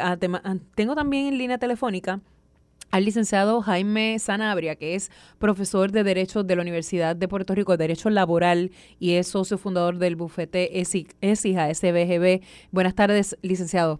tengo 0.76 0.94
también 0.94 1.28
en 1.28 1.40
línea 1.40 1.58
telefónica 1.58 2.22
al 2.93 3.06
licenciado 3.06 3.60
Jaime 3.63 4.19
Sanabria, 4.19 4.75
que 4.75 4.93
es 4.93 5.10
profesor 5.39 5.91
de 5.91 6.03
Derecho 6.03 6.43
de 6.43 6.56
la 6.56 6.62
Universidad 6.62 7.15
de 7.15 7.27
Puerto 7.27 7.56
Rico, 7.56 7.75
Derecho 7.75 8.12
Laboral, 8.12 8.69
y 8.99 9.13
es 9.13 9.29
socio 9.29 9.58
fundador 9.58 9.97
del 9.97 10.15
bufete 10.15 10.79
ESIJA, 10.79 11.73
SBGB. 11.73 12.41
Buenas 12.69 12.93
tardes, 12.93 13.36
licenciado. 13.41 13.99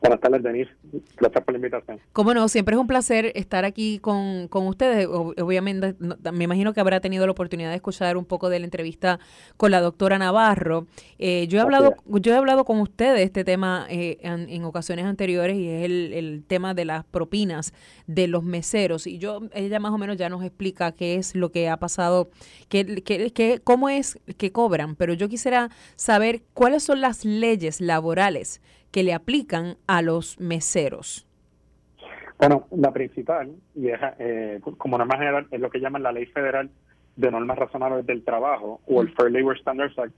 Buenas 0.00 0.20
tardes, 0.20 0.42
Denise. 0.42 0.70
Gracias 1.16 1.42
por 1.42 1.52
la 1.52 1.56
invitación. 1.56 1.98
Cómo 2.12 2.34
no, 2.34 2.48
siempre 2.48 2.74
es 2.74 2.80
un 2.80 2.86
placer 2.86 3.32
estar 3.34 3.64
aquí 3.64 3.98
con, 3.98 4.46
con 4.48 4.66
ustedes. 4.66 5.08
Obviamente, 5.08 5.96
me 6.32 6.44
imagino 6.44 6.74
que 6.74 6.80
habrá 6.80 7.00
tenido 7.00 7.24
la 7.24 7.32
oportunidad 7.32 7.70
de 7.70 7.76
escuchar 7.76 8.18
un 8.18 8.26
poco 8.26 8.50
de 8.50 8.58
la 8.58 8.66
entrevista 8.66 9.18
con 9.56 9.70
la 9.70 9.80
doctora 9.80 10.18
Navarro. 10.18 10.86
Eh, 11.18 11.46
yo 11.48 11.58
he 11.58 11.62
hablado 11.62 11.94
yo 12.06 12.32
he 12.34 12.36
hablado 12.36 12.64
con 12.64 12.78
ustedes 12.80 13.22
este 13.22 13.42
tema 13.42 13.86
eh, 13.88 14.18
en, 14.20 14.64
ocasiones 14.64 15.06
anteriores 15.06 15.56
y 15.56 15.68
es 15.68 15.84
el, 15.84 16.12
el, 16.12 16.44
tema 16.46 16.74
de 16.74 16.84
las 16.84 17.04
propinas 17.04 17.72
de 18.06 18.28
los 18.28 18.44
meseros. 18.44 19.06
Y 19.06 19.18
yo 19.18 19.40
ella 19.54 19.80
más 19.80 19.92
o 19.92 19.98
menos 19.98 20.18
ya 20.18 20.28
nos 20.28 20.44
explica 20.44 20.92
qué 20.92 21.16
es 21.16 21.34
lo 21.34 21.50
que 21.50 21.70
ha 21.70 21.78
pasado, 21.78 22.30
qué, 22.68 23.02
qué, 23.02 23.32
qué, 23.32 23.60
cómo 23.64 23.88
es 23.88 24.18
que 24.36 24.52
cobran. 24.52 24.94
Pero 24.94 25.14
yo 25.14 25.28
quisiera 25.28 25.70
saber 25.96 26.42
cuáles 26.52 26.82
son 26.82 27.00
las 27.00 27.24
leyes 27.24 27.80
laborales 27.80 28.60
que 28.90 29.02
le 29.02 29.14
aplican 29.14 29.76
a 29.86 30.02
los 30.02 30.38
meseros? 30.40 31.26
Bueno, 32.38 32.66
la 32.70 32.92
principal, 32.92 33.54
y 33.74 33.88
es, 33.88 34.00
eh, 34.18 34.60
como 34.76 34.98
norma 34.98 35.16
general, 35.16 35.46
es 35.50 35.60
lo 35.60 35.70
que 35.70 35.80
llaman 35.80 36.02
la 36.02 36.12
Ley 36.12 36.26
Federal 36.26 36.70
de 37.16 37.30
Normas 37.30 37.58
Razonables 37.58 38.04
del 38.06 38.24
Trabajo 38.24 38.80
o 38.86 39.00
el 39.00 39.12
Fair 39.14 39.32
Labor 39.32 39.58
Standards 39.58 39.98
Act. 39.98 40.12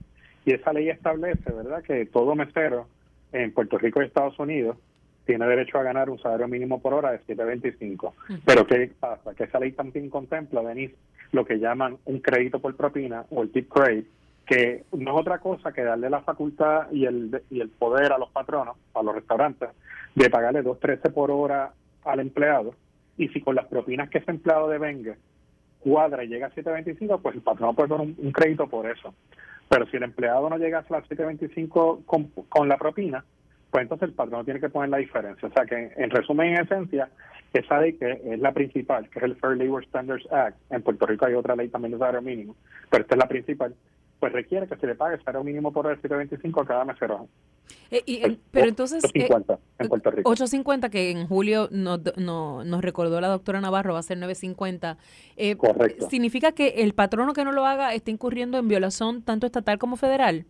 Y 0.45 0.53
esa 0.53 0.73
ley 0.73 0.89
establece, 0.89 1.51
¿verdad?, 1.51 1.81
que 1.83 2.05
todo 2.05 2.35
mesero 2.35 2.87
en 3.31 3.53
Puerto 3.53 3.77
Rico 3.77 4.01
y 4.01 4.05
Estados 4.05 4.37
Unidos 4.39 4.77
tiene 5.25 5.45
derecho 5.45 5.77
a 5.77 5.83
ganar 5.83 6.09
un 6.09 6.19
salario 6.19 6.47
mínimo 6.47 6.81
por 6.81 6.93
hora 6.93 7.11
de 7.11 7.19
7.25. 7.21 8.13
Pero 8.45 8.65
¿qué 8.65 8.91
pasa? 8.99 9.35
Que 9.35 9.43
esa 9.43 9.59
ley 9.59 9.73
también 9.73 10.09
contempla, 10.09 10.63
Denise, 10.63 10.95
lo 11.31 11.45
que 11.45 11.59
llaman 11.59 11.97
un 12.05 12.19
crédito 12.19 12.59
por 12.59 12.75
propina 12.75 13.25
o 13.29 13.43
el 13.43 13.51
tip 13.51 13.69
credit, 13.69 14.07
que 14.49 14.85
no 14.93 15.11
es 15.13 15.21
otra 15.21 15.37
cosa 15.37 15.71
que 15.71 15.83
darle 15.83 16.09
la 16.09 16.21
facultad 16.21 16.91
y 16.91 17.05
el, 17.05 17.43
y 17.51 17.61
el 17.61 17.69
poder 17.69 18.11
a 18.11 18.17
los 18.17 18.31
patronos, 18.31 18.77
a 18.95 19.03
los 19.03 19.13
restaurantes, 19.13 19.69
de 20.15 20.27
pagarle 20.31 20.63
2.13 20.63 21.13
por 21.13 21.29
hora 21.29 21.71
al 22.03 22.19
empleado, 22.19 22.73
y 23.15 23.27
si 23.27 23.41
con 23.41 23.53
las 23.53 23.67
propinas 23.67 24.09
que 24.09 24.17
ese 24.17 24.31
empleado 24.31 24.67
devenga 24.67 25.15
cuadra 25.81 26.23
y 26.23 26.29
llega 26.29 26.47
a 26.47 26.51
7.25, 26.51 27.21
pues 27.21 27.35
el 27.35 27.41
patrón 27.41 27.75
puede 27.75 27.89
dar 27.89 28.01
un, 28.01 28.31
crédito 28.31 28.65
por 28.65 28.89
eso. 28.89 29.13
Pero 29.69 29.85
si 29.85 29.97
el 29.97 30.03
empleado 30.03 30.49
no 30.49 30.57
llega 30.57 30.79
a 30.79 30.85
las 30.89 31.07
7.25 31.07 32.05
con, 32.05 32.31
con 32.49 32.67
la 32.67 32.77
propina, 32.77 33.23
pues 33.69 33.83
entonces 33.83 34.09
el 34.09 34.15
patrón 34.15 34.45
tiene 34.45 34.59
que 34.59 34.69
poner 34.69 34.89
la 34.89 34.97
diferencia. 34.97 35.47
O 35.47 35.51
sea 35.51 35.65
que, 35.67 35.91
en 35.95 36.09
resumen, 36.09 36.55
en 36.55 36.63
esencia, 36.63 37.07
esa 37.53 37.79
ley 37.79 37.93
que 37.93 38.19
es 38.25 38.39
la 38.39 38.51
principal, 38.51 39.09
que 39.11 39.19
es 39.19 39.25
el 39.25 39.35
Fair 39.35 39.57
Labor 39.57 39.85
Standards 39.85 40.27
Act, 40.31 40.57
en 40.71 40.81
Puerto 40.81 41.05
Rico 41.05 41.27
hay 41.27 41.35
otra 41.35 41.55
ley 41.55 41.69
también 41.69 41.91
de 41.91 41.99
salario 41.99 42.23
mínimo, 42.23 42.55
pero 42.89 43.03
esta 43.03 43.13
es 43.13 43.19
la 43.19 43.27
principal, 43.27 43.75
pues 44.19 44.33
requiere 44.33 44.67
que 44.67 44.75
se 44.75 44.87
le 44.87 44.95
pague 44.95 45.17
salario 45.17 45.43
mínimo 45.43 45.71
por 45.71 45.85
hora 45.85 45.95
de 45.95 46.09
7.25 46.09 46.61
a 46.61 46.65
cada 46.65 46.85
mesero. 46.85 47.27
Eh, 47.91 48.03
y, 48.05 48.15
eh, 48.25 48.37
pero 48.51 48.67
entonces... 48.67 49.03
8.50 49.03 49.59
en 49.79 49.87
Puerto 49.87 50.11
Rico. 50.11 50.29
8.50 50.29 50.89
que 50.89 51.11
en 51.11 51.27
julio 51.27 51.69
nos, 51.71 52.01
no, 52.17 52.63
nos 52.63 52.81
recordó 52.81 53.21
la 53.21 53.29
doctora 53.29 53.61
Navarro 53.61 53.93
va 53.93 53.99
a 53.99 54.03
ser 54.03 54.17
9.50. 54.17 54.97
Eh, 55.37 55.55
Correcto. 55.55 56.09
¿Significa 56.09 56.51
que 56.51 56.67
el 56.83 56.93
patrono 56.93 57.33
que 57.33 57.45
no 57.45 57.51
lo 57.51 57.65
haga 57.65 57.93
está 57.93 58.11
incurriendo 58.11 58.57
en 58.57 58.67
violación 58.67 59.21
tanto 59.21 59.45
estatal 59.45 59.79
como 59.79 59.95
federal? 59.95 60.45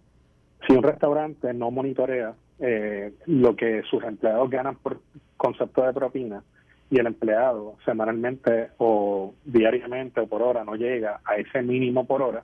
Si 0.67 0.73
un 0.73 0.83
restaurante 0.83 1.53
no 1.53 1.71
monitorea 1.71 2.33
eh, 2.59 3.13
lo 3.25 3.55
que 3.55 3.83
sus 3.89 4.03
empleados 4.03 4.49
ganan 4.49 4.75
por 4.75 4.99
concepto 5.37 5.83
de 5.83 5.93
propina 5.93 6.43
y 6.91 6.99
el 6.99 7.07
empleado 7.07 7.75
semanalmente 7.85 8.71
o 8.77 9.33
diariamente 9.45 10.19
o 10.19 10.27
por 10.27 10.41
hora 10.41 10.65
no 10.65 10.75
llega 10.75 11.21
a 11.23 11.37
ese 11.37 11.61
mínimo 11.61 12.05
por 12.05 12.21
hora, 12.21 12.43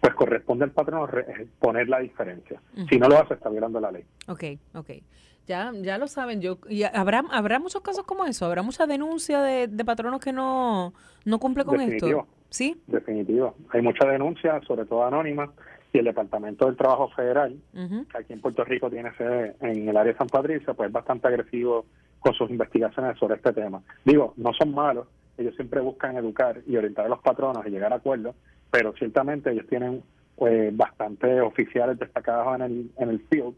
pues 0.00 0.14
corresponde 0.14 0.64
al 0.64 0.70
patrón 0.70 1.08
eh, 1.18 1.46
poner 1.58 1.88
la 1.88 2.00
diferencia. 2.00 2.60
Si 2.88 2.98
no 2.98 3.08
lo 3.08 3.18
hace, 3.18 3.34
está 3.34 3.48
violando 3.48 3.80
la 3.80 3.90
ley. 3.92 4.04
Ok, 4.28 4.44
ok. 4.74 4.90
Ya, 5.46 5.72
ya 5.74 5.98
lo 5.98 6.06
saben. 6.06 6.40
Yo, 6.40 6.58
y 6.68 6.84
habrá, 6.84 7.24
habrá 7.30 7.58
muchos 7.58 7.82
casos 7.82 8.04
como 8.04 8.24
eso. 8.24 8.46
Habrá 8.46 8.62
mucha 8.62 8.86
denuncia 8.86 9.42
de, 9.42 9.66
de 9.68 9.84
patronos 9.84 10.20
que 10.20 10.32
no, 10.32 10.94
no 11.24 11.38
cumple 11.38 11.64
con 11.64 11.78
Definitivo. 11.78 12.20
esto. 12.20 12.34
¿Sí? 12.50 12.80
Definitivo. 12.86 13.54
Hay 13.70 13.82
mucha 13.82 14.06
denuncia, 14.06 14.60
sobre 14.66 14.84
todo 14.84 15.04
anónimas, 15.04 15.50
y 15.92 15.98
el 15.98 16.04
Departamento 16.04 16.66
del 16.66 16.76
Trabajo 16.76 17.08
Federal, 17.10 17.56
que 17.72 18.18
aquí 18.18 18.32
en 18.32 18.40
Puerto 18.40 18.64
Rico 18.64 18.88
tiene 18.90 19.12
sede 19.16 19.56
en 19.60 19.88
el 19.88 19.96
área 19.96 20.12
de 20.12 20.18
San 20.18 20.28
Patricio, 20.28 20.74
pues 20.74 20.86
es 20.86 20.92
bastante 20.92 21.26
agresivo 21.26 21.84
con 22.20 22.32
sus 22.34 22.48
investigaciones 22.48 23.18
sobre 23.18 23.36
este 23.36 23.52
tema. 23.52 23.82
Digo, 24.04 24.34
no 24.36 24.52
son 24.52 24.72
malos, 24.72 25.08
ellos 25.36 25.54
siempre 25.56 25.80
buscan 25.80 26.16
educar 26.16 26.60
y 26.66 26.76
orientar 26.76 27.06
a 27.06 27.08
los 27.08 27.18
patronos 27.20 27.66
y 27.66 27.70
llegar 27.70 27.92
a 27.92 27.96
acuerdos, 27.96 28.36
pero 28.70 28.92
ciertamente 28.94 29.50
ellos 29.50 29.66
tienen 29.68 30.02
pues, 30.36 30.74
bastantes 30.76 31.42
oficiales 31.42 31.98
destacados 31.98 32.54
en 32.56 32.62
el, 32.62 32.90
en 32.98 33.08
el 33.10 33.20
field 33.28 33.54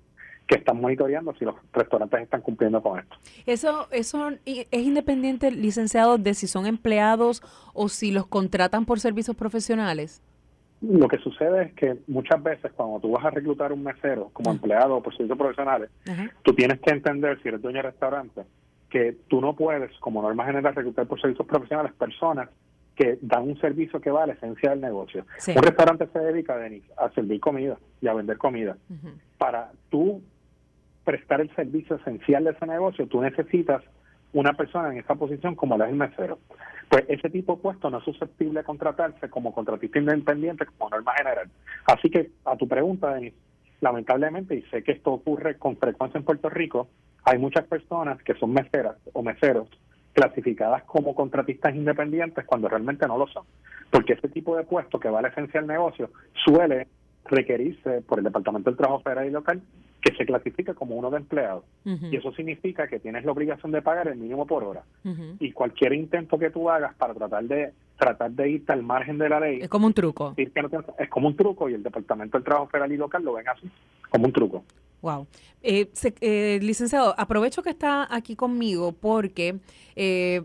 que 0.46 0.56
están 0.56 0.80
monitoreando 0.80 1.34
si 1.38 1.44
los 1.44 1.54
restaurantes 1.72 2.20
están 2.20 2.40
cumpliendo 2.40 2.82
con 2.82 2.98
esto. 2.98 3.16
Eso, 3.46 3.88
eso 3.90 4.30
es 4.44 4.66
independiente, 4.72 5.50
licenciado, 5.50 6.18
de 6.18 6.34
si 6.34 6.46
son 6.46 6.66
empleados 6.66 7.42
o 7.72 7.88
si 7.88 8.10
los 8.10 8.26
contratan 8.26 8.84
por 8.84 9.00
servicios 9.00 9.36
profesionales. 9.36 10.20
Lo 10.80 11.06
que 11.06 11.18
sucede 11.18 11.66
es 11.66 11.74
que 11.74 11.96
muchas 12.08 12.42
veces 12.42 12.72
cuando 12.72 12.98
tú 12.98 13.12
vas 13.12 13.24
a 13.24 13.30
reclutar 13.30 13.72
un 13.72 13.84
mesero 13.84 14.30
como 14.32 14.50
empleado 14.50 14.96
o 14.96 15.02
por 15.02 15.14
servicios 15.14 15.38
profesionales, 15.38 15.90
Ajá. 16.08 16.32
tú 16.42 16.52
tienes 16.54 16.80
que 16.80 16.90
entender, 16.90 17.40
si 17.40 17.48
eres 17.48 17.62
dueño 17.62 17.78
de 17.78 17.82
restaurante, 17.82 18.42
que 18.90 19.16
tú 19.28 19.40
no 19.40 19.54
puedes, 19.54 19.96
como 20.00 20.20
norma 20.20 20.44
general, 20.44 20.74
reclutar 20.74 21.06
por 21.06 21.20
servicios 21.20 21.46
profesionales 21.46 21.92
personas 21.92 22.50
que 23.02 23.18
dan 23.20 23.48
un 23.48 23.60
servicio 23.60 24.00
que 24.00 24.10
va 24.10 24.22
a 24.22 24.26
la 24.26 24.34
esencia 24.34 24.70
del 24.70 24.80
negocio. 24.80 25.26
Sí. 25.38 25.52
Un 25.56 25.62
restaurante 25.62 26.06
se 26.12 26.18
dedica, 26.20 26.56
Denis, 26.56 26.84
a 26.96 27.10
servir 27.10 27.40
comida 27.40 27.76
y 28.00 28.06
a 28.06 28.14
vender 28.14 28.38
comida. 28.38 28.76
Para 29.38 29.72
tú 29.90 30.22
prestar 31.04 31.40
el 31.40 31.52
servicio 31.56 31.96
esencial 31.96 32.44
de 32.44 32.50
ese 32.50 32.64
negocio, 32.66 33.08
tú 33.08 33.20
necesitas 33.20 33.82
una 34.32 34.52
persona 34.52 34.92
en 34.92 34.98
esa 34.98 35.16
posición 35.16 35.56
como 35.56 35.76
la 35.76 35.86
es 35.86 35.90
el 35.90 35.96
mesero. 35.96 36.38
Pues 36.88 37.04
ese 37.08 37.28
tipo 37.28 37.56
de 37.56 37.62
puesto 37.62 37.90
no 37.90 37.98
es 37.98 38.04
susceptible 38.04 38.60
a 38.60 38.64
contratarse 38.64 39.28
como 39.28 39.52
contratista 39.52 39.98
independiente 39.98 40.64
como 40.66 40.90
norma 40.90 41.12
general. 41.16 41.50
Así 41.86 42.08
que 42.08 42.30
a 42.44 42.56
tu 42.56 42.68
pregunta, 42.68 43.14
Denis, 43.14 43.34
lamentablemente, 43.80 44.54
y 44.54 44.62
sé 44.70 44.84
que 44.84 44.92
esto 44.92 45.12
ocurre 45.12 45.58
con 45.58 45.76
frecuencia 45.76 46.18
en 46.18 46.24
Puerto 46.24 46.48
Rico, 46.48 46.86
hay 47.24 47.38
muchas 47.38 47.64
personas 47.66 48.22
que 48.22 48.34
son 48.34 48.52
meseras 48.52 48.96
o 49.12 49.22
meseros 49.22 49.68
clasificadas 50.12 50.82
como 50.84 51.14
contratistas 51.14 51.74
independientes 51.74 52.44
cuando 52.44 52.68
realmente 52.68 53.06
no 53.06 53.18
lo 53.18 53.26
son. 53.26 53.44
Porque 53.90 54.14
ese 54.14 54.28
tipo 54.28 54.56
de 54.56 54.64
puesto 54.64 54.98
que 55.00 55.08
va 55.08 55.18
a 55.18 55.22
la 55.22 55.28
esencia 55.28 55.60
del 55.60 55.68
negocio 55.68 56.10
suele 56.44 56.88
requerirse 57.24 58.02
por 58.02 58.18
el 58.18 58.24
Departamento 58.24 58.70
del 58.70 58.76
Trabajo 58.76 59.00
Federal 59.00 59.26
y 59.26 59.30
Local 59.30 59.62
que 60.02 60.14
se 60.16 60.26
clasifique 60.26 60.74
como 60.74 60.96
uno 60.96 61.10
de 61.10 61.18
empleados. 61.18 61.64
Y 61.84 62.16
eso 62.16 62.32
significa 62.32 62.88
que 62.88 62.98
tienes 62.98 63.24
la 63.24 63.30
obligación 63.30 63.70
de 63.70 63.82
pagar 63.82 64.08
el 64.08 64.16
mínimo 64.16 64.46
por 64.46 64.64
hora. 64.64 64.82
Y 65.38 65.52
cualquier 65.52 65.92
intento 65.92 66.38
que 66.38 66.50
tú 66.50 66.68
hagas 66.68 66.94
para 66.94 67.14
tratar 67.14 67.44
de 67.44 67.72
tratar 67.96 68.32
de 68.32 68.50
irte 68.50 68.72
al 68.72 68.82
margen 68.82 69.16
de 69.16 69.28
la 69.28 69.38
ley 69.38 69.60
Es 69.62 69.68
como 69.68 69.86
un 69.86 69.94
truco. 69.94 70.34
es 70.36 71.08
como 71.08 71.28
un 71.28 71.36
truco 71.36 71.68
y 71.70 71.74
el 71.74 71.84
Departamento 71.84 72.36
del 72.36 72.44
Trabajo 72.44 72.66
Federal 72.66 72.90
y 72.90 72.96
Local 72.96 73.22
lo 73.22 73.34
ven 73.34 73.48
así, 73.48 73.70
como 74.10 74.26
un 74.26 74.32
truco. 74.32 74.64
Wow. 75.02 75.26
Eh, 75.62 75.90
se- 75.92 76.14
eh, 76.20 76.58
licenciado, 76.62 77.14
aprovecho 77.18 77.62
que 77.62 77.70
está 77.70 78.06
aquí 78.14 78.36
conmigo 78.36 78.92
porque 78.92 79.58
eh, 79.96 80.42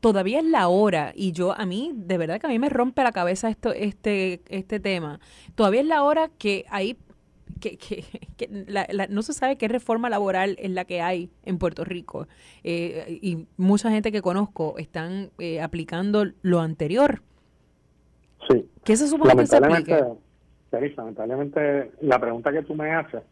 todavía 0.00 0.40
es 0.40 0.44
la 0.44 0.68
hora 0.68 1.12
y 1.14 1.32
yo 1.32 1.52
a 1.52 1.64
mí, 1.66 1.92
de 1.94 2.18
verdad 2.18 2.40
que 2.40 2.46
a 2.46 2.50
mí 2.50 2.58
me 2.58 2.68
rompe 2.68 3.02
la 3.04 3.12
cabeza 3.12 3.48
esto, 3.48 3.72
este, 3.72 4.42
este 4.48 4.80
tema. 4.80 5.20
Todavía 5.54 5.80
es 5.80 5.86
la 5.86 6.02
hora 6.02 6.28
que 6.36 6.64
hay, 6.68 6.96
que, 7.60 7.76
que, 7.76 8.04
que 8.36 8.48
la- 8.66 8.88
la- 8.90 9.06
no 9.06 9.22
se 9.22 9.32
sabe 9.32 9.56
qué 9.56 9.68
reforma 9.68 10.10
laboral 10.10 10.56
es 10.58 10.70
la 10.72 10.84
que 10.84 11.00
hay 11.00 11.30
en 11.44 11.58
Puerto 11.58 11.84
Rico 11.84 12.26
Eh, 12.64 13.18
y 13.22 13.46
mucha 13.56 13.90
gente 13.90 14.10
que 14.10 14.20
conozco 14.20 14.74
están 14.78 15.30
eh, 15.38 15.60
aplicando 15.60 16.24
lo 16.42 16.60
anterior. 16.60 17.22
Sí. 18.50 18.66
¿Qué 18.84 18.96
se 18.96 19.06
supone 19.06 19.36
que 19.36 19.46
se 19.46 19.56
aplique? 19.56 20.02
Teresa, 20.70 21.02
lamentablemente, 21.02 21.92
la 22.00 22.18
pregunta 22.18 22.50
que 22.50 22.62
tú 22.62 22.74
me 22.74 22.90
haces, 22.90 23.22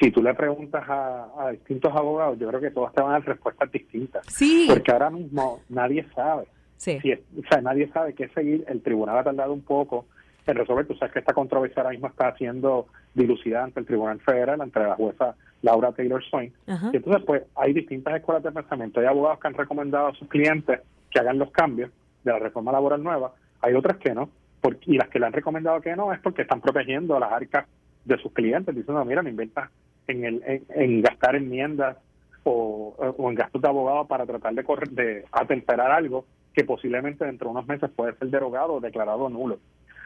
Si 0.00 0.10
tú 0.10 0.22
le 0.22 0.34
preguntas 0.34 0.84
a, 0.88 1.28
a 1.38 1.50
distintos 1.52 1.94
abogados, 1.94 2.38
yo 2.38 2.48
creo 2.48 2.60
que 2.60 2.70
todos 2.70 2.92
te 2.92 3.00
van 3.02 3.10
a 3.10 3.12
dar 3.14 3.24
respuestas 3.26 3.70
distintas. 3.72 4.24
Sí, 4.28 4.66
Porque 4.68 4.92
ahora 4.92 5.10
mismo 5.10 5.60
nadie 5.68 6.06
sabe. 6.14 6.44
sí. 6.76 6.98
Si 7.00 7.12
es- 7.12 7.20
o 7.38 7.42
sea, 7.48 7.60
nadie 7.60 7.88
sabe 7.88 8.14
qué 8.14 8.28
seguir. 8.28 8.64
El 8.68 8.82
tribunal 8.82 9.18
ha 9.18 9.24
tardado 9.24 9.52
un 9.52 9.62
poco 9.62 10.06
en 10.46 10.56
resolver. 10.56 10.86
Tú 10.86 10.94
sabes 10.94 11.12
que 11.12 11.18
esta 11.20 11.32
controversia 11.34 11.82
ahora 11.82 11.90
mismo 11.92 12.06
está 12.08 12.34
siendo 12.36 12.86
dilucidada 13.14 13.64
ante 13.64 13.80
el 13.80 13.86
Tribunal 13.86 14.20
Federal, 14.20 14.60
ante 14.60 14.78
la 14.80 14.94
jueza 14.94 15.34
Laura 15.62 15.90
Taylor 15.92 16.22
Swain. 16.24 16.52
Y 16.92 16.96
entonces, 16.98 17.22
pues, 17.26 17.42
hay 17.56 17.72
distintas 17.72 18.14
escuelas 18.14 18.42
de 18.44 18.52
pensamiento. 18.52 19.00
Hay 19.00 19.06
abogados 19.06 19.40
que 19.40 19.48
han 19.48 19.54
recomendado 19.54 20.08
a 20.08 20.14
sus 20.14 20.28
clientes 20.28 20.80
que 21.10 21.18
hagan 21.18 21.38
los 21.38 21.50
cambios 21.50 21.90
de 22.22 22.30
la 22.32 22.38
reforma 22.38 22.70
laboral 22.72 23.02
nueva. 23.02 23.32
Hay 23.62 23.74
otras 23.74 23.96
que 23.96 24.14
no. 24.14 24.28
Porque, 24.60 24.90
y 24.92 24.96
las 24.98 25.08
que 25.08 25.18
le 25.18 25.26
han 25.26 25.32
recomendado 25.32 25.80
que 25.80 25.94
no 25.96 26.12
es 26.12 26.20
porque 26.20 26.42
están 26.42 26.60
protegiendo 26.60 27.18
las 27.18 27.32
arcas 27.32 27.66
de 28.06 28.16
sus 28.18 28.32
clientes, 28.32 28.74
diciendo, 28.74 29.04
mira, 29.04 29.22
no 29.22 29.28
inventa 29.28 29.70
en, 30.06 30.24
el, 30.24 30.42
en, 30.46 30.64
en 30.70 31.02
gastar 31.02 31.36
enmiendas 31.36 31.98
o, 32.44 32.94
o 32.96 33.28
en 33.28 33.34
gastos 33.34 33.60
de 33.60 33.68
abogado 33.68 34.06
para 34.06 34.24
tratar 34.24 34.54
de, 34.54 34.64
correr, 34.64 34.88
de 34.90 35.24
atemperar 35.32 35.90
algo 35.90 36.24
que 36.54 36.64
posiblemente 36.64 37.24
dentro 37.24 37.48
de 37.48 37.52
unos 37.52 37.66
meses 37.66 37.90
puede 37.94 38.14
ser 38.14 38.28
derogado 38.28 38.74
o 38.74 38.80
declarado 38.80 39.28
nulo. 39.28 39.58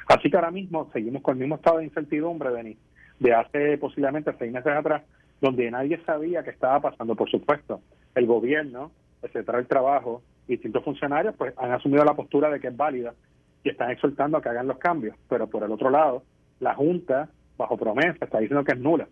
Así 0.09 0.29
que 0.29 0.37
ahora 0.37 0.51
mismo 0.51 0.91
seguimos 0.93 1.23
con 1.23 1.35
el 1.35 1.41
mismo 1.41 1.57
estado 1.57 1.79
de 1.79 1.85
incertidumbre, 1.85 2.51
Denis, 2.51 2.79
de 3.21 3.33
hace 3.33 3.79
posiblemente 3.79 4.35
seis 4.39 4.51
meses 4.51 4.73
atrás, 4.73 5.03
donde 5.41 5.71
nadie 5.71 6.03
sabía 6.05 6.43
qué 6.43 6.51
estaba 6.51 6.81
pasando. 6.81 7.15
Por 7.15 7.31
supuesto, 7.31 7.81
el 8.15 8.27
gobierno, 8.27 8.91
el 9.23 9.29
secretario 9.29 9.61
del 9.61 9.69
Trabajo, 9.69 10.23
distintos 10.49 10.83
funcionarios, 10.83 11.37
pues 11.37 11.55
han 11.57 11.71
asumido 11.71 12.05
la 12.05 12.15
postura 12.15 12.51
de 12.51 12.59
que 12.59 12.69
es 12.69 12.77
válida 12.77 13.15
y 13.63 13.69
están 13.69 13.91
exhortando 13.91 14.39
a 14.39 14.43
que 14.43 14.49
hagan 14.49 14.67
los 14.67 14.79
cambios. 14.79 15.15
Pero 15.29 15.47
por 15.47 15.63
el 15.63 15.71
otro 15.71 15.91
lado, 15.91 16.25
la 16.59 16.75
Junta, 16.75 17.29
bajo 17.61 17.77
promesa, 17.77 18.25
está 18.25 18.39
diciendo 18.41 18.65
que 18.65 18.73
es 18.73 18.79
nula. 18.81 19.07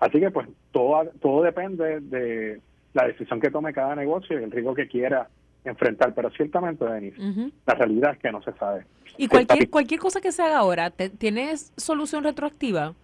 Así 0.00 0.20
que 0.20 0.30
pues 0.30 0.46
todo, 0.72 1.04
todo 1.22 1.42
depende 1.42 2.00
de 2.00 2.60
la 2.92 3.06
decisión 3.06 3.40
que 3.40 3.50
tome 3.50 3.72
cada 3.72 3.94
negocio 3.96 4.38
y 4.38 4.44
el 4.44 4.50
riesgo 4.50 4.74
que 4.74 4.86
quiera 4.88 5.28
enfrentar. 5.64 6.12
Pero 6.14 6.30
ciertamente, 6.30 6.84
Denis, 6.84 7.14
Ujú. 7.18 7.50
la 7.66 7.74
realidad 7.74 8.12
es 8.12 8.18
que 8.18 8.30
no 8.32 8.42
se 8.42 8.52
sabe. 8.54 8.84
Y 9.16 9.28
cualquier, 9.28 9.70
cualquier 9.70 10.00
cosa 10.00 10.20
que 10.20 10.32
se 10.32 10.42
haga 10.42 10.58
ahora, 10.58 10.90
¿te- 10.90 11.08
¿tienes 11.10 11.72
solución 11.76 12.24
retroactiva? 12.24 12.94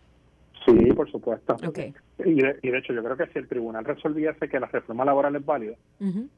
Sí, 0.67 0.93
por 0.93 1.11
supuesto. 1.11 1.57
Y 2.23 2.35
de, 2.43 2.59
y 2.61 2.69
de 2.71 2.79
hecho, 2.79 2.93
yo 2.93 3.03
creo 3.03 3.17
que 3.17 3.27
si 3.29 3.39
el 3.39 3.49
tribunal 3.49 3.83
resolviese 3.85 4.47
que 4.49 4.61
la 4.61 4.67
reforma 4.67 5.07
laboral 5.07 5.35
es 5.37 5.47
válida, 5.47 5.75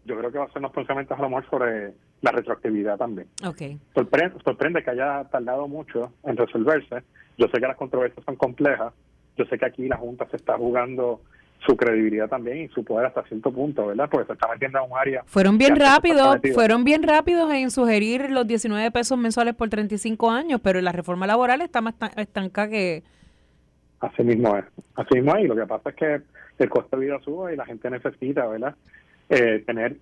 yo 0.04 0.16
creo 0.16 0.30
que 0.30 0.38
va 0.38 0.44
a 0.44 0.48
ser 0.52 0.58
unos 0.58 0.70
pensamientos 0.72 1.18
a 1.18 1.22
lo 1.22 1.28
mejor 1.28 1.50
sobre 1.50 1.94
la 2.20 2.30
retroactividad 2.30 2.98
también. 2.98 3.26
Ok. 3.44 3.62
Sorprende, 3.94 4.36
sorprende 4.44 4.84
que 4.84 4.90
haya 4.90 5.24
tardado 5.24 5.66
mucho 5.66 6.12
en 6.22 6.36
resolverse. 6.36 7.02
Yo 7.38 7.46
sé 7.48 7.54
que 7.60 7.66
las 7.66 7.76
controversias 7.76 8.24
son 8.24 8.36
complejas. 8.36 8.92
Yo 9.36 9.44
sé 9.46 9.58
que 9.58 9.66
aquí 9.66 9.88
la 9.88 9.96
Junta 9.96 10.26
se 10.30 10.36
está 10.36 10.56
jugando 10.56 11.20
su 11.66 11.76
credibilidad 11.76 12.28
también 12.28 12.58
y 12.62 12.68
su 12.68 12.84
poder 12.84 13.06
hasta 13.06 13.22
cierto 13.24 13.52
punto, 13.52 13.86
¿verdad? 13.86 14.08
Porque 14.10 14.26
se 14.26 14.32
está 14.32 14.48
metiendo 14.48 14.78
en 14.84 14.90
un 14.90 14.98
área. 14.98 15.22
Fueron 15.26 15.58
bien 15.58 15.76
rápidos, 15.76 16.38
fueron 16.54 16.82
bien 16.84 17.02
rápidos 17.04 17.52
en 17.52 17.70
sugerir 17.70 18.30
los 18.30 18.46
19 18.46 18.90
pesos 18.90 19.16
mensuales 19.16 19.54
por 19.54 19.68
35 19.68 20.30
años, 20.30 20.60
pero 20.62 20.80
la 20.80 20.90
reforma 20.92 21.26
laboral 21.26 21.60
está 21.62 21.80
más 21.80 21.94
tan- 21.94 22.10
estanca 22.16 22.68
que... 22.68 23.04
Así 24.00 24.24
mismo 24.24 24.56
es. 24.56 24.64
Así 24.96 25.14
mismo 25.14 25.36
es. 25.36 25.44
Y 25.44 25.46
lo 25.48 25.54
que 25.54 25.66
pasa 25.66 25.90
es 25.90 25.94
que 25.96 26.20
el 26.58 26.68
costo 26.68 26.96
de 26.96 27.06
vida 27.06 27.20
sube 27.24 27.54
y 27.54 27.56
la 27.56 27.64
gente 27.64 27.88
necesita, 27.90 28.44
¿verdad? 28.46 28.74
Eh, 29.28 29.62
tener 29.64 29.96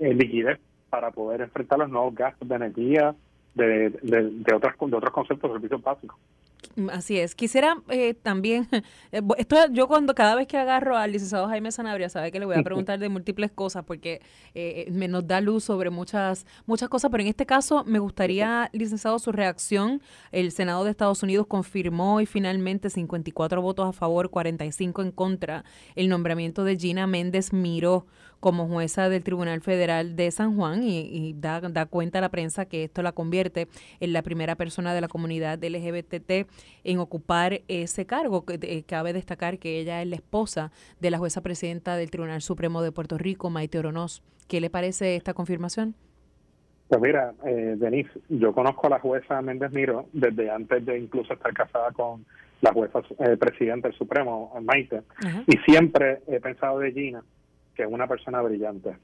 eh, 0.00 0.12
liquidez 0.14 0.58
para 0.90 1.12
poder 1.12 1.40
enfrentar 1.40 1.78
los 1.78 1.88
nuevos 1.88 2.14
gastos 2.16 2.48
de 2.48 2.54
energía, 2.56 3.14
de, 3.54 3.90
de, 3.90 4.30
de, 4.32 4.54
otras, 4.54 4.74
de 4.78 4.96
otros 4.96 5.12
conceptos 5.12 5.50
de 5.50 5.54
servicios 5.54 5.82
básicos. 5.82 6.18
Así 6.92 7.18
es. 7.18 7.34
Quisiera 7.34 7.82
eh, 7.88 8.14
también, 8.14 8.68
eh, 9.12 9.22
esto 9.38 9.56
yo 9.72 9.88
cuando 9.88 10.14
cada 10.14 10.34
vez 10.34 10.46
que 10.46 10.56
agarro 10.56 10.96
al 10.96 11.12
licenciado 11.12 11.48
Jaime 11.48 11.72
Sanabria, 11.72 12.08
sabe 12.08 12.32
que 12.32 12.38
le 12.38 12.46
voy 12.46 12.56
a 12.56 12.62
preguntar 12.62 12.98
de 12.98 13.08
múltiples 13.08 13.50
cosas 13.50 13.84
porque 13.84 14.20
eh, 14.54 14.88
me 14.90 15.08
nos 15.08 15.26
da 15.26 15.40
luz 15.40 15.64
sobre 15.64 15.90
muchas 15.90 16.46
muchas 16.66 16.88
cosas, 16.88 17.10
pero 17.10 17.22
en 17.22 17.28
este 17.28 17.46
caso 17.46 17.84
me 17.84 17.98
gustaría, 17.98 18.70
licenciado, 18.72 19.18
su 19.18 19.32
reacción. 19.32 20.02
El 20.32 20.52
Senado 20.52 20.84
de 20.84 20.90
Estados 20.90 21.22
Unidos 21.22 21.46
confirmó 21.46 22.20
y 22.20 22.26
finalmente 22.26 22.90
54 22.90 23.62
votos 23.62 23.88
a 23.88 23.92
favor, 23.92 24.30
45 24.30 25.02
en 25.02 25.12
contra, 25.12 25.64
el 25.94 26.08
nombramiento 26.08 26.64
de 26.64 26.76
Gina 26.76 27.06
Méndez 27.06 27.52
Miró 27.52 28.06
como 28.40 28.68
jueza 28.68 29.08
del 29.08 29.24
Tribunal 29.24 29.60
Federal 29.60 30.14
de 30.16 30.30
San 30.30 30.56
Juan 30.56 30.82
y, 30.82 31.34
da, 31.36 31.60
da, 31.60 31.86
cuenta 31.86 32.18
a 32.18 32.20
la 32.20 32.28
prensa 32.28 32.66
que 32.66 32.84
esto 32.84 33.02
la 33.02 33.12
convierte 33.12 33.68
en 34.00 34.12
la 34.12 34.22
primera 34.22 34.56
persona 34.56 34.94
de 34.94 35.00
la 35.00 35.08
comunidad 35.08 35.62
LGBT 35.62 36.46
en 36.84 36.98
ocupar 36.98 37.62
ese 37.68 38.06
cargo. 38.06 38.44
Cabe 38.86 39.12
destacar 39.12 39.58
que 39.58 39.80
ella 39.80 40.02
es 40.02 40.08
la 40.08 40.16
esposa 40.16 40.72
de 41.00 41.10
la 41.10 41.18
jueza 41.18 41.40
presidenta 41.42 41.96
del 41.96 42.10
Tribunal 42.10 42.42
Supremo 42.42 42.82
de 42.82 42.92
Puerto 42.92 43.18
Rico, 43.18 43.50
Maite 43.50 43.78
Oronoz. 43.78 44.22
¿Qué 44.48 44.60
le 44.60 44.70
parece 44.70 45.16
esta 45.16 45.34
confirmación? 45.34 45.94
Pues 46.88 47.00
mira, 47.00 47.34
eh, 47.44 47.74
Denise, 47.76 48.10
yo 48.28 48.52
conozco 48.52 48.86
a 48.86 48.90
la 48.90 49.00
jueza 49.00 49.42
Méndez 49.42 49.72
Miro 49.72 50.06
desde 50.12 50.50
antes 50.50 50.86
de 50.86 50.98
incluso 50.98 51.32
estar 51.32 51.52
casada 51.52 51.90
con 51.90 52.24
la 52.60 52.72
jueza 52.72 53.00
eh, 53.18 53.36
presidenta 53.36 53.88
del 53.88 53.98
Supremo, 53.98 54.54
Maite, 54.62 55.02
y 55.46 55.56
siempre 55.68 56.20
he 56.28 56.40
pensado 56.40 56.78
de 56.78 56.92
Gina 56.92 57.22
que 57.76 57.82
es 57.82 57.88
una 57.90 58.06
persona 58.06 58.40
brillante. 58.40 58.96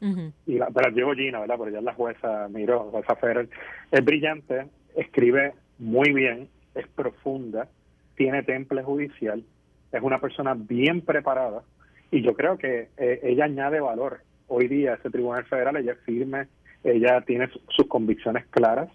y 0.46 0.58
la, 0.58 0.68
pero 0.68 0.90
llevo 0.90 1.14
Gina, 1.14 1.40
¿verdad? 1.40 1.56
Pero 1.58 1.70
ya 1.70 1.78
es 1.78 1.84
la 1.84 1.92
jueza 1.92 2.48
Miro, 2.48 2.90
jueza 2.90 3.14
Ferrer, 3.16 3.48
es 3.90 4.04
brillante, 4.04 4.66
escribe 4.96 5.52
muy 5.78 6.12
bien, 6.12 6.48
es 6.74 6.86
profunda, 6.88 7.68
tiene 8.16 8.42
temple 8.42 8.82
judicial, 8.82 9.44
es 9.92 10.02
una 10.02 10.20
persona 10.20 10.54
bien 10.54 11.02
preparada 11.02 11.62
y 12.10 12.22
yo 12.22 12.34
creo 12.34 12.58
que 12.58 12.88
eh, 12.96 13.20
ella 13.22 13.44
añade 13.44 13.80
valor. 13.80 14.20
Hoy 14.48 14.68
día 14.68 14.94
ese 14.94 15.10
Tribunal 15.10 15.44
Federal, 15.46 15.76
ella 15.76 15.92
es 15.92 16.00
firme, 16.00 16.48
ella 16.84 17.20
tiene 17.22 17.48
sus 17.68 17.86
convicciones 17.86 18.46
claras 18.46 18.90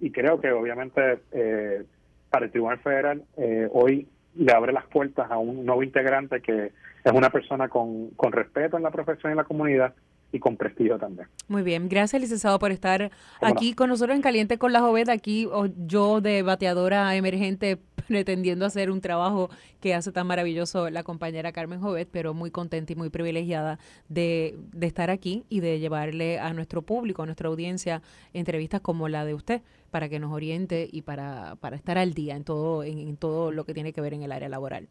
y 0.00 0.10
creo 0.10 0.40
que 0.40 0.52
obviamente 0.52 1.18
eh, 1.32 1.84
para 2.30 2.46
el 2.46 2.52
Tribunal 2.52 2.78
Federal 2.78 3.22
eh, 3.36 3.68
hoy 3.72 4.08
le 4.36 4.52
abre 4.52 4.72
las 4.72 4.86
puertas 4.86 5.30
a 5.30 5.38
un 5.38 5.64
nuevo 5.64 5.82
integrante 5.82 6.40
que 6.40 6.72
es 7.04 7.12
una 7.12 7.30
persona 7.30 7.68
con, 7.68 8.10
con 8.10 8.32
respeto 8.32 8.76
en 8.76 8.82
la 8.82 8.90
profesión 8.90 9.30
y 9.30 9.34
en 9.34 9.38
la 9.38 9.44
comunidad 9.44 9.94
y 10.34 10.40
con 10.40 10.56
prestigio 10.56 10.98
también. 10.98 11.28
Muy 11.46 11.62
bien, 11.62 11.88
gracias 11.88 12.20
licenciado 12.20 12.58
por 12.58 12.72
estar 12.72 13.12
aquí 13.40 13.72
con 13.72 13.88
nosotros 13.88 14.16
en 14.16 14.22
Caliente 14.22 14.58
con 14.58 14.72
la 14.72 14.80
Joven, 14.80 15.08
aquí 15.08 15.48
yo 15.86 16.20
de 16.20 16.42
bateadora 16.42 17.14
emergente 17.14 17.78
pretendiendo 18.08 18.66
hacer 18.66 18.90
un 18.90 19.00
trabajo 19.00 19.48
que 19.80 19.94
hace 19.94 20.10
tan 20.10 20.26
maravilloso 20.26 20.90
la 20.90 21.04
compañera 21.04 21.52
Carmen 21.52 21.80
Jovet, 21.80 22.08
pero 22.10 22.34
muy 22.34 22.50
contenta 22.50 22.92
y 22.92 22.96
muy 22.96 23.10
privilegiada 23.10 23.78
de, 24.08 24.58
de 24.72 24.86
estar 24.88 25.08
aquí 25.08 25.44
y 25.48 25.60
de 25.60 25.78
llevarle 25.78 26.40
a 26.40 26.52
nuestro 26.52 26.82
público, 26.82 27.22
a 27.22 27.26
nuestra 27.26 27.48
audiencia, 27.48 28.02
entrevistas 28.32 28.80
como 28.80 29.08
la 29.08 29.24
de 29.24 29.34
usted 29.34 29.62
para 29.92 30.08
que 30.08 30.18
nos 30.18 30.32
oriente 30.32 30.88
y 30.90 31.02
para, 31.02 31.54
para 31.60 31.76
estar 31.76 31.96
al 31.96 32.12
día 32.12 32.34
en 32.34 32.42
todo, 32.42 32.82
en 32.82 33.16
todo 33.16 33.52
lo 33.52 33.64
que 33.64 33.72
tiene 33.72 33.92
que 33.92 34.00
ver 34.00 34.14
en 34.14 34.22
el 34.24 34.32
área 34.32 34.48
laboral. 34.48 34.88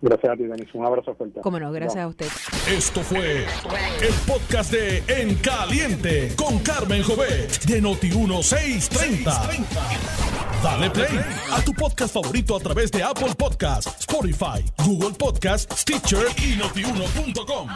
Gracias 0.00 0.32
a 0.32 0.36
ti, 0.36 0.42
Denis. 0.44 0.68
Un 0.74 0.84
abrazo 0.84 1.14
fuerte. 1.14 1.40
Cómo 1.40 1.58
no, 1.58 1.72
gracias 1.72 2.04
a 2.04 2.08
usted. 2.08 2.26
Esto 2.70 3.00
fue 3.02 3.46
el 4.02 4.14
podcast 4.26 4.70
de 4.70 5.02
En 5.08 5.34
Caliente 5.36 6.34
con 6.36 6.58
Carmen 6.58 7.02
Jovet 7.02 7.64
de 7.64 7.82
Noti1630. 7.82 9.64
Dale 10.62 10.90
play 10.90 11.20
a 11.52 11.60
tu 11.62 11.72
podcast 11.72 12.14
favorito 12.14 12.56
a 12.56 12.60
través 12.60 12.90
de 12.90 13.02
Apple 13.02 13.34
Podcasts, 13.36 14.00
Spotify, 14.00 14.64
Google 14.84 15.12
Podcasts, 15.12 15.80
Stitcher 15.80 16.26
y 16.38 16.56
notiuno.com. 16.56 17.68